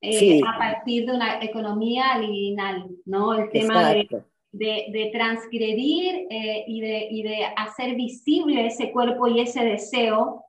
eh, 0.01 0.41
a 0.47 0.59
partir 0.59 1.07
de 1.07 1.15
una 1.15 1.43
economía 1.43 2.19
liminal, 2.19 2.89
¿no? 3.05 3.35
El 3.35 3.51
tema 3.51 3.93
de, 3.93 4.09
de, 4.53 5.11
transgredir 5.13 6.27
eh, 6.31 6.65
y, 6.67 6.81
de, 6.81 7.09
y, 7.11 7.23
de, 7.23 7.45
hacer 7.57 7.95
visible 7.95 8.67
ese 8.67 8.91
cuerpo 8.93 9.29
y 9.29 9.41
ese 9.41 9.65
deseo. 9.65 10.45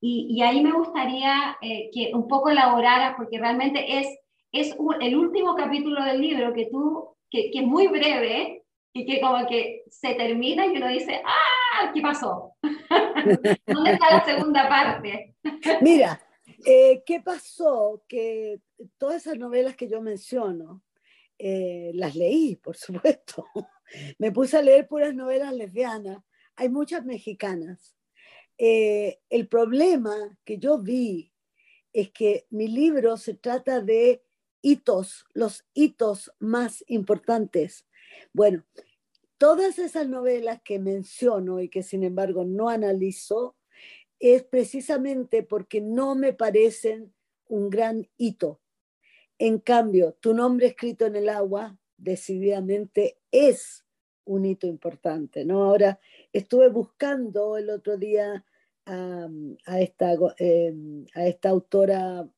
Y, 0.00 0.26
y 0.30 0.42
ahí 0.42 0.62
me 0.62 0.72
gustaría 0.72 1.56
que 1.62 2.10
un 2.12 2.28
poco 2.28 2.50
elaboraras, 2.50 3.14
porque 3.16 3.38
realmente 3.38 3.98
es, 3.98 4.08
es 4.52 4.76
el 5.00 5.16
último 5.16 5.54
capítulo 5.54 6.04
del 6.04 6.20
libro 6.20 6.52
que 6.52 6.66
tú, 6.66 7.16
que, 7.30 7.50
que 7.50 7.60
es 7.60 7.66
muy 7.66 7.88
breve, 7.88 8.64
y 8.96 9.04
que 9.04 9.20
como 9.20 9.44
que 9.46 9.82
se 9.90 10.14
termina 10.14 10.64
y 10.66 10.76
uno 10.76 10.88
dice, 10.88 11.20
¡ah! 11.24 11.90
¿Qué 11.92 12.00
pasó? 12.00 12.52
¿Dónde 13.66 13.90
está 13.90 14.10
la 14.10 14.24
segunda 14.24 14.68
parte? 14.68 15.34
Mira, 15.80 16.20
eh, 16.64 17.02
¿qué 17.06 17.20
pasó? 17.20 18.04
Que 18.08 18.60
todas 18.98 19.22
esas 19.22 19.38
novelas 19.38 19.76
que 19.76 19.88
yo 19.88 20.00
menciono, 20.00 20.82
eh, 21.38 21.92
las 21.94 22.14
leí, 22.14 22.56
por 22.56 22.76
supuesto. 22.76 23.46
Me 24.18 24.32
puse 24.32 24.56
a 24.56 24.62
leer 24.62 24.88
puras 24.88 25.14
novelas 25.14 25.52
lesbianas. 25.54 26.22
Hay 26.56 26.68
muchas 26.68 27.04
mexicanas. 27.04 27.96
Eh, 28.58 29.20
el 29.30 29.48
problema 29.48 30.38
que 30.44 30.58
yo 30.58 30.78
vi 30.78 31.32
es 31.92 32.10
que 32.10 32.46
mi 32.50 32.68
libro 32.68 33.16
se 33.16 33.34
trata 33.34 33.80
de 33.80 34.22
hitos, 34.62 35.26
los 35.34 35.64
hitos 35.74 36.32
más 36.38 36.84
importantes 36.86 37.86
bueno, 38.32 38.64
todas 39.38 39.78
esas 39.78 40.08
novelas 40.08 40.60
que 40.64 40.78
menciono 40.78 41.60
y 41.60 41.68
que 41.68 41.82
sin 41.82 42.04
embargo 42.04 42.44
no 42.44 42.68
analizo 42.68 43.56
es 44.32 44.42
precisamente 44.44 45.42
porque 45.42 45.80
no 45.80 46.14
me 46.14 46.32
parecen 46.32 47.12
un 47.46 47.68
gran 47.68 48.08
hito. 48.16 48.60
En 49.38 49.58
cambio, 49.58 50.14
tu 50.14 50.32
nombre 50.32 50.68
escrito 50.68 51.04
en 51.04 51.16
el 51.16 51.28
agua 51.28 51.76
decididamente 51.96 53.18
es 53.30 53.84
un 54.24 54.46
hito 54.46 54.66
importante. 54.66 55.44
¿no? 55.44 55.64
Ahora, 55.64 55.98
estuve 56.32 56.68
buscando 56.68 57.56
el 57.56 57.68
otro 57.70 57.96
día 57.96 58.44
a, 58.86 59.80
esta, 59.80 60.14
em, 60.38 61.06
a 61.14 61.26
esta 61.26 61.48
autora 61.48 62.28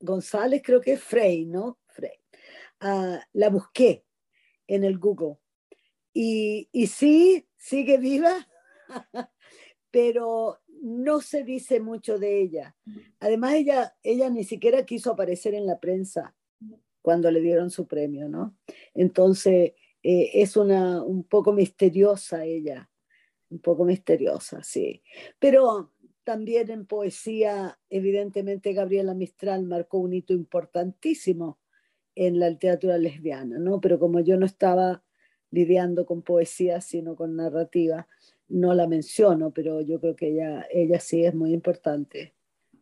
González, 0.00 0.62
creo 0.64 0.80
que 0.80 0.94
es 0.94 1.02
Frey, 1.02 1.46
¿no? 1.46 1.78
Frey. 1.86 2.18
Ah, 2.80 3.20
la 3.32 3.48
busqué 3.48 4.04
en 4.66 4.84
el 4.84 4.98
Google. 4.98 5.38
Y, 6.12 6.68
y 6.72 6.86
sí, 6.88 7.48
sigue 7.56 7.96
viva, 7.98 8.46
pero 9.90 10.60
no 10.84 11.22
se 11.22 11.44
dice 11.44 11.80
mucho 11.80 12.18
de 12.18 12.42
ella. 12.42 12.76
Además, 13.18 13.54
ella, 13.54 13.96
ella 14.02 14.28
ni 14.28 14.44
siquiera 14.44 14.84
quiso 14.84 15.12
aparecer 15.12 15.54
en 15.54 15.66
la 15.66 15.80
prensa 15.80 16.34
cuando 17.00 17.30
le 17.30 17.40
dieron 17.40 17.70
su 17.70 17.86
premio, 17.86 18.28
¿no? 18.28 18.54
Entonces, 18.92 19.72
eh, 20.02 20.30
es 20.34 20.58
una 20.58 21.02
un 21.02 21.24
poco 21.24 21.54
misteriosa 21.54 22.44
ella, 22.44 22.90
un 23.48 23.60
poco 23.60 23.86
misteriosa, 23.86 24.62
sí. 24.62 25.02
Pero 25.38 25.94
también 26.22 26.70
en 26.70 26.84
poesía, 26.84 27.78
evidentemente, 27.88 28.74
Gabriela 28.74 29.14
Mistral 29.14 29.64
marcó 29.64 29.96
un 29.98 30.12
hito 30.12 30.34
importantísimo 30.34 31.58
en 32.14 32.38
la 32.38 32.50
literatura 32.50 32.98
lesbiana, 32.98 33.58
¿no? 33.58 33.80
Pero 33.80 33.98
como 33.98 34.20
yo 34.20 34.36
no 34.36 34.44
estaba 34.44 35.02
lidiando 35.50 36.04
con 36.04 36.20
poesía, 36.20 36.82
sino 36.82 37.16
con 37.16 37.36
narrativa, 37.36 38.06
no 38.48 38.74
la 38.74 38.86
menciono, 38.86 39.50
pero 39.50 39.80
yo 39.80 40.00
creo 40.00 40.16
que 40.16 40.28
ella, 40.28 40.66
ella 40.70 41.00
sí 41.00 41.24
es 41.24 41.34
muy 41.34 41.52
importante. 41.52 42.34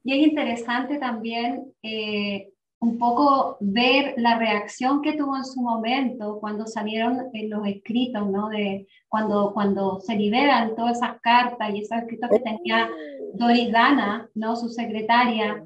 Y 0.04 0.18
es 0.18 0.26
interesante 0.26 0.98
también 0.98 1.72
eh, 1.82 2.52
un 2.80 2.98
poco 2.98 3.56
ver 3.60 4.14
la 4.16 4.38
reacción 4.38 5.02
que 5.02 5.12
tuvo 5.12 5.36
en 5.36 5.44
su 5.44 5.60
momento 5.60 6.38
cuando 6.40 6.66
salieron 6.66 7.18
los 7.48 7.66
escritos, 7.66 8.28
¿no? 8.28 8.48
De 8.48 8.88
cuando, 9.08 9.52
cuando 9.54 10.00
se 10.00 10.16
liberan 10.16 10.74
todas 10.74 10.96
esas 10.96 11.20
cartas 11.20 11.70
y 11.72 11.80
esos 11.80 11.98
escritos 11.98 12.30
que 12.30 12.40
tenía 12.40 12.90
Doris 13.34 13.70
Dana, 13.70 14.28
¿no? 14.34 14.56
Su 14.56 14.68
secretaria, 14.68 15.64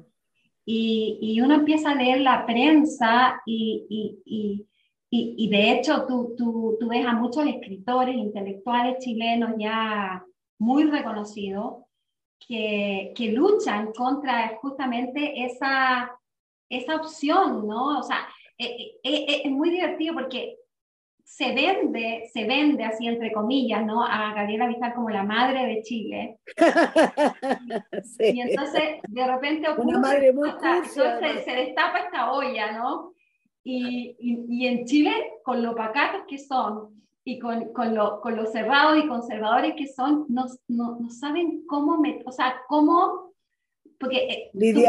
y, 0.69 1.17
y, 1.21 1.39
uno 1.39 1.55
empieza 1.55 1.91
a 1.91 1.95
leer 1.95 2.19
la 2.19 2.45
prensa 2.45 3.41
y, 3.45 3.85
y, 3.89 4.19
y 4.25 4.67
de 5.09 5.71
hecho 5.71 6.05
tú, 6.05 6.35
tú, 6.37 6.77
tú, 6.79 6.89
ves 6.89 7.05
a 7.05 7.13
muchos 7.13 7.45
escritores 7.45 8.15
intelectuales 8.15 8.97
chilenos 8.99 9.51
ya 9.57 10.23
muy 10.59 10.83
reconocidos 10.83 11.85
que, 12.39 13.13
que 13.15 13.31
luchan 13.31 13.93
contra 13.93 14.57
justamente 14.61 15.45
esa, 15.45 16.11
esa 16.69 16.95
opción, 16.95 17.67
¿no? 17.67 17.99
O 17.99 18.03
sea, 18.03 18.27
eh, 18.57 18.97
eh, 19.03 19.25
eh, 19.29 19.41
es 19.45 19.51
muy 19.51 19.69
divertido 19.69 20.13
porque 20.13 20.57
se 21.23 21.53
vende, 21.53 22.29
se 22.31 22.45
vende 22.45 22.83
así 22.83 23.07
entre 23.07 23.31
comillas, 23.31 23.85
¿no? 23.85 24.03
A 24.03 24.33
Gabriela 24.33 24.67
Vidal 24.67 24.93
como 24.93 25.09
la 25.09 25.23
madre 25.23 25.65
de 25.65 25.81
Chile. 25.83 26.37
Y 28.19 28.41
entonces 28.41 28.99
de 29.07 29.27
repente 29.27 29.69
ocurre, 29.69 29.87
Una 29.87 29.99
madre 29.99 30.33
muy 30.33 30.49
se 30.51 31.51
destapa 31.51 31.99
esta 31.99 32.31
olla, 32.31 32.71
¿no? 32.71 33.13
Y, 33.69 34.15
y, 34.17 34.45
y, 34.47 34.67
en 34.67 34.85
Chile, 34.85 35.11
con 35.43 35.61
lo 35.61 35.75
pacatos 35.75 36.21
que 36.25 36.37
son 36.37 37.03
y 37.25 37.37
con, 37.37 37.73
con, 37.73 37.93
lo, 37.93 38.21
con 38.21 38.37
lo 38.37 38.45
cerrados 38.45 38.97
y 38.97 39.07
conservadores 39.07 39.73
que 39.75 39.87
son, 39.87 40.25
no, 40.29 40.45
no, 40.69 40.97
no 40.97 41.09
saben 41.09 41.65
cómo, 41.67 41.97
me, 41.97 42.21
o 42.25 42.31
sea, 42.31 42.61
cómo 42.69 43.27
porque 43.99 44.51
eh, 44.53 44.85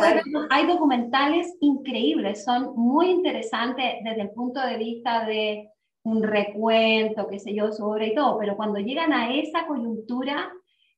hay 0.51 0.67
documentales 0.67 1.57
increíbles, 1.61 2.45
son 2.45 2.75
muy 2.77 3.11
interesantes 3.11 3.95
desde 4.05 4.23
el 4.23 4.31
punto 4.31 4.61
de 4.61 4.77
vista 4.77 5.25
de 5.25 5.71
un 6.05 6.23
recuento, 6.23 7.27
qué 7.27 7.39
sé 7.39 7.55
yo, 7.55 7.73
sobre 7.73 8.09
y 8.09 8.15
todo, 8.15 8.39
pero 8.39 8.57
cuando 8.57 8.79
llegan 8.79 9.13
a 9.13 9.35
esa 9.35 9.67
coyuntura, 9.67 10.53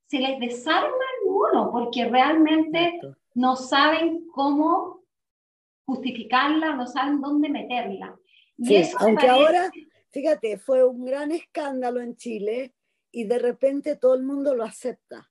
se 0.06 0.18
les 0.18 0.38
desarma 0.40 0.88
el 0.88 1.28
uno, 1.28 1.70
porque 1.70 2.08
realmente 2.08 3.00
no 3.34 3.56
saben 3.56 4.26
cómo 4.32 4.99
justificarla, 5.90 6.76
no 6.76 6.86
saben 6.86 7.20
dónde 7.20 7.48
meterla. 7.48 8.16
sí, 8.62 8.82
aunque 8.98 9.28
ahora, 9.28 9.70
fíjate, 10.10 10.58
fue 10.58 10.84
un 10.84 11.04
gran 11.04 11.32
escándalo 11.32 12.00
en 12.00 12.16
Chile 12.16 12.74
y 13.10 13.24
de 13.24 13.38
repente 13.38 13.96
todo 13.96 14.14
el 14.14 14.22
mundo 14.22 14.54
lo 14.54 14.64
acepta. 14.64 15.30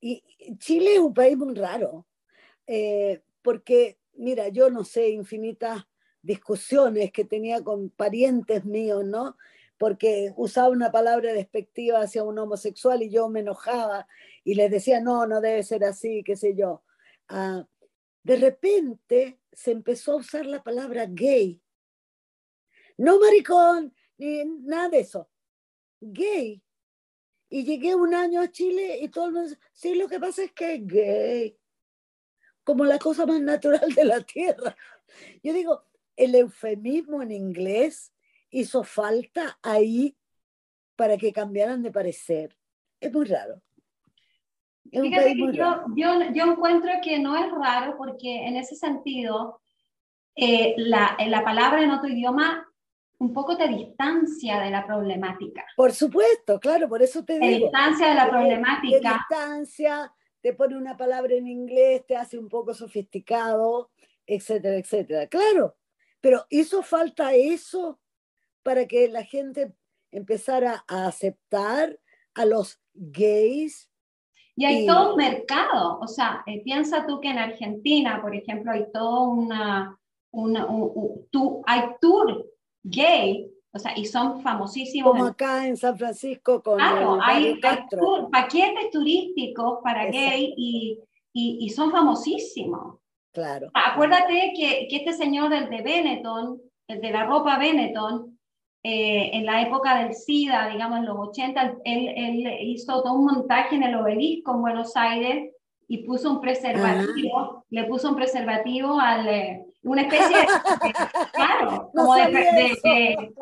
Y 0.00 0.22
Chile 0.58 0.94
es 0.94 1.00
un 1.00 1.12
país 1.12 1.36
muy 1.36 1.54
raro, 1.54 2.06
eh, 2.66 3.22
porque, 3.42 3.98
mira, 4.14 4.48
yo 4.48 4.70
no 4.70 4.84
sé, 4.84 5.10
infinitas 5.10 5.84
discusiones 6.22 7.10
que 7.12 7.24
tenía 7.24 7.62
con 7.62 7.90
parientes 7.90 8.64
míos, 8.64 9.04
¿no? 9.04 9.36
Porque 9.76 10.32
usaba 10.36 10.68
una 10.68 10.92
palabra 10.92 11.32
despectiva 11.32 12.00
hacia 12.00 12.22
un 12.22 12.38
homosexual 12.38 13.02
y 13.02 13.10
yo 13.10 13.28
me 13.28 13.40
enojaba 13.40 14.06
y 14.44 14.54
les 14.54 14.70
decía, 14.70 15.00
no, 15.00 15.26
no 15.26 15.40
debe 15.40 15.62
ser 15.62 15.84
así, 15.84 16.22
qué 16.24 16.36
sé 16.36 16.54
yo. 16.54 16.82
Ah, 17.28 17.66
de 18.22 18.36
repente 18.36 19.40
se 19.52 19.72
empezó 19.72 20.12
a 20.12 20.16
usar 20.16 20.46
la 20.46 20.62
palabra 20.62 21.06
gay. 21.08 21.60
No 22.96 23.18
maricón, 23.18 23.94
ni 24.18 24.44
nada 24.44 24.90
de 24.90 25.00
eso. 25.00 25.30
Gay. 26.00 26.62
Y 27.48 27.64
llegué 27.64 27.94
un 27.94 28.14
año 28.14 28.40
a 28.40 28.50
Chile 28.50 28.98
y 29.00 29.08
todo 29.08 29.26
el 29.26 29.32
mundo, 29.32 29.56
sí, 29.72 29.94
lo 29.94 30.08
que 30.08 30.20
pasa 30.20 30.44
es 30.44 30.52
que 30.52 30.74
es 30.74 30.86
gay. 30.86 31.58
Como 32.62 32.84
la 32.84 32.98
cosa 32.98 33.26
más 33.26 33.40
natural 33.40 33.92
de 33.92 34.04
la 34.04 34.20
tierra. 34.20 34.76
Yo 35.42 35.52
digo, 35.52 35.84
el 36.16 36.34
eufemismo 36.34 37.22
en 37.22 37.32
inglés 37.32 38.12
hizo 38.50 38.84
falta 38.84 39.58
ahí 39.62 40.16
para 40.94 41.16
que 41.16 41.32
cambiaran 41.32 41.82
de 41.82 41.90
parecer. 41.90 42.56
Es 43.00 43.12
muy 43.12 43.24
raro. 43.24 43.62
Fíjate 44.90 45.34
que 45.34 45.52
yo, 45.52 45.84
yo, 45.94 46.32
yo, 46.32 46.44
encuentro 46.52 46.90
que 47.02 47.18
no 47.18 47.36
es 47.36 47.50
raro 47.52 47.96
porque 47.96 48.46
en 48.46 48.56
ese 48.56 48.74
sentido 48.74 49.60
eh, 50.34 50.74
la, 50.76 51.16
la 51.26 51.44
palabra 51.44 51.82
en 51.82 51.90
otro 51.90 52.08
idioma 52.08 52.66
un 53.20 53.34
poco 53.34 53.56
te 53.56 53.68
distancia 53.68 54.60
de 54.60 54.70
la 54.70 54.86
problemática. 54.86 55.64
Por 55.76 55.92
supuesto, 55.92 56.58
claro, 56.58 56.88
por 56.88 57.02
eso 57.02 57.22
te 57.22 57.34
digo. 57.34 57.46
Te 57.46 57.64
distancia 57.64 58.08
de 58.08 58.14
la 58.14 58.30
problemática. 58.30 58.98
Te 58.98 59.08
distancia, 59.08 60.14
te 60.40 60.54
pone 60.54 60.76
una 60.76 60.96
palabra 60.96 61.34
en 61.34 61.46
inglés, 61.46 62.06
te 62.06 62.16
hace 62.16 62.38
un 62.38 62.48
poco 62.48 62.72
sofisticado, 62.72 63.90
etcétera, 64.26 64.76
etcétera. 64.76 65.26
Claro, 65.26 65.76
pero 66.22 66.46
hizo 66.48 66.82
falta 66.82 67.34
eso 67.34 68.00
para 68.62 68.86
que 68.86 69.08
la 69.08 69.22
gente 69.22 69.74
empezara 70.10 70.84
a 70.88 71.06
aceptar 71.06 72.00
a 72.34 72.46
los 72.46 72.80
gays. 72.94 73.89
Y 74.60 74.64
hay 74.66 74.86
todo 74.86 75.12
un 75.12 75.16
mercado, 75.16 75.98
o 76.02 76.06
sea, 76.06 76.42
eh, 76.44 76.60
piensa 76.62 77.06
tú 77.06 77.18
que 77.18 77.30
en 77.30 77.38
Argentina, 77.38 78.20
por 78.20 78.34
ejemplo, 78.34 78.72
hay 78.72 78.92
todo 78.92 79.30
una, 79.30 79.98
una 80.34 80.66
un, 80.66 81.26
hay 81.66 81.80
tour 81.98 82.46
gay, 82.82 83.50
o 83.72 83.78
sea, 83.78 83.96
y 83.96 84.04
son 84.04 84.42
famosísimos. 84.42 85.12
Como 85.12 85.24
acá 85.24 85.66
en 85.66 85.78
San 85.78 85.96
Francisco 85.96 86.62
con 86.62 86.76
claro, 86.76 87.18
hay, 87.22 87.58
paquetes 88.30 88.90
turísticos 88.92 89.78
para 89.82 90.10
gay 90.10 90.52
y, 90.54 90.98
y, 91.32 91.64
y, 91.64 91.70
son 91.70 91.90
famosísimos. 91.90 92.98
Claro. 93.32 93.70
Acuérdate 93.72 94.52
que, 94.54 94.88
que, 94.90 94.96
este 94.96 95.14
señor, 95.14 95.54
el 95.54 95.70
de 95.70 95.80
Benetton, 95.80 96.60
el 96.86 97.00
de 97.00 97.10
la 97.10 97.24
ropa 97.24 97.56
Benetton, 97.56 98.38
eh, 98.82 99.30
en 99.34 99.44
la 99.44 99.60
época 99.60 99.98
del 99.98 100.14
SIDA, 100.14 100.68
digamos 100.68 101.00
en 101.00 101.06
los 101.06 101.18
80, 101.18 101.74
él, 101.84 102.08
él, 102.16 102.58
hizo 102.62 103.02
todo 103.02 103.12
un 103.12 103.26
montaje 103.26 103.76
en 103.76 103.82
el 103.82 103.94
obelisco 103.94 104.54
en 104.54 104.62
Buenos 104.62 104.96
Aires 104.96 105.54
y 105.86 105.98
puso 105.98 106.30
un 106.30 106.40
preservativo, 106.40 107.38
ah. 107.38 107.64
le 107.68 107.84
puso 107.84 108.08
un 108.08 108.16
preservativo 108.16 108.98
al, 108.98 109.28
eh, 109.28 109.66
una 109.82 110.02
especie 110.02 110.34
de, 110.34 110.46
claro, 111.34 111.90
como 111.94 112.14
de, 112.14 113.34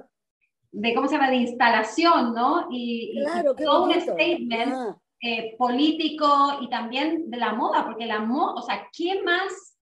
de, 0.72 0.94
¿cómo 0.94 1.06
se 1.06 1.14
llama?, 1.14 1.30
de 1.30 1.36
instalación, 1.36 2.34
¿no? 2.34 2.66
Y, 2.72 3.22
todo 3.64 3.84
un 3.84 4.00
statement 4.00 4.72
ah. 4.74 4.96
eh, 5.20 5.54
político 5.56 6.58
y 6.62 6.68
también 6.68 7.30
de 7.30 7.36
la 7.36 7.52
moda, 7.52 7.84
porque 7.84 8.06
la 8.06 8.18
moda, 8.18 8.54
o 8.54 8.62
sea, 8.62 8.88
¿qué 8.92 9.22
más, 9.22 9.78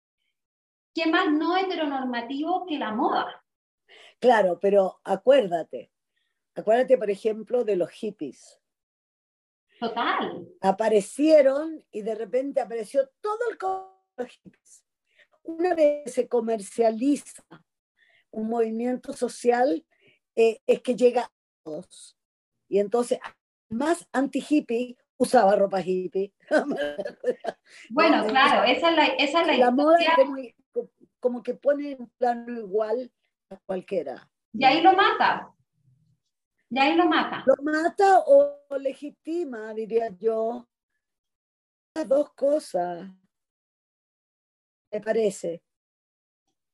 ¿qué 0.94 1.06
más 1.06 1.32
no 1.32 1.56
heteronormativo 1.56 2.66
que 2.66 2.78
la 2.78 2.92
moda? 2.92 3.45
Claro, 4.20 4.60
pero 4.60 5.00
acuérdate, 5.04 5.92
acuérdate, 6.56 6.98
por 6.98 7.10
ejemplo, 7.10 7.64
de 7.64 7.76
los 7.76 7.90
hippies. 7.92 8.60
Total. 9.80 10.48
Aparecieron 10.62 11.84
y 11.92 12.02
de 12.02 12.16
repente 12.16 12.62
apareció 12.62 13.10
todo 13.22 13.40
el 13.52 13.58
los 14.18 14.30
hippies 14.30 14.86
una 15.46 15.74
vez 15.74 16.14
se 16.14 16.28
comercializa 16.28 17.44
un 18.32 18.48
movimiento 18.50 19.14
social, 19.14 19.86
eh, 20.36 20.60
es 20.68 20.82
que 20.82 20.96
llega 20.96 21.24
a 21.24 21.32
todos. 21.64 22.18
Y 22.68 22.80
entonces, 22.80 23.20
más 23.70 24.08
anti-hippie 24.12 24.98
usaba 25.18 25.56
ropa 25.56 25.82
hippie. 25.82 26.34
Bueno, 27.90 28.26
claro, 28.28 28.64
esa 28.64 28.90
es 28.92 28.96
la, 28.96 29.06
esa 29.06 29.42
es 29.42 29.48
la, 29.48 29.58
la 29.58 29.72
moda 29.72 29.98
como, 30.16 30.92
como, 31.20 31.44
que 31.44 31.56
pone 31.56 31.96
un 31.98 32.10
plano 32.18 32.60
igual 32.60 33.12
a 33.50 33.58
cualquiera. 33.66 34.30
Y 34.54 34.64
ahí 34.64 34.82
lo 34.82 34.94
mata. 34.94 35.52
Y 36.70 36.80
ahí 36.80 36.96
lo 36.96 37.06
mata. 37.08 37.44
Lo 37.46 37.56
mata 37.64 38.20
o 38.26 38.78
legitima, 38.78 39.74
diría 39.74 40.10
yo. 40.18 40.68
Las 41.96 42.08
dos 42.08 42.34
cosas 42.34 43.10
parece? 45.02 45.62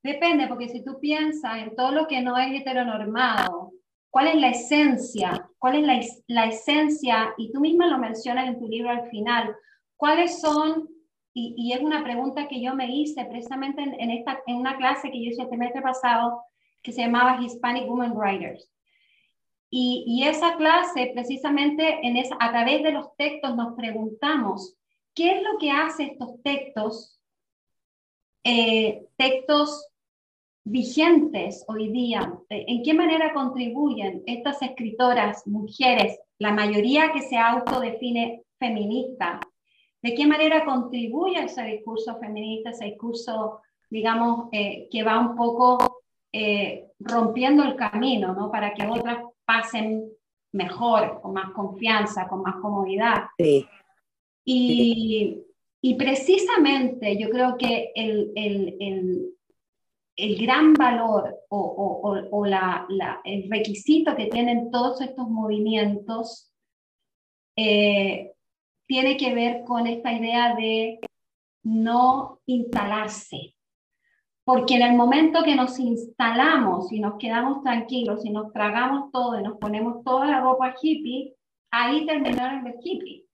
Depende, 0.02 0.48
porque 0.48 0.68
si 0.68 0.84
tú 0.84 0.98
piensas 1.00 1.58
en 1.58 1.76
todo 1.76 1.92
lo 1.92 2.06
que 2.06 2.20
no 2.22 2.36
es 2.36 2.60
heteronormado, 2.60 3.72
¿cuál 4.10 4.28
es 4.28 4.34
la 4.36 4.48
esencia? 4.48 5.48
¿Cuál 5.58 5.76
es 5.76 5.86
la, 5.86 6.00
la 6.26 6.46
esencia? 6.46 7.32
Y 7.36 7.52
tú 7.52 7.60
misma 7.60 7.86
lo 7.86 7.98
mencionas 7.98 8.48
en 8.48 8.58
tu 8.58 8.66
libro 8.66 8.90
al 8.90 9.08
final. 9.10 9.54
¿Cuáles 9.96 10.40
son 10.40 10.88
y, 11.34 11.54
y, 11.56 11.72
es 11.72 11.80
una 11.80 12.04
pregunta 12.04 12.46
que 12.46 12.60
yo 12.60 12.74
me 12.74 12.94
hice 12.94 13.24
precisamente 13.24 13.80
en, 13.80 14.10
esta, 14.10 14.42
en 14.46 14.56
una 14.56 14.76
clase 14.76 15.10
que 15.10 15.24
yo 15.24 15.30
hice 15.30 15.42
el 15.42 15.48
semestre 15.48 15.80
pasado 15.80 16.42
que 16.82 16.92
se 16.92 17.02
llamaba 17.02 17.40
Hispanic 17.42 17.88
Women 17.88 18.12
Writers. 18.16 18.68
Y, 19.74 20.24
esa 20.26 20.56
clase, 20.56 21.12
precisamente 21.14 22.06
en 22.06 22.18
esa, 22.18 22.36
a 22.38 22.50
través 22.50 22.82
de 22.82 22.92
los 22.92 23.16
textos, 23.16 23.56
nos 23.56 23.74
preguntamos, 23.74 24.76
¿qué 25.14 25.38
es 25.38 25.42
lo 25.42 25.58
que 25.58 25.70
hace 25.70 26.04
estos 26.04 26.42
textos 26.42 27.18
eh, 28.44 29.06
textos 29.16 29.86
vigentes 30.64 31.64
hoy 31.68 31.90
día, 31.90 32.32
eh, 32.48 32.64
¿en 32.66 32.82
qué 32.82 32.92
manera 32.94 33.32
contribuyen 33.32 34.22
estas 34.26 34.62
escritoras, 34.62 35.46
mujeres, 35.46 36.18
la 36.38 36.52
mayoría 36.52 37.12
que 37.12 37.22
se 37.22 37.36
autodefine 37.36 38.42
feminista, 38.58 39.40
de 40.02 40.14
qué 40.14 40.26
manera 40.26 40.64
contribuye 40.64 41.44
ese 41.44 41.62
discurso 41.62 42.18
feminista, 42.18 42.70
ese 42.70 42.86
discurso, 42.86 43.60
digamos, 43.88 44.48
eh, 44.50 44.88
que 44.90 45.04
va 45.04 45.20
un 45.20 45.36
poco 45.36 46.01
rompiendo 46.98 47.62
el 47.64 47.76
camino, 47.76 48.32
¿no? 48.34 48.50
Para 48.50 48.72
que 48.72 48.86
otras 48.86 49.18
pasen 49.44 50.04
mejor, 50.52 51.20
con 51.20 51.32
más 51.32 51.50
confianza, 51.52 52.28
con 52.28 52.42
más 52.42 52.56
comodidad. 52.56 53.24
Sí. 53.38 53.66
Y, 54.44 55.38
y 55.80 55.94
precisamente 55.94 57.18
yo 57.18 57.30
creo 57.30 57.56
que 57.56 57.92
el, 57.94 58.32
el, 58.34 58.76
el, 58.80 59.34
el 60.16 60.36
gran 60.42 60.74
valor 60.74 61.36
o, 61.48 61.58
o, 61.58 62.28
o 62.30 62.46
la, 62.46 62.86
la, 62.88 63.20
el 63.24 63.50
requisito 63.50 64.14
que 64.14 64.26
tienen 64.26 64.70
todos 64.70 65.00
estos 65.00 65.28
movimientos 65.28 66.52
eh, 67.56 68.32
tiene 68.86 69.16
que 69.16 69.34
ver 69.34 69.64
con 69.64 69.86
esta 69.86 70.12
idea 70.12 70.54
de 70.54 71.00
no 71.64 72.40
instalarse. 72.46 73.54
Porque 74.52 74.74
en 74.74 74.82
el 74.82 74.96
momento 74.96 75.42
que 75.42 75.56
nos 75.56 75.78
instalamos 75.78 76.92
y 76.92 77.00
nos 77.00 77.16
quedamos 77.18 77.62
tranquilos 77.62 78.22
y 78.22 78.28
nos 78.28 78.52
tragamos 78.52 79.10
todo 79.10 79.40
y 79.40 79.42
nos 79.42 79.56
ponemos 79.56 80.04
toda 80.04 80.26
la 80.26 80.42
ropa 80.42 80.74
hippie, 80.78 81.34
ahí 81.70 82.04
terminaron 82.04 82.66
el 82.66 82.74
hippie. 82.82 83.26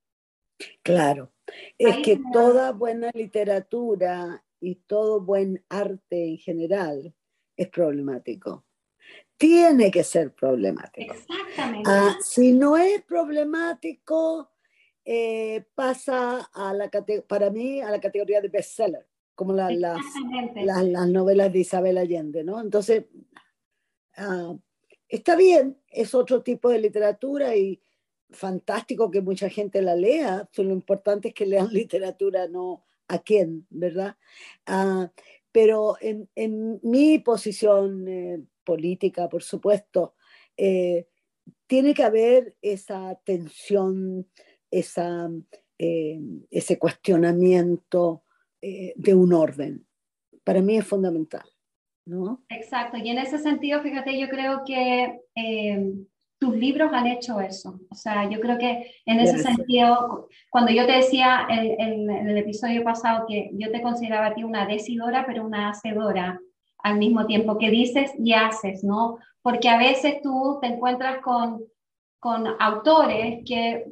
Claro, 0.84 1.32
es 1.76 1.96
que 2.04 2.20
toda 2.32 2.70
buena 2.70 3.10
literatura 3.14 4.44
y 4.60 4.76
todo 4.76 5.20
buen 5.20 5.64
arte 5.68 6.28
en 6.28 6.38
general 6.38 7.12
es 7.56 7.68
problemático. 7.68 8.64
Tiene 9.36 9.90
que 9.90 10.04
ser 10.04 10.32
problemático. 10.32 11.14
Exactamente. 11.14 11.90
Ah, 11.90 12.16
si 12.20 12.52
no 12.52 12.76
es 12.76 13.02
problemático, 13.02 14.52
eh, 15.04 15.64
pasa 15.74 16.48
a 16.52 16.72
la 16.74 16.88
para 17.26 17.50
mí 17.50 17.80
a 17.80 17.90
la 17.90 18.00
categoría 18.00 18.40
de 18.40 18.48
bestseller, 18.50 19.07
como 19.38 19.52
las, 19.52 19.72
las, 19.72 21.08
novelas 21.08 21.52
de 21.52 21.60
Isabel 21.60 21.96
Allende, 21.96 22.42
¿no? 22.42 22.60
Entonces, 22.60 23.04
ah, 24.16 24.52
está 25.08 25.36
bien, 25.36 25.78
es 25.86 26.12
otro 26.12 26.42
tipo 26.42 26.70
de 26.70 26.80
literatura 26.80 27.54
y 27.54 27.80
fantástico 28.30 29.12
que 29.12 29.20
mucha 29.20 29.48
gente 29.48 29.80
la 29.80 29.94
lea, 29.94 30.48
lo 30.56 30.72
importante 30.72 31.28
es 31.28 31.34
que 31.34 31.46
lean 31.46 31.68
literatura, 31.72 32.48
no 32.48 32.84
a 33.06 33.20
quién, 33.20 33.64
¿verdad? 33.70 34.16
Ah, 34.66 35.12
pero 35.52 35.94
en, 36.00 36.28
en, 36.34 36.80
mi 36.82 37.20
posición 37.20 38.08
eh, 38.08 38.42
política, 38.64 39.28
por 39.28 39.44
supuesto, 39.44 40.16
eh, 40.56 41.06
tiene 41.68 41.94
que 41.94 42.02
haber 42.02 42.56
esa 42.60 43.14
tensión, 43.24 44.26
esa, 44.72 45.30
eh, 45.78 46.18
ese 46.50 46.76
cuestionamiento 46.76 48.24
de 48.60 49.14
un 49.14 49.32
orden. 49.32 49.86
Para 50.44 50.62
mí 50.62 50.76
es 50.76 50.86
fundamental, 50.86 51.48
¿no? 52.06 52.42
Exacto, 52.48 52.96
y 52.96 53.08
en 53.10 53.18
ese 53.18 53.38
sentido, 53.38 53.80
fíjate, 53.80 54.18
yo 54.18 54.28
creo 54.28 54.62
que 54.64 55.20
tus 56.38 56.54
libros 56.54 56.92
han 56.92 57.06
hecho 57.06 57.40
eso. 57.40 57.80
O 57.90 57.94
sea, 57.94 58.28
yo 58.30 58.40
creo 58.40 58.58
que 58.58 58.92
en 59.06 59.20
ese 59.20 59.38
sentido, 59.38 60.28
cuando 60.50 60.70
yo 60.72 60.86
te 60.86 60.92
decía 60.92 61.46
en, 61.50 62.08
el 62.10 62.38
episodio 62.38 62.84
pasado 62.84 63.26
que 63.26 63.50
yo 63.54 63.70
te 63.70 63.82
consideraba 63.82 64.26
a 64.26 64.34
ti 64.34 64.44
una 64.44 64.66
decidora, 64.66 65.24
pero 65.26 65.44
una 65.44 65.70
hacedora 65.70 66.40
al 66.78 66.96
mismo 66.96 67.26
tiempo, 67.26 67.58
que 67.58 67.70
dices 67.70 68.12
y 68.18 68.32
haces, 68.34 68.84
¿no? 68.84 69.18
Porque 69.42 69.68
a 69.68 69.78
veces 69.78 70.22
tú 70.22 70.58
te 70.60 70.68
encuentras 70.68 71.20
con, 71.22 71.64
con 72.20 72.46
autores 72.60 73.42
que, 73.44 73.86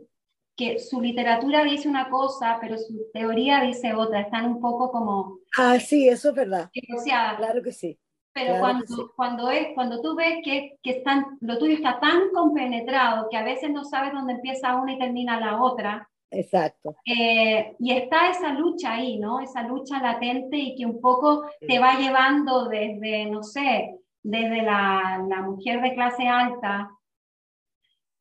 que 0.57 0.79
su 0.79 1.01
literatura 1.01 1.63
dice 1.65 1.89
una 1.89 2.09
cosa, 2.09 2.59
pero 2.61 2.79
su 2.79 3.07
teoría 3.13 3.61
dice 3.61 3.95
otra. 3.95 4.21
Están 4.21 4.47
un 4.47 4.61
poco 4.61 4.91
como... 4.91 5.39
Ah, 5.59 5.79
sí, 5.79 6.09
eso 6.09 6.31
es 6.31 6.35
verdad. 6.35 6.71
claro 7.37 7.63
que 7.63 7.73
sí. 7.73 7.99
Pero 8.33 8.59
cuando, 8.59 9.13
cuando, 9.17 9.51
es, 9.51 9.69
cuando 9.75 10.03
tú 10.03 10.15
ves 10.15 10.41
que, 10.45 10.77
que 10.83 10.91
están, 10.91 11.39
lo 11.41 11.59
tuyo 11.59 11.75
está 11.75 11.99
tan 12.01 12.31
compenetrado 12.35 13.29
que 13.31 13.37
a 13.39 13.45
veces 13.45 13.71
no 13.71 13.83
sabes 13.83 14.13
dónde 14.13 14.35
empieza 14.35 14.77
una 14.77 14.93
y 14.93 14.99
termina 14.99 15.41
la 15.41 15.63
otra. 15.63 16.07
Exacto. 16.31 16.97
Eh, 17.07 17.75
y 17.79 17.93
está 17.93 18.29
esa 18.29 18.53
lucha 18.53 18.95
ahí, 18.95 19.19
¿no? 19.19 19.41
Esa 19.41 19.63
lucha 19.63 20.03
latente 20.03 20.59
y 20.59 20.77
que 20.77 20.85
un 20.85 21.01
poco 21.01 21.47
te 21.67 21.79
va 21.79 21.99
llevando 21.99 22.69
desde, 22.69 23.25
no 23.27 23.43
sé, 23.43 23.97
desde 24.23 24.63
la, 24.63 25.25
la 25.27 25.41
mujer 25.41 25.81
de 25.81 25.95
clase 25.95 26.29
alta, 26.29 26.91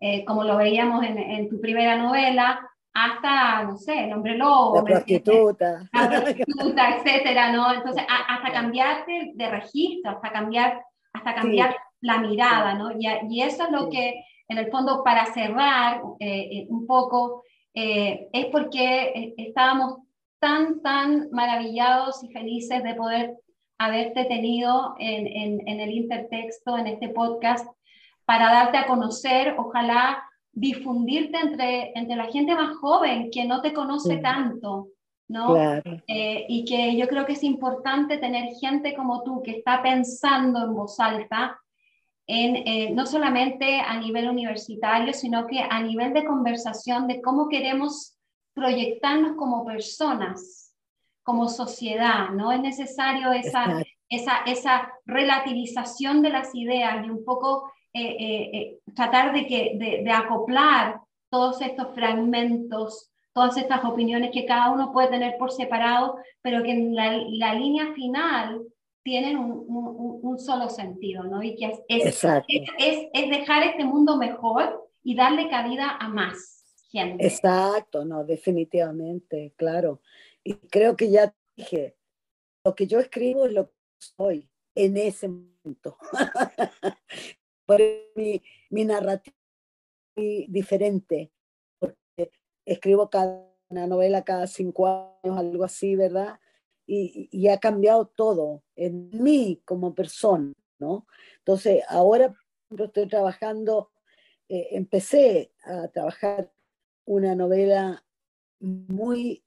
eh, 0.05 0.23
como 0.23 0.43
lo 0.43 0.57
veíamos 0.57 1.03
en, 1.03 1.17
en 1.17 1.49
tu 1.49 1.59
primera 1.59 1.97
novela, 1.97 2.61
hasta, 2.93 3.63
no 3.63 3.75
sé, 3.75 4.05
el 4.05 4.13
hombre 4.13 4.37
lobo. 4.37 4.75
La 4.75 4.83
prostituta. 4.83 5.89
La 5.91 6.07
prostituta, 6.07 6.95
etcétera, 6.95 7.51
¿no? 7.51 7.73
Entonces, 7.73 8.03
hasta 8.07 8.53
cambiarte 8.53 9.31
de 9.33 9.49
registro, 9.49 10.11
hasta 10.11 10.31
cambiar, 10.31 10.81
hasta 11.11 11.33
cambiar 11.33 11.75
la 12.01 12.19
mirada, 12.19 12.75
¿no? 12.75 12.91
Y, 12.91 13.07
y, 13.29 13.41
eso 13.41 13.63
es 13.63 13.71
lo 13.71 13.89
que, 13.89 14.23
en 14.47 14.59
el 14.59 14.69
fondo, 14.69 15.03
para 15.03 15.25
cerrar 15.25 16.01
eh, 16.19 16.49
eh, 16.51 16.65
un 16.69 16.85
poco, 16.85 17.43
eh, 17.73 18.29
es 18.31 18.45
porque 18.45 19.33
estábamos 19.37 19.97
tan, 20.39 20.81
tan 20.83 21.29
maravillados 21.31 22.23
y 22.23 22.31
felices 22.31 22.83
de 22.83 22.93
poder 22.93 23.33
haberte 23.79 24.23
tenido 24.25 24.93
en, 24.99 25.25
en, 25.27 25.67
en 25.67 25.79
el 25.79 25.89
intertexto, 25.89 26.77
en 26.77 26.87
este 26.87 27.09
podcast, 27.09 27.67
para 28.25 28.51
darte 28.51 28.77
a 28.77 28.87
conocer, 28.87 29.55
ojalá 29.57 30.23
difundirte 30.51 31.37
entre, 31.37 31.91
entre 31.95 32.15
la 32.15 32.25
gente 32.25 32.55
más 32.55 32.77
joven 32.77 33.29
que 33.29 33.45
no 33.45 33.61
te 33.61 33.73
conoce 33.73 34.17
tanto, 34.17 34.87
¿no? 35.27 35.55
Eh, 35.55 36.45
y 36.47 36.65
que 36.65 36.95
yo 36.95 37.07
creo 37.07 37.25
que 37.25 37.33
es 37.33 37.43
importante 37.43 38.17
tener 38.17 38.55
gente 38.55 38.95
como 38.95 39.23
tú 39.23 39.43
que 39.43 39.51
está 39.51 39.83
pensando 39.83 40.63
en 40.63 40.73
voz 40.73 40.99
alta, 40.99 41.59
en, 42.27 42.55
eh, 42.55 42.91
no 42.91 43.05
solamente 43.05 43.79
a 43.79 43.99
nivel 43.99 44.29
universitario, 44.29 45.13
sino 45.13 45.45
que 45.45 45.59
a 45.59 45.81
nivel 45.81 46.13
de 46.13 46.25
conversación 46.25 47.07
de 47.07 47.21
cómo 47.21 47.49
queremos 47.49 48.17
proyectarnos 48.53 49.35
como 49.35 49.65
personas, 49.65 50.73
como 51.21 51.49
sociedad, 51.49 52.29
¿no? 52.29 52.51
Es 52.51 52.61
necesario 52.61 53.31
esa, 53.33 53.83
esa, 54.09 54.37
esa 54.45 54.93
relativización 55.05 56.21
de 56.21 56.29
las 56.29 56.55
ideas 56.55 57.05
y 57.05 57.09
un 57.09 57.25
poco 57.25 57.71
eh, 57.97 58.17
eh, 58.19 58.49
eh, 58.53 58.79
tratar 58.93 59.33
de, 59.33 59.47
que, 59.47 59.77
de, 60.03 60.11
acoplar 60.11 60.99
todos 61.29 61.61
estos 61.61 61.95
fragmentos, 61.95 63.09
todas 63.31 63.55
estas 63.55 63.85
opiniones 63.85 64.31
que 64.33 64.45
cada 64.45 64.71
uno 64.71 64.91
puede 64.91 65.07
tener 65.07 65.37
por 65.37 65.49
separado, 65.49 66.17
pero 66.41 66.61
que 66.61 66.71
en 66.71 66.93
la, 66.93 67.17
la 67.29 67.53
línea 67.53 67.93
final 67.93 68.63
tienen 69.01 69.37
un, 69.37 69.63
un, 70.21 70.37
solo 70.39 70.67
sentido, 70.67 71.23
¿no? 71.23 71.41
Y 71.41 71.55
que 71.55 71.67
es, 71.67 71.79
es, 71.87 73.09
es, 73.13 73.29
dejar 73.29 73.63
este 73.63 73.85
mundo 73.85 74.17
mejor 74.17 74.89
y 75.01 75.15
darle 75.15 75.47
cabida 75.47 75.95
a 75.97 76.09
más 76.09 76.65
gente. 76.89 77.25
Exacto, 77.25 78.03
no, 78.03 78.25
definitivamente, 78.25 79.53
claro. 79.55 80.01
Y 80.43 80.55
creo 80.55 80.97
que 80.97 81.09
ya 81.09 81.33
dije, 81.55 81.95
lo 82.65 82.75
que 82.75 82.87
yo 82.87 82.99
escribo 82.99 83.45
es 83.45 83.53
lo 83.53 83.67
que 83.67 83.75
soy 83.99 84.49
en 84.75 84.97
ese 84.97 85.29
momento. 85.29 85.97
por 87.65 87.81
mi, 88.15 88.41
mi 88.69 88.85
narrativa 88.85 89.35
diferente, 90.15 91.31
porque 91.79 92.31
escribo 92.65 93.09
cada 93.09 93.51
una 93.69 93.87
novela 93.87 94.23
cada 94.23 94.47
cinco 94.47 94.87
años, 94.87 95.37
algo 95.37 95.63
así, 95.63 95.95
¿verdad? 95.95 96.39
Y, 96.87 97.29
y, 97.31 97.47
ha 97.47 97.59
cambiado 97.59 98.05
todo 98.05 98.63
en 98.75 99.09
mí 99.11 99.61
como 99.65 99.95
persona, 99.95 100.53
¿no? 100.77 101.07
Entonces, 101.39 101.83
ahora 101.89 102.35
estoy 102.69 103.07
trabajando, 103.07 103.91
eh, 104.49 104.69
empecé 104.71 105.51
a 105.63 105.87
trabajar 105.87 106.51
una 107.05 107.35
novela 107.35 108.05
muy 108.59 109.43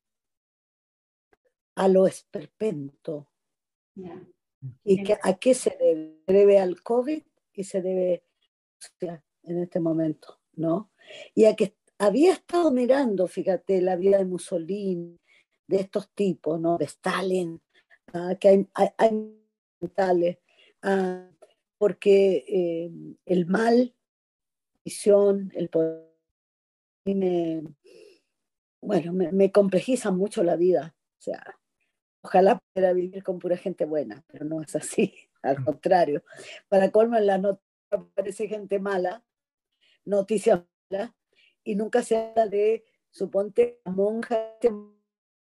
a 1.76 1.88
lo 1.88 2.06
esperpento. 2.06 3.30
¿Y 4.84 5.04
que, 5.04 5.16
a 5.22 5.34
qué 5.34 5.54
se 5.54 5.76
debe? 5.78 6.18
¿Debe 6.26 6.58
al 6.58 6.82
COVID? 6.82 7.22
Y 7.58 7.64
se 7.64 7.82
debe 7.82 8.22
en 9.42 9.62
este 9.62 9.80
momento, 9.80 10.38
¿no? 10.54 10.92
Y 11.34 11.46
a 11.46 11.56
que 11.56 11.74
había 11.98 12.32
estado 12.32 12.70
mirando, 12.70 13.26
fíjate, 13.26 13.82
la 13.82 13.96
vida 13.96 14.18
de 14.18 14.24
Mussolini, 14.24 15.18
de 15.66 15.76
estos 15.78 16.08
tipos, 16.14 16.60
¿no? 16.60 16.78
De 16.78 16.84
Stalin, 16.84 17.60
que 18.40 18.48
hay, 18.48 18.68
hay, 18.96 20.18
ah, 20.82 21.28
porque 21.78 22.44
eh, 22.46 22.90
el 23.26 23.46
mal, 23.46 23.92
la 24.74 24.80
visión, 24.84 25.50
el 25.56 25.68
poder, 25.68 26.06
me, 27.06 27.64
bueno, 28.80 29.12
me, 29.12 29.32
me, 29.32 29.50
complejiza 29.50 30.12
mucho 30.12 30.44
la 30.44 30.54
vida. 30.54 30.94
O 31.18 31.22
sea, 31.22 31.42
ojalá 32.22 32.60
pudiera 32.60 32.92
vivir 32.92 33.24
con 33.24 33.40
pura 33.40 33.56
gente 33.56 33.84
buena, 33.84 34.24
pero 34.28 34.44
no 34.44 34.62
es 34.62 34.76
así 34.76 35.27
al 35.42 35.64
contrario. 35.64 36.22
Para 36.68 36.90
colmo 36.90 37.16
en 37.16 37.26
la 37.26 37.38
noticia 37.38 37.66
aparece 37.90 38.48
gente 38.48 38.78
mala, 38.78 39.24
noticias 40.04 40.62
malas, 40.90 41.12
y 41.64 41.74
nunca 41.74 42.02
se 42.02 42.16
habla 42.16 42.46
de, 42.46 42.84
suponte, 43.10 43.80
la 43.84 43.92
monja 43.92 44.56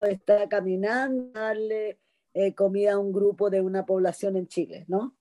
está 0.03 0.49
caminando, 0.49 1.33
darle 1.33 1.99
eh, 2.35 2.55
comida 2.55 2.93
a 2.93 2.99
un 2.99 3.13
grupo 3.13 3.51
de 3.51 3.61
una 3.61 3.87
población 3.87 4.37
en 4.37 4.47
Chile, 4.47 4.85
¿no? 4.89 5.17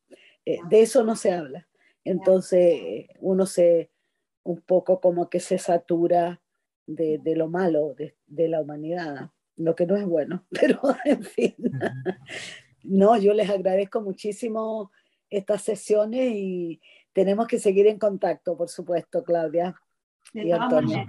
Eh, 0.45 0.59
de 0.70 0.82
eso 0.82 1.03
no 1.03 1.15
se 1.15 1.32
habla. 1.32 1.68
Entonces 2.03 3.07
uno 3.20 3.45
se, 3.45 3.91
un 4.43 4.61
poco 4.61 5.01
como 5.01 5.30
que 5.30 5.39
se 5.39 5.57
satura 5.57 6.41
de, 6.86 7.20
de 7.22 7.36
lo 7.36 7.49
malo 7.49 7.93
de, 7.95 8.15
de, 8.28 8.47
la 8.47 8.61
humanidad. 8.61 9.32
lo 9.57 9.76
que 9.76 9.86
no 9.86 9.97
es 9.97 10.05
bueno, 10.05 10.45
pero 10.51 10.80
en 11.05 11.24
fin. 11.24 11.55
No, 12.88 13.17
yo 13.17 13.33
les 13.33 13.49
agradezco 13.49 14.01
muchísimo 14.01 14.91
estas 15.29 15.61
sesiones 15.61 16.31
y 16.33 16.81
tenemos 17.13 17.47
que 17.47 17.59
seguir 17.59 17.88
en 17.88 17.99
contacto, 17.99 18.57
por 18.57 18.69
supuesto, 18.69 19.23
Claudia. 19.23 19.75
De 20.33 20.43
todas 20.43 20.83
maneras. 20.83 21.07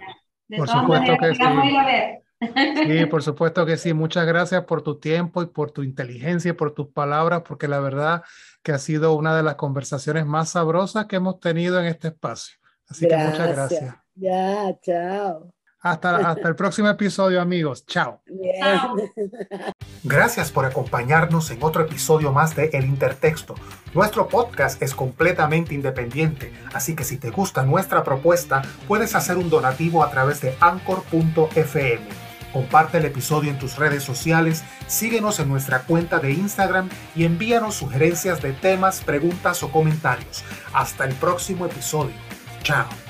De 0.48 0.56
por 0.56 0.66
todas 0.66 0.82
supuesto 0.82 1.12
maneras, 1.12 1.38
que 1.38 1.44
vamos 1.44 1.64
sí. 1.64 1.68
a 1.68 1.70
ir 1.70 1.78
a 1.78 1.86
ver. 1.86 2.22
Sí, 2.40 3.06
por 3.06 3.22
supuesto 3.22 3.66
que 3.66 3.76
sí. 3.76 3.92
Muchas 3.92 4.26
gracias 4.26 4.64
por 4.64 4.82
tu 4.82 4.98
tiempo 4.98 5.42
y 5.42 5.46
por 5.46 5.70
tu 5.70 5.82
inteligencia 5.82 6.50
y 6.50 6.54
por 6.54 6.72
tus 6.72 6.88
palabras, 6.88 7.42
porque 7.46 7.68
la 7.68 7.80
verdad 7.80 8.22
que 8.62 8.72
ha 8.72 8.78
sido 8.78 9.14
una 9.14 9.36
de 9.36 9.42
las 9.42 9.56
conversaciones 9.56 10.24
más 10.24 10.50
sabrosas 10.50 11.06
que 11.06 11.16
hemos 11.16 11.40
tenido 11.40 11.80
en 11.80 11.86
este 11.86 12.08
espacio. 12.08 12.58
Así 12.88 13.06
que 13.06 13.16
muchas 13.16 13.48
gracias. 13.48 13.96
Ya, 14.14 14.78
chao. 14.80 15.52
Hasta, 15.90 16.36
el 16.44 16.56
próximo 16.56 16.88
episodio, 16.88 17.40
amigos. 17.40 17.86
Chao. 17.86 18.20
Gracias 20.04 20.52
por 20.52 20.64
acompañarnos 20.64 21.50
en 21.50 21.62
otro 21.62 21.82
episodio 21.82 22.32
más 22.32 22.54
de 22.54 22.70
El 22.72 22.84
Intertexto. 22.84 23.54
Nuestro 23.94 24.28
podcast 24.28 24.80
es 24.82 24.94
completamente 24.94 25.74
independiente, 25.74 26.52
así 26.72 26.94
que 26.94 27.04
si 27.04 27.16
te 27.16 27.30
gusta 27.30 27.62
nuestra 27.62 28.04
propuesta, 28.04 28.62
puedes 28.86 29.14
hacer 29.14 29.36
un 29.36 29.50
donativo 29.50 30.04
a 30.04 30.10
través 30.10 30.40
de 30.40 30.54
anchor.fm. 30.60 32.28
Comparte 32.52 32.98
el 32.98 33.04
episodio 33.04 33.50
en 33.50 33.58
tus 33.58 33.76
redes 33.76 34.02
sociales, 34.02 34.64
síguenos 34.86 35.38
en 35.38 35.48
nuestra 35.48 35.82
cuenta 35.82 36.18
de 36.18 36.32
Instagram 36.32 36.88
y 37.14 37.24
envíanos 37.24 37.74
sugerencias 37.74 38.40
de 38.40 38.52
temas, 38.52 39.00
preguntas 39.02 39.62
o 39.62 39.70
comentarios. 39.70 40.44
Hasta 40.72 41.04
el 41.04 41.14
próximo 41.14 41.66
episodio. 41.66 42.14
Chao. 42.62 43.07